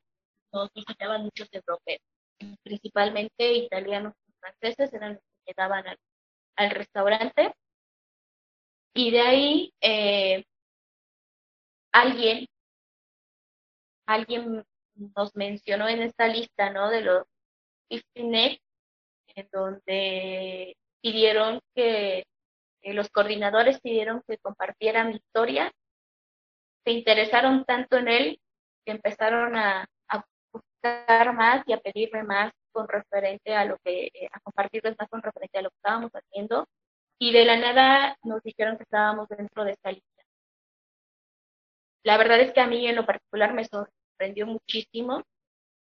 nos 0.53 0.73
visitaban 0.73 1.23
muchos 1.23 1.49
europeos, 1.51 2.01
principalmente 2.63 3.53
italianos 3.53 4.13
y 4.27 4.31
franceses 4.39 4.93
eran 4.93 5.13
los 5.15 5.21
que 5.21 5.51
llegaban 5.51 5.83
al, 6.55 6.71
restaurante 6.71 7.53
y 8.95 9.11
de 9.11 9.19
ahí 9.19 9.73
eh, 9.81 10.45
alguien 11.91 12.47
alguien 14.05 14.65
nos 15.15 15.35
mencionó 15.35 15.89
en 15.89 16.01
esta 16.01 16.27
lista, 16.27 16.71
¿no? 16.71 16.89
De 16.89 17.01
los 17.01 17.25
50 17.89 18.61
en 19.35 19.49
donde 19.51 20.77
pidieron 21.01 21.59
que, 21.75 22.25
los 22.83 23.09
coordinadores 23.09 23.81
pidieron 23.81 24.23
que 24.27 24.37
compartiera 24.37 25.03
mi 25.03 25.15
historia, 25.15 25.71
se 26.85 26.91
interesaron 26.91 27.65
tanto 27.65 27.97
en 27.97 28.07
él 28.07 28.41
que 28.85 28.91
empezaron 28.91 29.55
a, 29.55 29.87
buscar 30.51 31.33
más 31.33 31.63
y 31.67 31.73
a 31.73 31.79
pedirme 31.79 32.23
más 32.23 32.51
con 32.71 32.87
referente 32.87 33.53
a 33.53 33.65
lo 33.65 33.77
que, 33.83 34.05
eh, 34.05 34.29
a 34.31 34.39
compartirles 34.39 34.95
más 34.97 35.09
con 35.09 35.21
referente 35.21 35.59
a 35.59 35.61
lo 35.61 35.69
que 35.69 35.75
estábamos 35.75 36.11
haciendo, 36.11 36.67
y 37.19 37.33
de 37.33 37.45
la 37.45 37.57
nada 37.57 38.17
nos 38.23 38.41
dijeron 38.43 38.77
que 38.77 38.83
estábamos 38.83 39.27
dentro 39.27 39.65
de 39.65 39.71
esta 39.71 39.91
lista. 39.91 40.23
La 42.03 42.17
verdad 42.17 42.39
es 42.39 42.53
que 42.53 42.61
a 42.61 42.67
mí 42.67 42.87
en 42.87 42.95
lo 42.95 43.05
particular 43.05 43.53
me, 43.53 43.63
aprendió 44.13 44.47
muchísimo. 44.47 45.23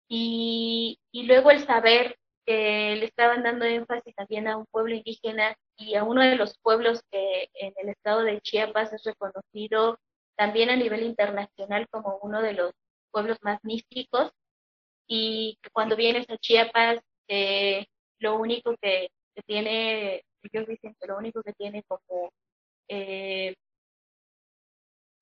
Y, 0.07 0.99
y 1.11 1.23
luego 1.23 1.51
el 1.51 1.65
saber 1.65 2.17
que 2.45 2.95
le 2.95 3.05
estaban 3.05 3.43
dando 3.43 3.65
énfasis 3.65 4.15
también 4.15 4.47
a 4.47 4.57
un 4.57 4.65
pueblo 4.65 4.95
indígena 4.95 5.55
y 5.79 5.95
a 5.95 6.03
uno 6.03 6.21
de 6.21 6.35
los 6.35 6.57
pueblos 6.59 7.01
que 7.09 7.49
en 7.53 7.73
el 7.77 7.89
estado 7.89 8.21
de 8.23 8.41
Chiapas 8.41 8.93
es 8.93 9.03
reconocido 9.03 9.97
también 10.35 10.69
a 10.69 10.75
nivel 10.75 11.03
internacional 11.03 11.87
como 11.89 12.19
uno 12.21 12.41
de 12.41 12.53
los 12.53 12.73
pueblos 13.11 13.37
más 13.41 13.59
místicos. 13.63 14.31
Y 15.07 15.57
cuando 15.73 15.95
vienes 15.95 16.29
a 16.29 16.37
Chiapas, 16.37 16.99
eh, 17.27 17.87
lo 18.19 18.37
único 18.37 18.75
que, 18.81 19.09
tiene, 19.45 20.23
ellos 20.43 20.67
dicen 20.67 20.95
que 20.99 21.07
lo 21.07 21.17
único 21.17 21.41
que 21.41 21.53
tiene 21.53 21.83
como, 21.83 22.31
eh, 22.89 23.55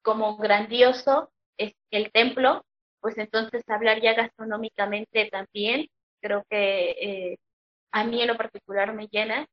como 0.01 0.37
grandioso 0.37 1.29
es 1.57 1.73
el 1.91 2.11
templo, 2.11 2.65
pues 2.99 3.17
entonces 3.19 3.63
hablar 3.67 4.01
ya 4.01 4.15
gastronómicamente 4.15 5.29
también 5.29 5.87
creo 6.19 6.43
que 6.49 6.91
eh, 6.91 7.37
a 7.91 8.03
mí 8.03 8.21
en 8.21 8.27
lo 8.27 8.37
particular 8.37 8.93
me 8.93 9.07
llena 9.07 9.47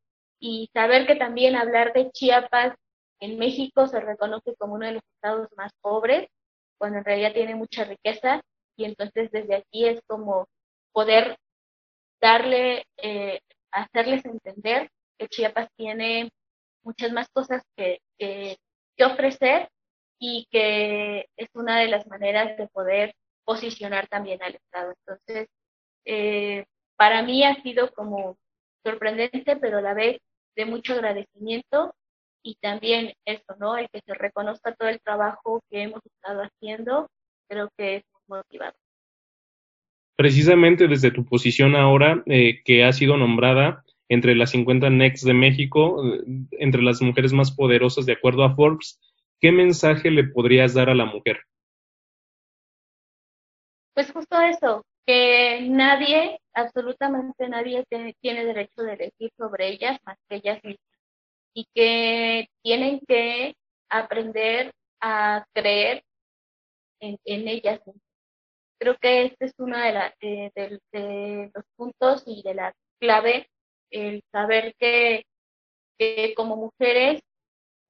y 0.46 0.68
saber 0.74 1.06
que 1.06 1.16
también 1.16 1.56
hablar 1.56 1.94
de 1.94 2.10
Chiapas 2.10 2.76
en 3.18 3.38
México 3.38 3.86
se 3.86 3.98
reconoce 3.98 4.54
como 4.56 4.74
uno 4.74 4.84
de 4.84 4.92
los 4.92 5.02
estados 5.14 5.48
más 5.56 5.72
pobres, 5.80 6.28
cuando 6.76 6.98
en 6.98 7.04
realidad 7.06 7.32
tiene 7.32 7.54
mucha 7.54 7.84
riqueza 7.84 8.42
y 8.76 8.84
entonces 8.84 9.30
desde 9.30 9.54
aquí 9.54 9.86
es 9.86 10.02
como 10.06 10.46
poder 10.92 11.38
darle, 12.20 12.84
eh, 12.98 13.40
hacerles 13.70 14.22
entender 14.26 14.90
que 15.16 15.28
Chiapas 15.28 15.70
tiene 15.78 16.30
muchas 16.82 17.10
más 17.12 17.26
cosas 17.30 17.62
que, 17.74 18.00
que, 18.18 18.58
ofrecer 19.02 19.70
y 20.18 20.46
que 20.50 21.26
es 21.38 21.48
una 21.54 21.80
de 21.80 21.88
las 21.88 22.06
maneras 22.06 22.54
de 22.58 22.68
poder 22.68 23.14
posicionar 23.46 24.08
también 24.08 24.42
al 24.42 24.56
Estado. 24.56 24.92
Entonces, 25.06 25.48
eh, 26.04 26.66
para 26.96 27.22
mí 27.22 27.44
ha 27.44 27.62
sido 27.62 27.90
como 27.94 28.36
sorprendente, 28.84 29.56
pero 29.56 29.78
a 29.78 29.80
la 29.80 29.94
vez 29.94 30.18
de 30.56 30.66
mucho 30.66 30.94
agradecimiento 30.94 31.94
y 32.42 32.56
también 32.56 33.14
eso, 33.24 33.56
¿no? 33.58 33.76
El 33.76 33.88
que 33.90 34.00
se 34.04 34.14
reconozca 34.14 34.74
todo 34.74 34.88
el 34.88 35.00
trabajo 35.00 35.62
que 35.70 35.82
hemos 35.82 36.00
estado 36.04 36.42
haciendo, 36.42 37.08
creo 37.48 37.70
que 37.76 37.96
es 37.96 38.04
muy 38.28 38.38
motivado. 38.38 38.74
Precisamente 40.16 40.86
desde 40.86 41.10
tu 41.10 41.24
posición 41.24 41.74
ahora, 41.74 42.22
eh, 42.26 42.62
que 42.64 42.84
ha 42.84 42.92
sido 42.92 43.16
nombrada 43.16 43.84
entre 44.08 44.34
las 44.34 44.50
50 44.50 44.90
Next 44.90 45.24
de 45.24 45.34
México, 45.34 46.04
eh, 46.06 46.22
entre 46.52 46.82
las 46.82 47.00
mujeres 47.02 47.32
más 47.32 47.50
poderosas 47.50 48.06
de 48.06 48.12
acuerdo 48.12 48.44
a 48.44 48.54
Forbes, 48.54 49.00
¿qué 49.40 49.50
mensaje 49.50 50.10
le 50.10 50.24
podrías 50.24 50.74
dar 50.74 50.90
a 50.90 50.94
la 50.94 51.06
mujer? 51.06 51.40
Pues 53.94 54.12
justo 54.12 54.40
eso, 54.40 54.84
que 55.06 55.60
nadie, 55.70 56.40
absolutamente 56.54 57.48
nadie 57.48 57.84
tiene, 58.20 58.44
derecho 58.44 58.82
de 58.82 58.94
elegir 58.94 59.32
sobre 59.36 59.68
ellas 59.68 59.98
más 60.04 60.18
que 60.28 60.36
ellas 60.36 60.60
mismas 60.64 60.88
y 61.54 61.66
que 61.74 62.48
tienen 62.62 63.00
que 63.06 63.54
aprender 63.88 64.72
a 65.00 65.44
creer 65.54 66.04
en, 67.00 67.18
ellas 67.24 67.80
mismas. 67.86 68.02
Creo 68.78 68.96
que 68.98 69.26
este 69.26 69.46
es 69.46 69.54
uno 69.58 69.78
de, 69.78 70.52
de, 70.54 71.50
los 71.54 71.64
puntos 71.76 72.24
y 72.26 72.42
de 72.42 72.54
la 72.54 72.74
clave, 73.00 73.48
el 73.90 74.22
saber 74.32 74.74
que, 74.78 75.26
que 75.98 76.34
como 76.34 76.56
mujeres 76.56 77.22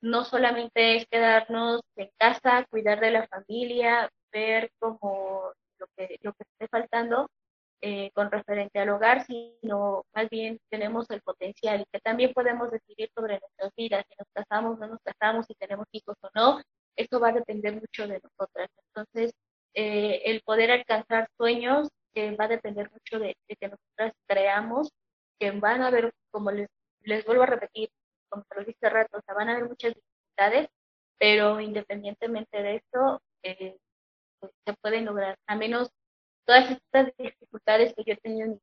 no 0.03 0.25
solamente 0.25 0.97
es 0.97 1.07
quedarnos 1.07 1.81
en 1.97 2.11
casa, 2.19 2.67
cuidar 2.71 3.01
de 3.01 3.11
la 3.11 3.27
familia, 3.29 4.11
ver 4.33 4.71
como 4.79 5.53
lo 5.79 5.87
que, 5.97 6.19
lo 6.23 6.33
que 6.33 6.45
esté 6.45 6.69
faltando 6.69 7.29
eh, 7.81 8.11
con 8.15 8.31
referente 8.31 8.79
al 8.79 8.89
hogar, 8.91 9.27
sino 9.27 10.05
más 10.15 10.31
bien 10.31 10.59
tenemos 10.71 11.09
el 11.11 11.21
potencial 11.21 11.83
y 11.83 11.85
que 11.93 12.01
también 12.01 12.33
podemos 12.33 12.71
decidir 12.71 13.11
sobre 13.15 13.39
nuestras 13.41 13.73
vidas, 13.77 14.05
si 14.09 14.15
nos 14.19 14.29
casamos, 14.33 14.79
no 14.79 14.87
nos 14.87 15.01
casamos, 15.03 15.47
si 15.47 15.55
tenemos 15.55 15.87
hijos 15.93 16.17
o 16.23 16.31
no, 16.35 16.63
eso 16.97 17.21
va 17.21 17.29
a 17.29 17.33
depender 17.33 17.75
mucho 17.75 18.09
de 18.09 18.21
nosotras. 18.23 18.71
Entonces, 18.89 19.33
eh, 19.75 20.23
el 20.25 20.41
poder 20.43 20.71
alcanzar 20.71 21.29
sueños 21.37 21.89
va 22.17 22.45
a 22.45 22.49
depender 22.49 22.91
mucho 22.91 23.19
de, 23.19 23.37
que 23.49 23.69
nosotras 23.69 24.13
creamos, 24.27 24.91
que 25.39 25.51
van 25.51 25.83
a 25.83 25.89
haber, 25.89 26.13
como 26.31 26.51
les, 26.51 26.69
les 27.03 27.25
vuelvo 27.25 27.43
a 27.43 27.47
repetir, 27.47 27.91
como 28.29 28.45
te 28.45 28.55
lo 28.57 28.65
dije 28.65 28.89
rato, 28.89 29.19
o 29.19 29.23
sea, 29.23 29.35
van 29.35 29.49
a 29.49 29.53
haber 29.53 29.69
muchas 29.69 29.95
dificultades, 29.95 30.69
pero 31.19 31.61
independientemente 31.61 32.63
de 32.63 32.77
eso, 32.77 33.21
eh, 33.43 33.77
se 34.67 34.75
pueden 34.75 35.05
lograr. 35.05 35.37
A 35.47 35.57
menos 35.57 35.91
todas 36.45 36.71
estas 36.71 37.13
dificultades 37.17 37.95
que 37.95 38.05
yo 38.05 38.15
he 38.15 38.17
tenido 38.17 38.47
en 38.47 38.61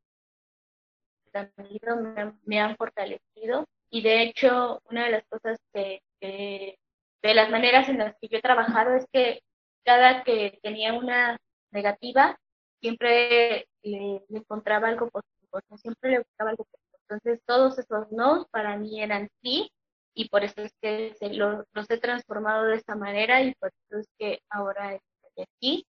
me, 2.45 2.59
han 2.59 2.75
fortalecido 2.77 3.65
y 3.89 4.01
de 4.01 4.23
hecho 4.23 4.81
una 4.89 5.05
de 5.05 5.11
las 5.11 5.23
cosas 5.27 5.59
que, 5.73 6.01
de 6.19 7.33
las 7.33 7.49
maneras 7.49 7.89
en 7.89 7.99
las 7.99 8.15
que 8.19 8.27
yo 8.27 8.37
he 8.37 8.41
trabajado 8.41 8.95
es 8.95 9.05
que 9.11 9.41
cada 9.83 10.23
que 10.23 10.59
tenía 10.61 10.93
una 10.93 11.37
negativa 11.71 12.37
siempre 12.79 13.67
le, 13.83 14.23
encontraba 14.29 14.89
algo 14.89 15.09
positivo, 15.09 15.59
siempre 15.77 16.11
le 16.11 16.17
buscaba 16.19 16.51
algo 16.51 16.65
positivo. 16.65 16.97
Entonces 17.09 17.41
todos 17.45 17.79
esos 17.79 18.11
no 18.11 18.47
para 18.51 18.77
mí 18.77 19.01
eran 19.01 19.29
sí 19.41 19.71
y 20.13 20.29
por 20.29 20.43
eso 20.43 20.61
es 20.61 20.73
que 20.81 21.13
se 21.15 21.33
los 21.33 21.65
he 21.89 21.97
transformado 21.97 22.65
de 22.65 22.75
esta 22.75 22.95
manera 22.95 23.41
y 23.41 23.53
por 23.55 23.69
eso 23.69 23.99
es 23.99 24.07
que 24.17 24.41
ahora 24.49 24.99
aquí 25.43 25.85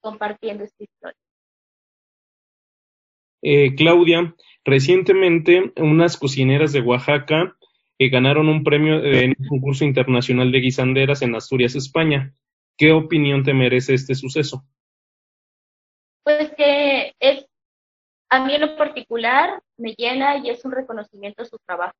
compartiendo 0.00 0.64
esta 0.64 0.84
historia. 0.84 1.18
Eh, 3.42 3.74
Claudia, 3.76 4.34
recientemente 4.64 5.72
unas 5.76 6.16
cocineras 6.16 6.72
de 6.72 6.80
Oaxaca 6.80 7.56
eh, 7.98 8.08
ganaron 8.08 8.48
un 8.48 8.64
premio 8.64 9.02
en 9.04 9.34
un 9.38 9.48
concurso 9.48 9.84
internacional 9.84 10.52
de 10.52 10.60
guisanderas 10.60 11.22
en 11.22 11.34
Asturias, 11.34 11.74
España. 11.74 12.34
¿Qué 12.76 12.92
opinión 12.92 13.42
te 13.42 13.54
merece 13.54 13.94
este 13.94 14.14
suceso? 14.14 14.64
Pues 16.24 16.52
que 16.56 17.14
es, 17.20 17.46
a 18.28 18.44
mí 18.44 18.54
en 18.54 18.60
lo 18.60 18.76
particular 18.76 19.62
me 19.76 19.94
llena 19.96 20.38
y 20.38 20.50
es 20.50 20.64
un 20.64 20.72
reconocimiento 20.72 21.42
a 21.42 21.46
su 21.46 21.56
trabajo. 21.64 21.94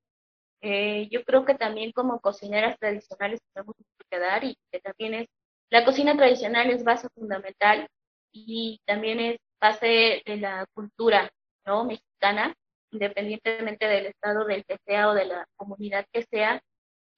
Eh, 0.60 1.08
yo 1.10 1.22
creo 1.24 1.44
que 1.44 1.54
también 1.54 1.92
como 1.92 2.20
cocineras 2.20 2.78
tradicionales 2.78 3.40
tenemos 3.54 3.76
que 4.10 4.18
dar 4.18 4.44
y 4.44 4.56
que 4.70 4.80
también 4.80 5.14
es 5.14 5.28
la 5.70 5.84
cocina 5.84 6.16
tradicional 6.16 6.70
es 6.70 6.84
base 6.84 7.08
fundamental 7.14 7.88
y 8.32 8.80
también 8.84 9.20
es 9.20 9.38
base 9.60 10.22
de 10.24 10.36
la 10.36 10.66
cultura 10.74 11.30
¿no? 11.64 11.84
mexicana, 11.84 12.54
independientemente 12.92 13.86
del 13.86 14.06
estado 14.06 14.44
del 14.44 14.64
que 14.64 14.78
sea 14.86 15.08
o 15.08 15.14
de 15.14 15.24
la 15.26 15.46
comunidad 15.56 16.06
que 16.12 16.24
sea. 16.30 16.60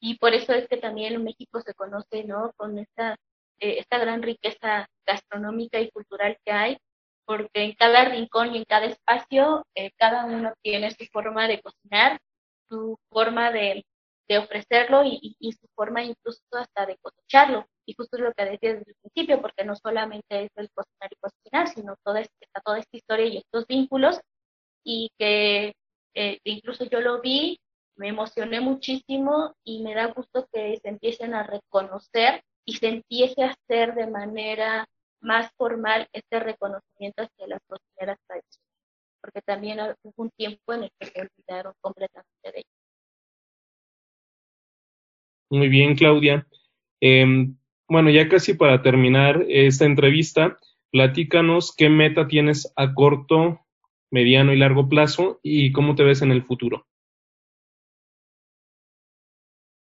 Y 0.00 0.16
por 0.18 0.34
eso 0.34 0.52
es 0.54 0.68
que 0.68 0.76
también 0.76 1.22
México 1.22 1.60
se 1.60 1.74
conoce 1.74 2.24
¿no? 2.24 2.52
con 2.56 2.78
esta, 2.78 3.16
eh, 3.60 3.78
esta 3.78 3.98
gran 3.98 4.22
riqueza 4.22 4.86
gastronómica 5.06 5.80
y 5.80 5.90
cultural 5.90 6.38
que 6.44 6.52
hay, 6.52 6.78
porque 7.26 7.64
en 7.64 7.74
cada 7.74 8.04
rincón 8.06 8.54
y 8.54 8.58
en 8.58 8.64
cada 8.64 8.86
espacio, 8.86 9.66
eh, 9.74 9.90
cada 9.98 10.24
uno 10.24 10.54
tiene 10.62 10.90
su 10.92 11.04
forma 11.12 11.46
de 11.48 11.60
cocinar, 11.60 12.18
su 12.68 12.98
forma 13.10 13.50
de, 13.50 13.84
de 14.28 14.38
ofrecerlo 14.38 15.04
y, 15.04 15.36
y, 15.38 15.52
su 15.52 15.66
forma 15.74 16.02
incluso 16.02 16.40
hasta 16.52 16.86
de 16.86 16.96
cosecharlo. 16.98 17.66
Y 17.88 17.94
justo 17.94 18.18
es 18.18 18.22
lo 18.22 18.34
que 18.34 18.44
decía 18.44 18.74
desde 18.74 18.90
el 18.90 18.96
principio, 19.00 19.40
porque 19.40 19.64
no 19.64 19.74
solamente 19.74 20.44
es 20.44 20.50
el 20.56 20.68
cocinar 20.72 21.10
y 21.10 21.16
cocinar, 21.16 21.68
sino 21.68 21.96
toda, 22.04 22.20
esta, 22.20 22.60
toda 22.62 22.78
esta 22.80 22.94
historia 22.94 23.24
y 23.24 23.38
estos 23.38 23.66
vínculos, 23.66 24.20
y 24.84 25.10
que 25.18 25.72
eh, 26.14 26.38
incluso 26.44 26.84
yo 26.84 27.00
lo 27.00 27.22
vi, 27.22 27.58
me 27.96 28.08
emocioné 28.08 28.60
muchísimo 28.60 29.54
y 29.64 29.82
me 29.82 29.94
da 29.94 30.08
gusto 30.08 30.46
que 30.52 30.76
se 30.76 30.88
empiecen 30.90 31.32
a 31.32 31.44
reconocer 31.44 32.42
y 32.66 32.74
se 32.74 32.88
empiece 32.88 33.42
a 33.42 33.52
hacer 33.52 33.94
de 33.94 34.06
manera 34.06 34.86
más 35.22 35.50
formal 35.56 36.08
este 36.12 36.40
reconocimiento 36.40 37.22
hacia 37.22 37.46
las 37.46 37.60
cocineras 37.66 38.18
tradicionales, 38.26 38.68
porque 39.22 39.40
también 39.40 39.78
hubo 40.02 40.12
un 40.16 40.30
tiempo 40.36 40.74
en 40.74 40.82
el 40.82 40.90
que 41.00 41.06
se 41.06 41.22
olvidaron 41.22 41.72
completamente 41.80 42.52
de 42.52 42.58
ellas. 42.58 42.78
Muy 45.50 45.68
bien, 45.70 45.96
Claudia. 45.96 46.46
Em, 47.00 47.56
bueno, 47.88 48.10
ya 48.10 48.28
casi 48.28 48.54
para 48.54 48.82
terminar 48.82 49.44
esta 49.48 49.86
entrevista, 49.86 50.58
platícanos 50.90 51.74
qué 51.74 51.88
meta 51.88 52.28
tienes 52.28 52.70
a 52.76 52.92
corto, 52.94 53.64
mediano 54.10 54.52
y 54.52 54.58
largo 54.58 54.88
plazo 54.88 55.40
y 55.42 55.72
cómo 55.72 55.94
te 55.94 56.04
ves 56.04 56.20
en 56.20 56.30
el 56.30 56.42
futuro. 56.42 56.86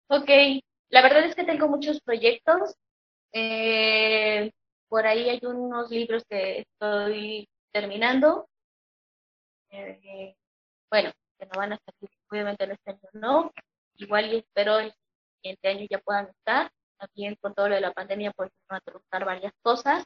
Ok, 0.09 0.29
la 0.89 1.01
verdad 1.01 1.25
es 1.25 1.35
que 1.35 1.43
tengo 1.43 1.67
muchos 1.67 2.01
proyectos. 2.01 2.75
Eh, 3.31 4.51
por 4.87 5.05
ahí 5.07 5.29
hay 5.29 5.39
unos 5.43 5.89
libros 5.89 6.23
que 6.29 6.59
estoy 6.59 7.47
terminando. 7.71 8.47
Eh, 9.71 10.35
bueno, 10.91 11.11
que 11.39 11.45
no 11.45 11.51
van 11.57 11.73
a 11.73 11.79
salir, 11.79 12.15
obviamente 12.29 12.63
en 12.63 12.71
este 12.71 12.91
año 12.91 13.09
no. 13.13 13.51
Igual 13.95 14.33
y 14.33 14.37
espero 14.37 14.79
el 14.79 14.93
siguiente 15.37 15.67
año 15.67 15.87
ya 15.89 15.99
puedan 15.99 16.27
estar 16.27 16.71
también 16.97 17.35
con 17.41 17.53
todo 17.53 17.69
lo 17.69 17.75
de 17.75 17.81
la 17.81 17.93
pandemia, 17.93 18.31
pues 18.31 18.51
van 18.69 18.77
a 18.77 18.81
truncar 18.81 19.25
varias 19.25 19.53
cosas. 19.61 20.05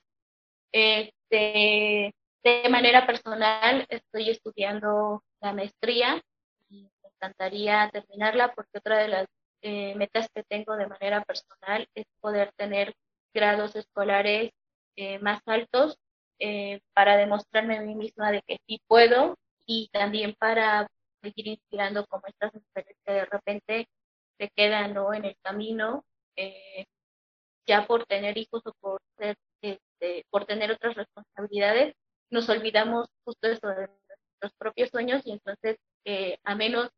Este, 0.71 2.13
de 2.43 2.69
manera 2.69 3.05
personal, 3.05 3.85
estoy 3.89 4.29
estudiando 4.29 5.23
la 5.41 5.53
maestría 5.53 6.21
y 6.69 6.83
me 7.03 7.09
encantaría 7.09 7.89
terminarla 7.91 8.53
porque 8.53 8.77
otra 8.77 8.97
de 8.99 9.07
las 9.07 9.27
eh, 9.61 9.95
metas 9.95 10.29
que 10.33 10.43
tengo 10.43 10.75
de 10.75 10.87
manera 10.87 11.23
personal 11.23 11.87
es 11.95 12.05
poder 12.21 12.51
tener 12.55 12.93
grados 13.33 13.75
escolares 13.75 14.51
eh, 14.95 15.19
más 15.19 15.41
altos 15.45 15.97
eh, 16.39 16.81
para 16.93 17.17
demostrarme 17.17 17.77
a 17.77 17.81
mí 17.81 17.95
misma 17.95 18.31
de 18.31 18.41
que 18.43 18.59
sí 18.67 18.81
puedo 18.87 19.37
y 19.65 19.89
también 19.91 20.35
para 20.37 20.87
seguir 21.21 21.47
inspirando 21.47 22.05
como 22.07 22.23
estas 22.27 22.53
mujeres 22.53 22.95
que 23.05 23.13
de 23.13 23.25
repente 23.25 23.87
se 24.37 24.49
quedan 24.55 24.93
¿no? 24.93 25.13
en 25.13 25.25
el 25.25 25.35
camino 25.41 26.03
eh, 26.37 26.85
ya 27.67 27.85
por 27.87 28.05
tener 28.05 28.37
hijos 28.37 28.61
o 28.65 28.73
por, 28.79 29.01
ser, 29.17 29.37
este, 29.61 30.25
por 30.29 30.45
tener 30.45 30.71
otras 30.71 30.95
responsabilidades, 30.95 31.95
nos 32.29 32.49
olvidamos 32.49 33.07
justo 33.25 33.47
eso 33.47 33.67
de 33.67 33.87
nuestros 33.87 34.53
propios 34.57 34.89
sueños 34.89 35.21
y 35.25 35.31
entonces, 35.33 35.77
eh, 36.05 36.37
a 36.43 36.55
menos 36.55 36.89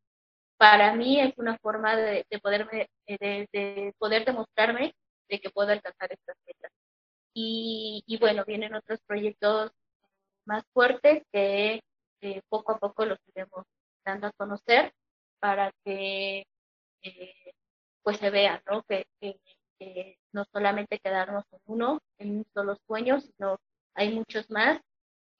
para 0.58 0.94
mí 0.96 1.20
es 1.22 1.34
una 1.38 1.58
forma 1.60 1.96
de, 1.96 2.26
de 2.30 2.40
poderme, 2.40 2.90
de, 3.08 3.48
de, 3.54 3.94
poder 3.98 4.26
demostrarme 4.26 4.94
de 5.30 5.40
que 5.40 5.50
puedo 5.50 5.72
alcanzar 5.72 6.12
estas 6.12 6.36
metas. 6.46 6.72
Y, 7.34 8.04
y 8.08 8.18
bueno, 8.18 8.44
vienen 8.46 8.76
otros 8.76 9.00
proyectos 9.08 9.72
más 10.46 10.64
fuertes 10.74 11.24
que 11.32 11.82
eh, 12.22 12.42
poco 12.50 12.74
a 12.74 12.80
poco 12.80 13.06
los 13.06 13.20
iremos 13.34 13.66
dando 14.04 14.28
a 14.28 14.32
conocer 14.34 14.94
para 15.40 15.72
que 15.86 16.46
eh, 17.04 17.54
pues 18.10 18.18
se 18.22 18.32
vea, 18.32 18.60
¿no? 18.66 18.82
Que, 18.84 19.06
no 20.32 20.44
solamente 20.52 21.00
quedarnos 21.00 21.44
en 21.52 21.60
uno, 21.66 22.02
en 22.18 22.38
un 22.38 22.46
solo 22.56 22.76
sueño, 22.88 23.22
sino 23.22 23.60
hay 23.94 24.12
muchos 24.16 24.50
más. 24.50 24.82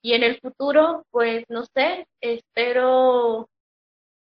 Y 0.02 0.14
en 0.14 0.22
el 0.22 0.38
futuro, 0.40 1.04
pues 1.10 1.44
no 1.48 1.64
sé, 1.74 2.06
espero 2.20 3.50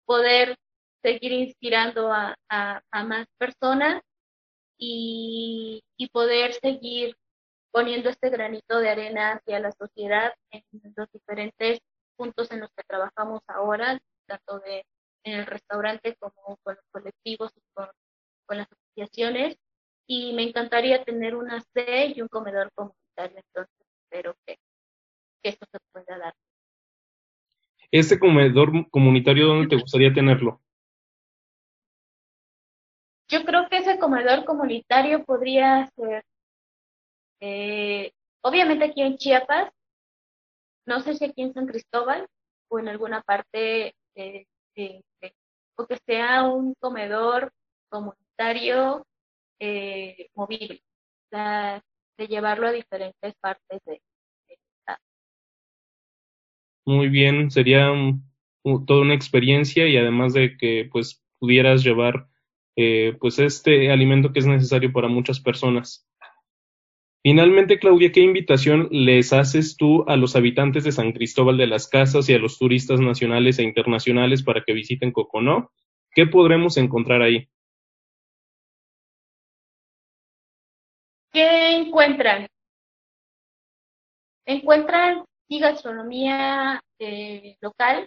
poder 0.05 0.57
seguir 1.03 1.31
inspirando 1.31 2.13
a, 2.13 2.37
más 3.05 3.29
personas 3.39 4.03
y, 4.77 5.85
y, 5.97 6.09
poder 6.09 6.55
seguir 6.55 7.17
poniendo 7.71 8.11
este 8.11 8.29
granito 8.29 8.81
de 8.81 8.91
arena 8.91 9.35
hacia 9.35 9.61
la 9.61 9.71
sociedad 9.71 10.35
en 10.51 10.65
los 10.97 11.09
diferentes 11.13 11.79
puntos 12.17 12.51
en 12.51 12.59
los 12.59 12.71
que 12.73 12.83
trabajamos 12.83 13.41
ahora, 13.47 14.01
tanto 14.27 14.59
de 14.59 14.85
en 15.25 15.35
el 15.35 15.47
restaurante 15.47 16.17
como 16.17 16.57
con 16.65 16.75
los 16.75 16.85
colectivos 16.91 17.53
y 17.57 17.61
con, 17.73 17.89
con 18.47 18.59
las 18.59 18.69
asociaciones. 18.71 19.57
Y 20.07 20.33
me 20.35 20.43
encantaría 20.43 21.05
tener 21.05 21.35
una 21.37 21.61
sede 21.73 22.13
y 22.15 22.21
un 22.21 22.29
comedor 22.29 22.71
comunitario, 22.75 23.39
entonces 23.39 23.75
espero 24.03 24.37
que, 24.45 24.59
que 25.43 25.51
esto 25.51 25.67
se 25.71 25.79
pueda 25.93 26.19
dar. 26.19 26.35
¿Este 27.91 28.19
comedor 28.19 28.91
comunitario 28.91 29.47
dónde 29.47 29.69
te 29.69 29.77
gustaría 29.77 30.13
tenerlo? 30.13 30.61
Yo 33.29 33.45
creo 33.45 33.69
que 33.69 33.79
ese 33.79 33.99
comedor 33.99 34.45
comunitario 34.45 35.25
podría 35.25 35.91
ser, 35.97 36.25
eh, 37.41 38.13
obviamente 38.43 38.87
aquí 38.87 39.03
en 39.03 39.17
Chiapas, 39.17 39.71
no 40.87 41.01
sé 41.01 41.15
si 41.15 41.25
aquí 41.25 41.43
en 41.43 41.55
San 41.55 41.67
Cristóbal 41.67 42.27
o 42.69 42.79
en 42.79 42.89
alguna 42.89 43.23
parte 43.23 43.95
eh, 44.15 44.47
eh, 44.75 45.03
o 45.77 45.87
que 45.87 45.97
sea 46.07 46.45
un 46.45 46.75
comedor 46.75 47.53
comunitario 47.89 48.22
eh, 49.61 50.29
de 51.31 52.27
llevarlo 52.29 52.67
a 52.67 52.73
diferentes 52.73 53.35
partes 53.41 53.81
de. 53.87 54.01
Muy 56.85 57.09
bien, 57.09 57.51
sería 57.51 57.93
toda 58.87 59.03
una 59.03 59.15
experiencia 59.15 59.87
y 59.87 59.97
además 59.97 60.33
de 60.33 60.57
que 60.57 60.89
pues 60.91 61.23
pudieras 61.39 61.85
llevar 61.85 62.27
eh, 62.77 63.17
pues 63.21 63.39
este 63.39 63.91
alimento 63.93 64.33
que 64.33 64.41
es 64.41 64.47
necesario 64.47 64.93
para 64.93 65.09
muchas 65.09 65.41
personas. 65.41 66.09
Finalmente, 67.25 67.79
Claudia, 67.79 68.11
¿qué 68.11 68.21
invitación 68.21 68.89
les 68.91 69.33
haces 69.33 69.77
tú 69.77 70.05
a 70.09 70.17
los 70.17 70.35
habitantes 70.35 70.83
de 70.83 70.91
San 70.91 71.13
Cristóbal 71.13 71.57
de 71.57 71.69
las 71.69 71.87
Casas 71.87 72.29
y 72.29 72.35
a 72.35 72.39
los 72.39 72.59
turistas 72.59 72.99
nacionales 72.99 73.61
e 73.61 73.63
internacionales 73.63 74.43
para 74.43 74.65
que 74.65 74.73
visiten 74.73 75.13
Coconó? 75.13 75.71
¿Qué 76.15 76.27
podremos 76.27 76.77
encontrar 76.79 77.23
ahí? 77.23 77.49
¿Qué 81.33 81.77
encuentran? 81.77 82.47
Encuentran 84.47 85.25
sí 85.49 85.59
gastronomía 85.61 86.83
eh, 86.99 87.57
local, 87.61 88.07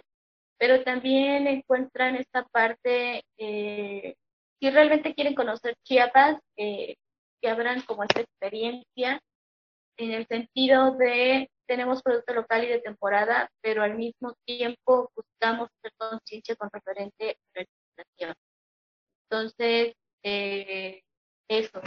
pero 0.58 0.82
también 0.84 1.46
encuentran 1.48 2.16
esta 2.16 2.44
parte, 2.44 3.24
eh, 3.38 4.14
si 4.60 4.70
realmente 4.70 5.14
quieren 5.14 5.34
conocer 5.34 5.74
Chiapas, 5.84 6.38
eh, 6.56 6.94
que 7.40 7.48
abran 7.48 7.82
como 7.82 8.04
esta 8.04 8.20
experiencia 8.20 9.20
en 9.98 10.12
el 10.12 10.26
sentido 10.26 10.92
de 10.92 11.50
tenemos 11.66 12.02
producto 12.02 12.32
local 12.32 12.64
y 12.64 12.68
de 12.68 12.80
temporada, 12.80 13.50
pero 13.60 13.82
al 13.82 13.96
mismo 13.96 14.34
tiempo 14.44 15.10
buscamos 15.16 15.68
hacer 15.78 15.92
conciencia 15.98 16.54
con 16.56 16.70
referente 16.72 17.36
a 17.56 17.60
la. 18.24 18.34
Entonces, 19.28 19.94
eh, 20.22 21.02
eso. 21.48 21.80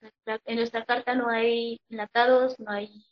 En 0.00 0.56
nuestra 0.56 0.84
carta 0.84 1.14
no 1.14 1.28
hay 1.28 1.80
enlatados, 1.88 2.58
no 2.60 2.70
hay 2.70 3.04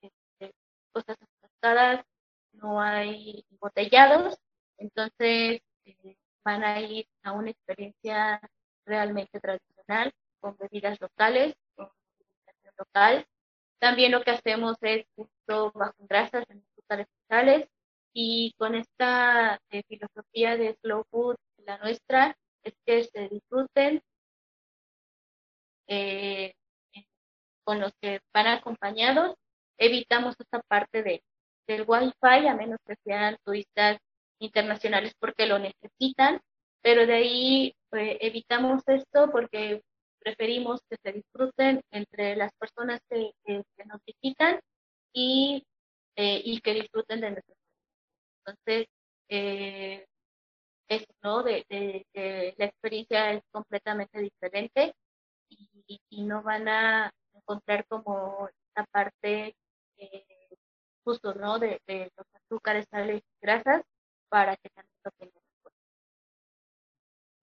este, 0.00 0.54
cosas 0.92 1.16
enlatadas, 1.42 2.04
no 2.52 2.80
hay 2.80 3.44
embotellados, 3.50 4.38
entonces 4.78 5.60
eh, 5.84 6.16
van 6.44 6.64
a 6.64 6.80
ir 6.80 7.06
a 7.22 7.32
una 7.32 7.50
experiencia 7.50 8.40
realmente 8.86 9.40
tradicional 9.40 10.12
con 10.40 10.56
bebidas 10.56 11.00
locales, 11.00 11.54
con 11.74 11.90
alimentación 12.16 12.74
local. 12.78 13.26
También 13.78 14.12
lo 14.12 14.22
que 14.22 14.30
hacemos 14.30 14.76
es 14.80 15.06
justo 15.14 15.72
bajo 15.74 16.06
grasas 16.06 16.44
en 16.48 16.64
azúcares 16.72 17.06
totales 17.22 17.68
y 18.12 18.54
con 18.58 18.74
esta 18.74 19.60
eh, 19.70 19.82
filosofía 19.86 20.56
de 20.56 20.74
slow 20.82 21.04
food, 21.10 21.36
la 21.64 21.78
nuestra, 21.78 22.36
es 22.62 22.74
que 22.84 23.04
se 23.04 23.28
disfruten 23.28 24.02
eh, 25.90 26.54
con 27.64 27.80
los 27.80 27.92
que 28.00 28.20
van 28.32 28.46
acompañados. 28.46 29.36
Evitamos 29.78 30.36
esta 30.38 30.60
parte 30.68 31.02
de, 31.02 31.22
del 31.66 31.84
wifi, 31.86 32.46
a 32.48 32.54
menos 32.54 32.78
que 32.86 32.94
sean 33.04 33.36
turistas 33.44 33.98
internacionales 34.38 35.14
porque 35.18 35.46
lo 35.46 35.58
necesitan, 35.58 36.40
pero 36.82 37.06
de 37.06 37.14
ahí 37.14 37.74
eh, 37.92 38.18
evitamos 38.20 38.82
esto 38.86 39.30
porque 39.30 39.82
preferimos 40.20 40.80
que 40.88 40.96
se 41.02 41.12
disfruten 41.12 41.80
entre 41.90 42.36
las 42.36 42.52
personas 42.54 43.00
que, 43.08 43.32
que, 43.44 43.62
que 43.76 43.84
nos 43.86 44.00
visitan 44.04 44.60
y, 45.12 45.64
eh, 46.16 46.40
y, 46.44 46.60
que 46.60 46.74
disfruten 46.74 47.20
de 47.20 47.30
nuestros 47.32 47.56
Entonces, 48.46 48.86
eh, 49.28 50.06
eso, 50.88 51.06
¿no? 51.22 51.42
De, 51.42 51.64
de, 51.68 52.54
la 52.56 52.64
experiencia 52.66 53.32
es 53.32 53.42
completamente 53.50 54.20
diferente 54.20 54.94
y, 56.10 56.22
no 56.22 56.42
van 56.42 56.68
a 56.68 57.10
encontrar 57.34 57.84
como 57.88 58.48
esta 58.48 58.84
parte 58.92 59.54
eh, 59.96 60.24
justo, 61.04 61.34
¿no? 61.34 61.58
De, 61.58 61.80
de 61.86 62.10
los 62.16 62.26
azúcares, 62.34 62.86
sales 62.90 63.22
y 63.22 63.46
grasas 63.46 63.82
para 64.28 64.56
que 64.56 64.68
también 64.70 64.96
lo 65.04 65.10
tengan. 65.18 65.42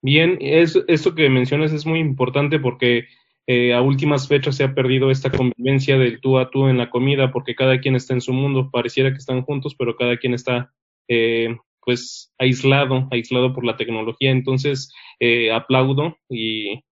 Bien, 0.02 0.38
es, 0.40 0.78
esto 0.88 1.16
que 1.16 1.30
mencionas 1.30 1.74
es 1.74 1.86
muy 1.86 2.00
importante 2.00 2.60
porque 2.60 3.08
eh, 3.48 3.74
a 3.74 3.82
últimas 3.82 4.28
fechas 4.28 4.56
se 4.56 4.64
ha 4.64 4.76
perdido 4.76 5.10
esta 5.10 5.32
convivencia 5.32 5.98
del 5.98 6.22
tú 6.22 6.38
a 6.38 6.50
tú 6.50 6.68
en 6.68 6.78
la 6.78 6.90
comida 6.90 7.32
porque 7.32 7.56
cada 7.56 7.80
quien 7.80 7.96
está 7.96 8.14
en 8.14 8.22
su 8.22 8.34
mundo, 8.34 8.70
pareciera 8.72 9.12
que 9.12 9.18
están 9.18 9.42
juntos, 9.42 9.76
pero 9.78 9.96
cada 9.96 10.18
quien 10.18 10.34
está 10.34 10.72
eh, 11.08 11.58
pues 11.82 12.34
aislado, 12.38 13.08
aislado 13.12 13.54
por 13.54 13.66
la 13.66 13.78
tecnología. 13.78 14.32
Entonces, 14.32 14.94
eh, 15.20 15.52
aplaudo 15.52 16.18
y, 16.30 16.84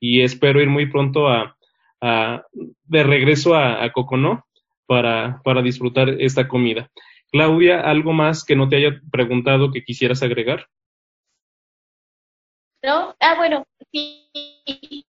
y, 0.00 0.22
espero 0.22 0.60
ir 0.60 0.68
muy 0.68 0.86
pronto 0.86 1.28
a, 1.28 1.56
a 2.00 2.42
de 2.52 3.02
regreso 3.02 3.54
a, 3.54 3.82
a 3.82 3.92
Coconó 3.92 4.46
para, 4.86 5.40
para 5.44 5.62
disfrutar 5.62 6.08
esta 6.08 6.48
comida. 6.48 6.90
Claudia, 7.30 7.80
¿algo 7.80 8.12
más 8.12 8.44
que 8.44 8.56
no 8.56 8.68
te 8.68 8.76
haya 8.76 9.00
preguntado 9.10 9.70
que 9.70 9.84
quisieras 9.84 10.22
agregar? 10.22 10.66
¿no? 12.82 13.14
Ah, 13.20 13.34
bueno, 13.36 13.66
sí. 13.92 15.04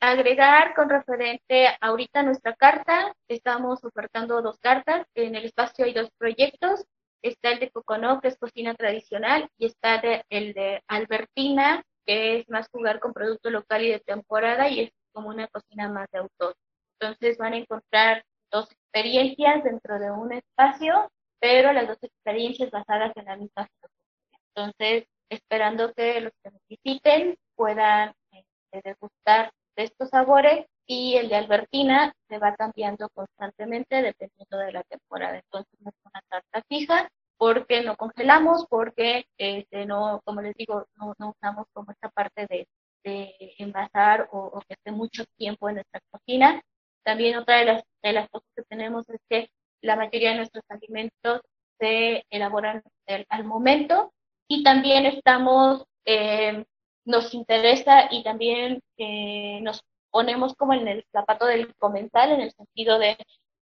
Agregar 0.00 0.74
con 0.74 0.90
referente 0.90 1.68
ahorita 1.80 2.22
nuestra 2.22 2.54
carta, 2.54 3.14
estamos 3.26 3.82
ofertando 3.84 4.42
dos 4.42 4.58
cartas. 4.58 5.06
En 5.14 5.34
el 5.34 5.46
espacio 5.46 5.84
hay 5.84 5.94
dos 5.94 6.10
proyectos. 6.18 6.84
Está 7.22 7.52
el 7.52 7.60
de 7.60 7.70
Coconó, 7.70 8.20
que 8.20 8.28
es 8.28 8.36
cocina 8.36 8.74
tradicional, 8.74 9.48
y 9.56 9.66
está 9.66 10.02
el 10.28 10.52
de 10.52 10.82
Albertina, 10.88 11.82
que 12.06 12.38
es 12.38 12.48
más 12.48 12.68
jugar 12.70 13.00
con 13.00 13.12
producto 13.12 13.50
local 13.50 13.82
y 13.82 13.90
de 13.90 14.00
temporada, 14.00 14.68
y 14.68 14.80
es 14.80 14.90
como 15.12 15.28
una 15.28 15.48
cocina 15.48 15.88
más 15.88 16.08
de 16.12 16.18
autor. 16.18 16.54
Entonces 17.00 17.38
van 17.38 17.54
a 17.54 17.58
encontrar 17.58 18.24
dos 18.50 18.70
experiencias 18.70 19.64
dentro 19.64 19.98
de 19.98 20.10
un 20.10 20.32
espacio, 20.32 21.10
pero 21.40 21.72
las 21.72 21.88
dos 21.88 21.98
experiencias 22.02 22.70
basadas 22.70 23.12
en 23.16 23.24
la 23.24 23.36
misma 23.36 23.66
filosofía. 23.66 24.38
Entonces, 24.54 25.04
esperando 25.28 25.92
que 25.92 26.20
los 26.20 26.32
que 26.42 26.50
nos 26.50 26.60
visiten 26.68 27.36
puedan 27.56 28.14
este, 28.30 28.88
degustar 28.88 29.52
de 29.76 29.84
estos 29.84 30.10
sabores 30.10 30.66
y 30.86 31.16
el 31.16 31.28
de 31.28 31.36
Albertina 31.36 32.12
se 32.28 32.38
va 32.38 32.54
cambiando 32.54 33.08
constantemente 33.10 34.02
dependiendo 34.02 34.58
de 34.58 34.72
la 34.72 34.82
temporada. 34.84 35.36
Entonces 35.38 35.72
es 35.80 35.94
una 36.04 36.22
carta 36.28 36.62
fija 36.68 37.08
porque 37.36 37.82
no 37.82 37.96
congelamos, 37.96 38.66
porque 38.68 39.26
este, 39.38 39.86
no, 39.86 40.20
como 40.24 40.40
les 40.40 40.54
digo, 40.54 40.86
no, 40.96 41.14
no 41.18 41.30
usamos 41.30 41.66
como 41.72 41.92
esta 41.92 42.08
parte 42.08 42.46
de, 42.48 42.68
de 43.04 43.54
envasar 43.58 44.28
o, 44.32 44.38
o, 44.38 44.60
que 44.60 44.74
esté 44.74 44.92
mucho 44.92 45.24
tiempo 45.36 45.68
en 45.68 45.76
nuestra 45.76 46.00
cocina. 46.10 46.62
También 47.04 47.36
otra 47.36 47.58
de 47.58 47.64
las, 47.66 47.82
de 48.02 48.12
las 48.12 48.28
cosas 48.30 48.48
que 48.56 48.62
tenemos 48.62 49.08
es 49.10 49.20
que 49.28 49.48
la 49.82 49.96
mayoría 49.96 50.30
de 50.30 50.36
nuestros 50.36 50.64
alimentos 50.68 51.42
se 51.78 52.24
elaboran 52.30 52.82
al 53.28 53.44
momento 53.44 54.12
y 54.48 54.62
también 54.62 55.06
estamos, 55.06 55.84
eh, 56.06 56.64
nos 57.04 57.34
interesa 57.34 58.08
y 58.10 58.22
también 58.22 58.80
eh, 58.96 59.60
nos 59.62 59.82
ponemos 60.10 60.54
como 60.54 60.72
en 60.74 60.88
el 60.88 61.04
zapato 61.12 61.46
del 61.46 61.74
comensal 61.76 62.32
en 62.32 62.40
el 62.40 62.52
sentido 62.52 62.98
de 62.98 63.18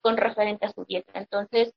con 0.02 0.18
referente 0.18 0.66
a 0.66 0.74
su 0.74 0.84
dieta. 0.86 1.14
Entonces, 1.16 1.74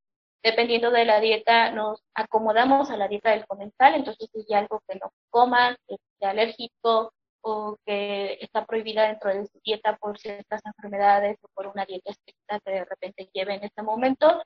dependiendo 0.46 0.92
de 0.92 1.04
la 1.04 1.18
dieta, 1.18 1.72
nos 1.72 2.00
acomodamos 2.14 2.90
a 2.90 2.96
la 2.96 3.08
dieta 3.08 3.30
del 3.30 3.44
comensal, 3.46 3.96
entonces 3.96 4.30
si 4.32 4.44
hay 4.48 4.60
algo 4.60 4.80
que 4.86 4.94
no 4.94 5.12
coma, 5.28 5.76
que 5.88 5.96
sea 6.20 6.30
alérgico 6.30 7.12
o 7.40 7.76
que 7.84 8.38
está 8.40 8.64
prohibida 8.64 9.08
dentro 9.08 9.30
de 9.30 9.44
su 9.46 9.58
dieta 9.64 9.96
por 9.96 10.20
ciertas 10.20 10.62
enfermedades 10.64 11.36
o 11.42 11.48
por 11.52 11.66
una 11.66 11.84
dieta 11.84 12.12
estricta 12.12 12.60
que 12.60 12.70
de 12.70 12.84
repente 12.84 13.28
lleve 13.32 13.54
en 13.54 13.64
este 13.64 13.82
momento, 13.82 14.40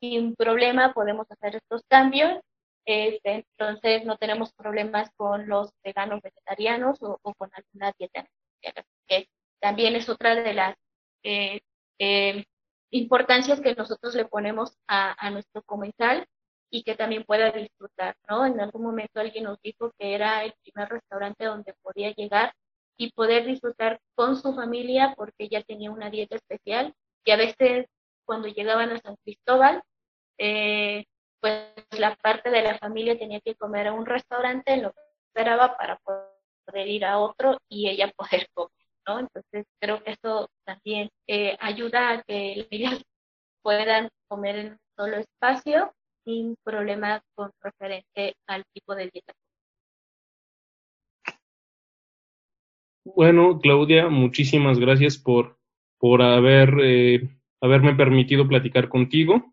sin 0.00 0.34
problema 0.34 0.94
podemos 0.94 1.26
hacer 1.30 1.56
estos 1.56 1.82
cambios. 1.88 2.40
Este, 2.86 3.44
entonces 3.58 4.06
no 4.06 4.16
tenemos 4.16 4.50
problemas 4.54 5.10
con 5.14 5.46
los 5.46 5.72
veganos 5.82 6.22
vegetarianos 6.22 7.02
o, 7.02 7.18
con 7.36 7.50
alguna 7.52 7.92
dieta 7.98 8.26
que 9.06 9.28
también 9.60 9.94
es 9.94 10.08
otra 10.08 10.34
de 10.34 10.54
las 10.54 10.74
eh, 11.22 11.60
eh, 11.98 12.44
importancias 12.94 13.60
que 13.60 13.74
nosotros 13.74 14.14
le 14.14 14.24
ponemos 14.24 14.78
a, 14.86 15.30
nuestro 15.30 15.62
comensal 15.62 16.26
y 16.70 16.84
que 16.84 16.94
también 16.94 17.24
pueda 17.24 17.50
disfrutar, 17.50 18.14
¿no? 18.28 18.46
En 18.46 18.60
algún 18.60 18.82
momento 18.82 19.18
alguien 19.18 19.44
nos 19.44 19.60
dijo 19.62 19.92
que 19.98 20.14
era 20.14 20.44
el 20.44 20.54
primer 20.62 20.88
restaurante 20.88 21.44
donde 21.44 21.74
podía 21.82 22.12
llegar 22.12 22.54
y 22.96 23.10
poder 23.12 23.46
disfrutar 23.46 24.00
con 24.14 24.36
su 24.36 24.54
familia 24.54 25.14
porque 25.16 25.48
ya 25.48 25.62
tenía 25.62 25.90
una 25.90 26.08
dieta 26.08 26.36
especial 26.36 26.94
y 27.24 27.32
a 27.32 27.36
veces 27.36 27.86
cuando 28.24 28.46
llegaban 28.46 28.90
a 28.90 29.00
San 29.00 29.16
Cristóbal, 29.24 29.82
eh, 30.38 31.04
pues 31.40 31.74
la 31.98 32.14
parte 32.14 32.50
de 32.50 32.62
la 32.62 32.78
familia 32.78 33.18
tenía 33.18 33.40
que 33.40 33.56
comer 33.56 33.88
a 33.88 33.92
un 33.92 34.06
restaurante, 34.06 34.76
lo 34.76 34.94
esperaba 35.26 35.76
para 35.76 35.98
poder 35.98 36.86
ir 36.86 37.04
a 37.04 37.18
otro 37.18 37.58
y 37.68 37.88
ella 37.88 38.12
poder 38.16 38.48
comer. 38.54 38.83
Entonces 39.06 39.66
creo 39.80 40.02
que 40.02 40.12
eso 40.12 40.48
también 40.64 41.10
eh, 41.26 41.56
ayuda 41.60 42.10
a 42.10 42.22
que 42.22 42.66
ellas 42.70 43.02
puedan 43.62 44.08
comer 44.28 44.56
en 44.56 44.66
un 44.72 44.78
solo 44.96 45.16
espacio 45.16 45.92
sin 46.24 46.56
problema 46.64 47.22
con 47.34 47.50
referente 47.62 48.34
al 48.46 48.64
tipo 48.72 48.94
de 48.94 49.10
dieta. 49.12 49.32
Bueno, 53.04 53.60
Claudia, 53.60 54.08
muchísimas 54.08 54.78
gracias 54.78 55.18
por, 55.18 55.58
por 55.98 56.22
haber, 56.22 56.74
eh, 56.82 57.28
haberme 57.60 57.94
permitido 57.94 58.48
platicar 58.48 58.88
contigo. 58.88 59.52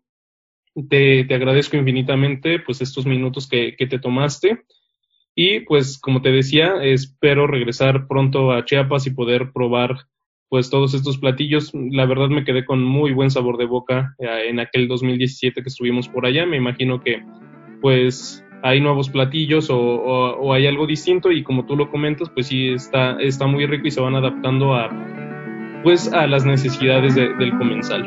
Te, 0.88 1.24
te, 1.24 1.34
agradezco 1.34 1.76
infinitamente 1.76 2.58
pues 2.60 2.80
estos 2.80 3.04
minutos 3.04 3.46
que, 3.46 3.76
que 3.76 3.86
te 3.86 3.98
tomaste. 3.98 4.64
Y 5.34 5.60
pues 5.60 5.98
como 5.98 6.20
te 6.20 6.30
decía, 6.30 6.82
espero 6.82 7.46
regresar 7.46 8.06
pronto 8.06 8.52
a 8.52 8.64
Chiapas 8.64 9.06
y 9.06 9.10
poder 9.10 9.52
probar 9.52 10.06
pues 10.48 10.68
todos 10.68 10.92
estos 10.92 11.16
platillos. 11.16 11.72
La 11.72 12.04
verdad 12.04 12.28
me 12.28 12.44
quedé 12.44 12.66
con 12.66 12.82
muy 12.82 13.12
buen 13.12 13.30
sabor 13.30 13.56
de 13.56 13.64
boca 13.64 14.14
eh, 14.18 14.48
en 14.48 14.60
aquel 14.60 14.88
2017 14.88 15.62
que 15.62 15.68
estuvimos 15.68 16.08
por 16.08 16.26
allá. 16.26 16.44
Me 16.44 16.58
imagino 16.58 17.00
que 17.02 17.22
pues 17.80 18.44
hay 18.62 18.80
nuevos 18.80 19.08
platillos 19.08 19.68
o, 19.70 20.52
hay 20.52 20.66
algo 20.66 20.86
distinto 20.86 21.32
y 21.32 21.42
como 21.42 21.66
tú 21.66 21.76
lo 21.76 21.90
comentas, 21.90 22.30
pues 22.30 22.48
sí 22.48 22.68
está, 22.68 23.20
está 23.20 23.46
muy 23.46 23.66
rico 23.66 23.88
y 23.88 23.90
se 23.90 24.00
van 24.00 24.14
adaptando 24.14 24.74
a 24.74 24.90
pues 25.82 26.12
a 26.12 26.26
las 26.28 26.44
necesidades 26.44 27.14
del 27.16 27.58
comensal. 27.58 28.06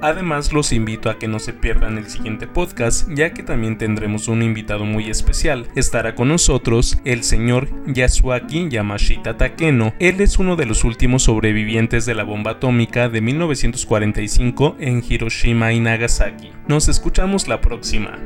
Además, 0.00 0.52
los 0.52 0.72
invito 0.72 1.10
a 1.10 1.18
que 1.18 1.26
no 1.26 1.40
se 1.40 1.52
pierdan 1.52 1.98
el 1.98 2.06
siguiente 2.06 2.46
podcast, 2.46 3.08
ya 3.12 3.34
que 3.34 3.42
también 3.42 3.78
tendremos 3.78 4.28
un 4.28 4.42
invitado 4.42 4.84
muy 4.84 5.10
especial. 5.10 5.66
Estará 5.74 6.14
con 6.14 6.28
nosotros 6.28 6.98
el 7.04 7.24
señor 7.24 7.68
Yasuaki 7.86 8.68
Yamashita 8.68 9.36
Takeno. 9.36 9.92
Él 9.98 10.20
es 10.20 10.38
uno 10.38 10.54
de 10.54 10.66
los 10.66 10.84
últimos 10.84 11.24
sobrevivientes 11.24 12.06
de 12.06 12.14
la 12.14 12.22
bomba 12.22 12.52
atómica 12.52 13.08
de 13.08 13.20
1945 13.20 14.76
en 14.78 15.02
Hiroshima 15.06 15.72
y 15.72 15.80
Nagasaki. 15.80 16.52
Nos 16.68 16.88
escuchamos 16.88 17.48
la 17.48 17.60
próxima. 17.60 18.18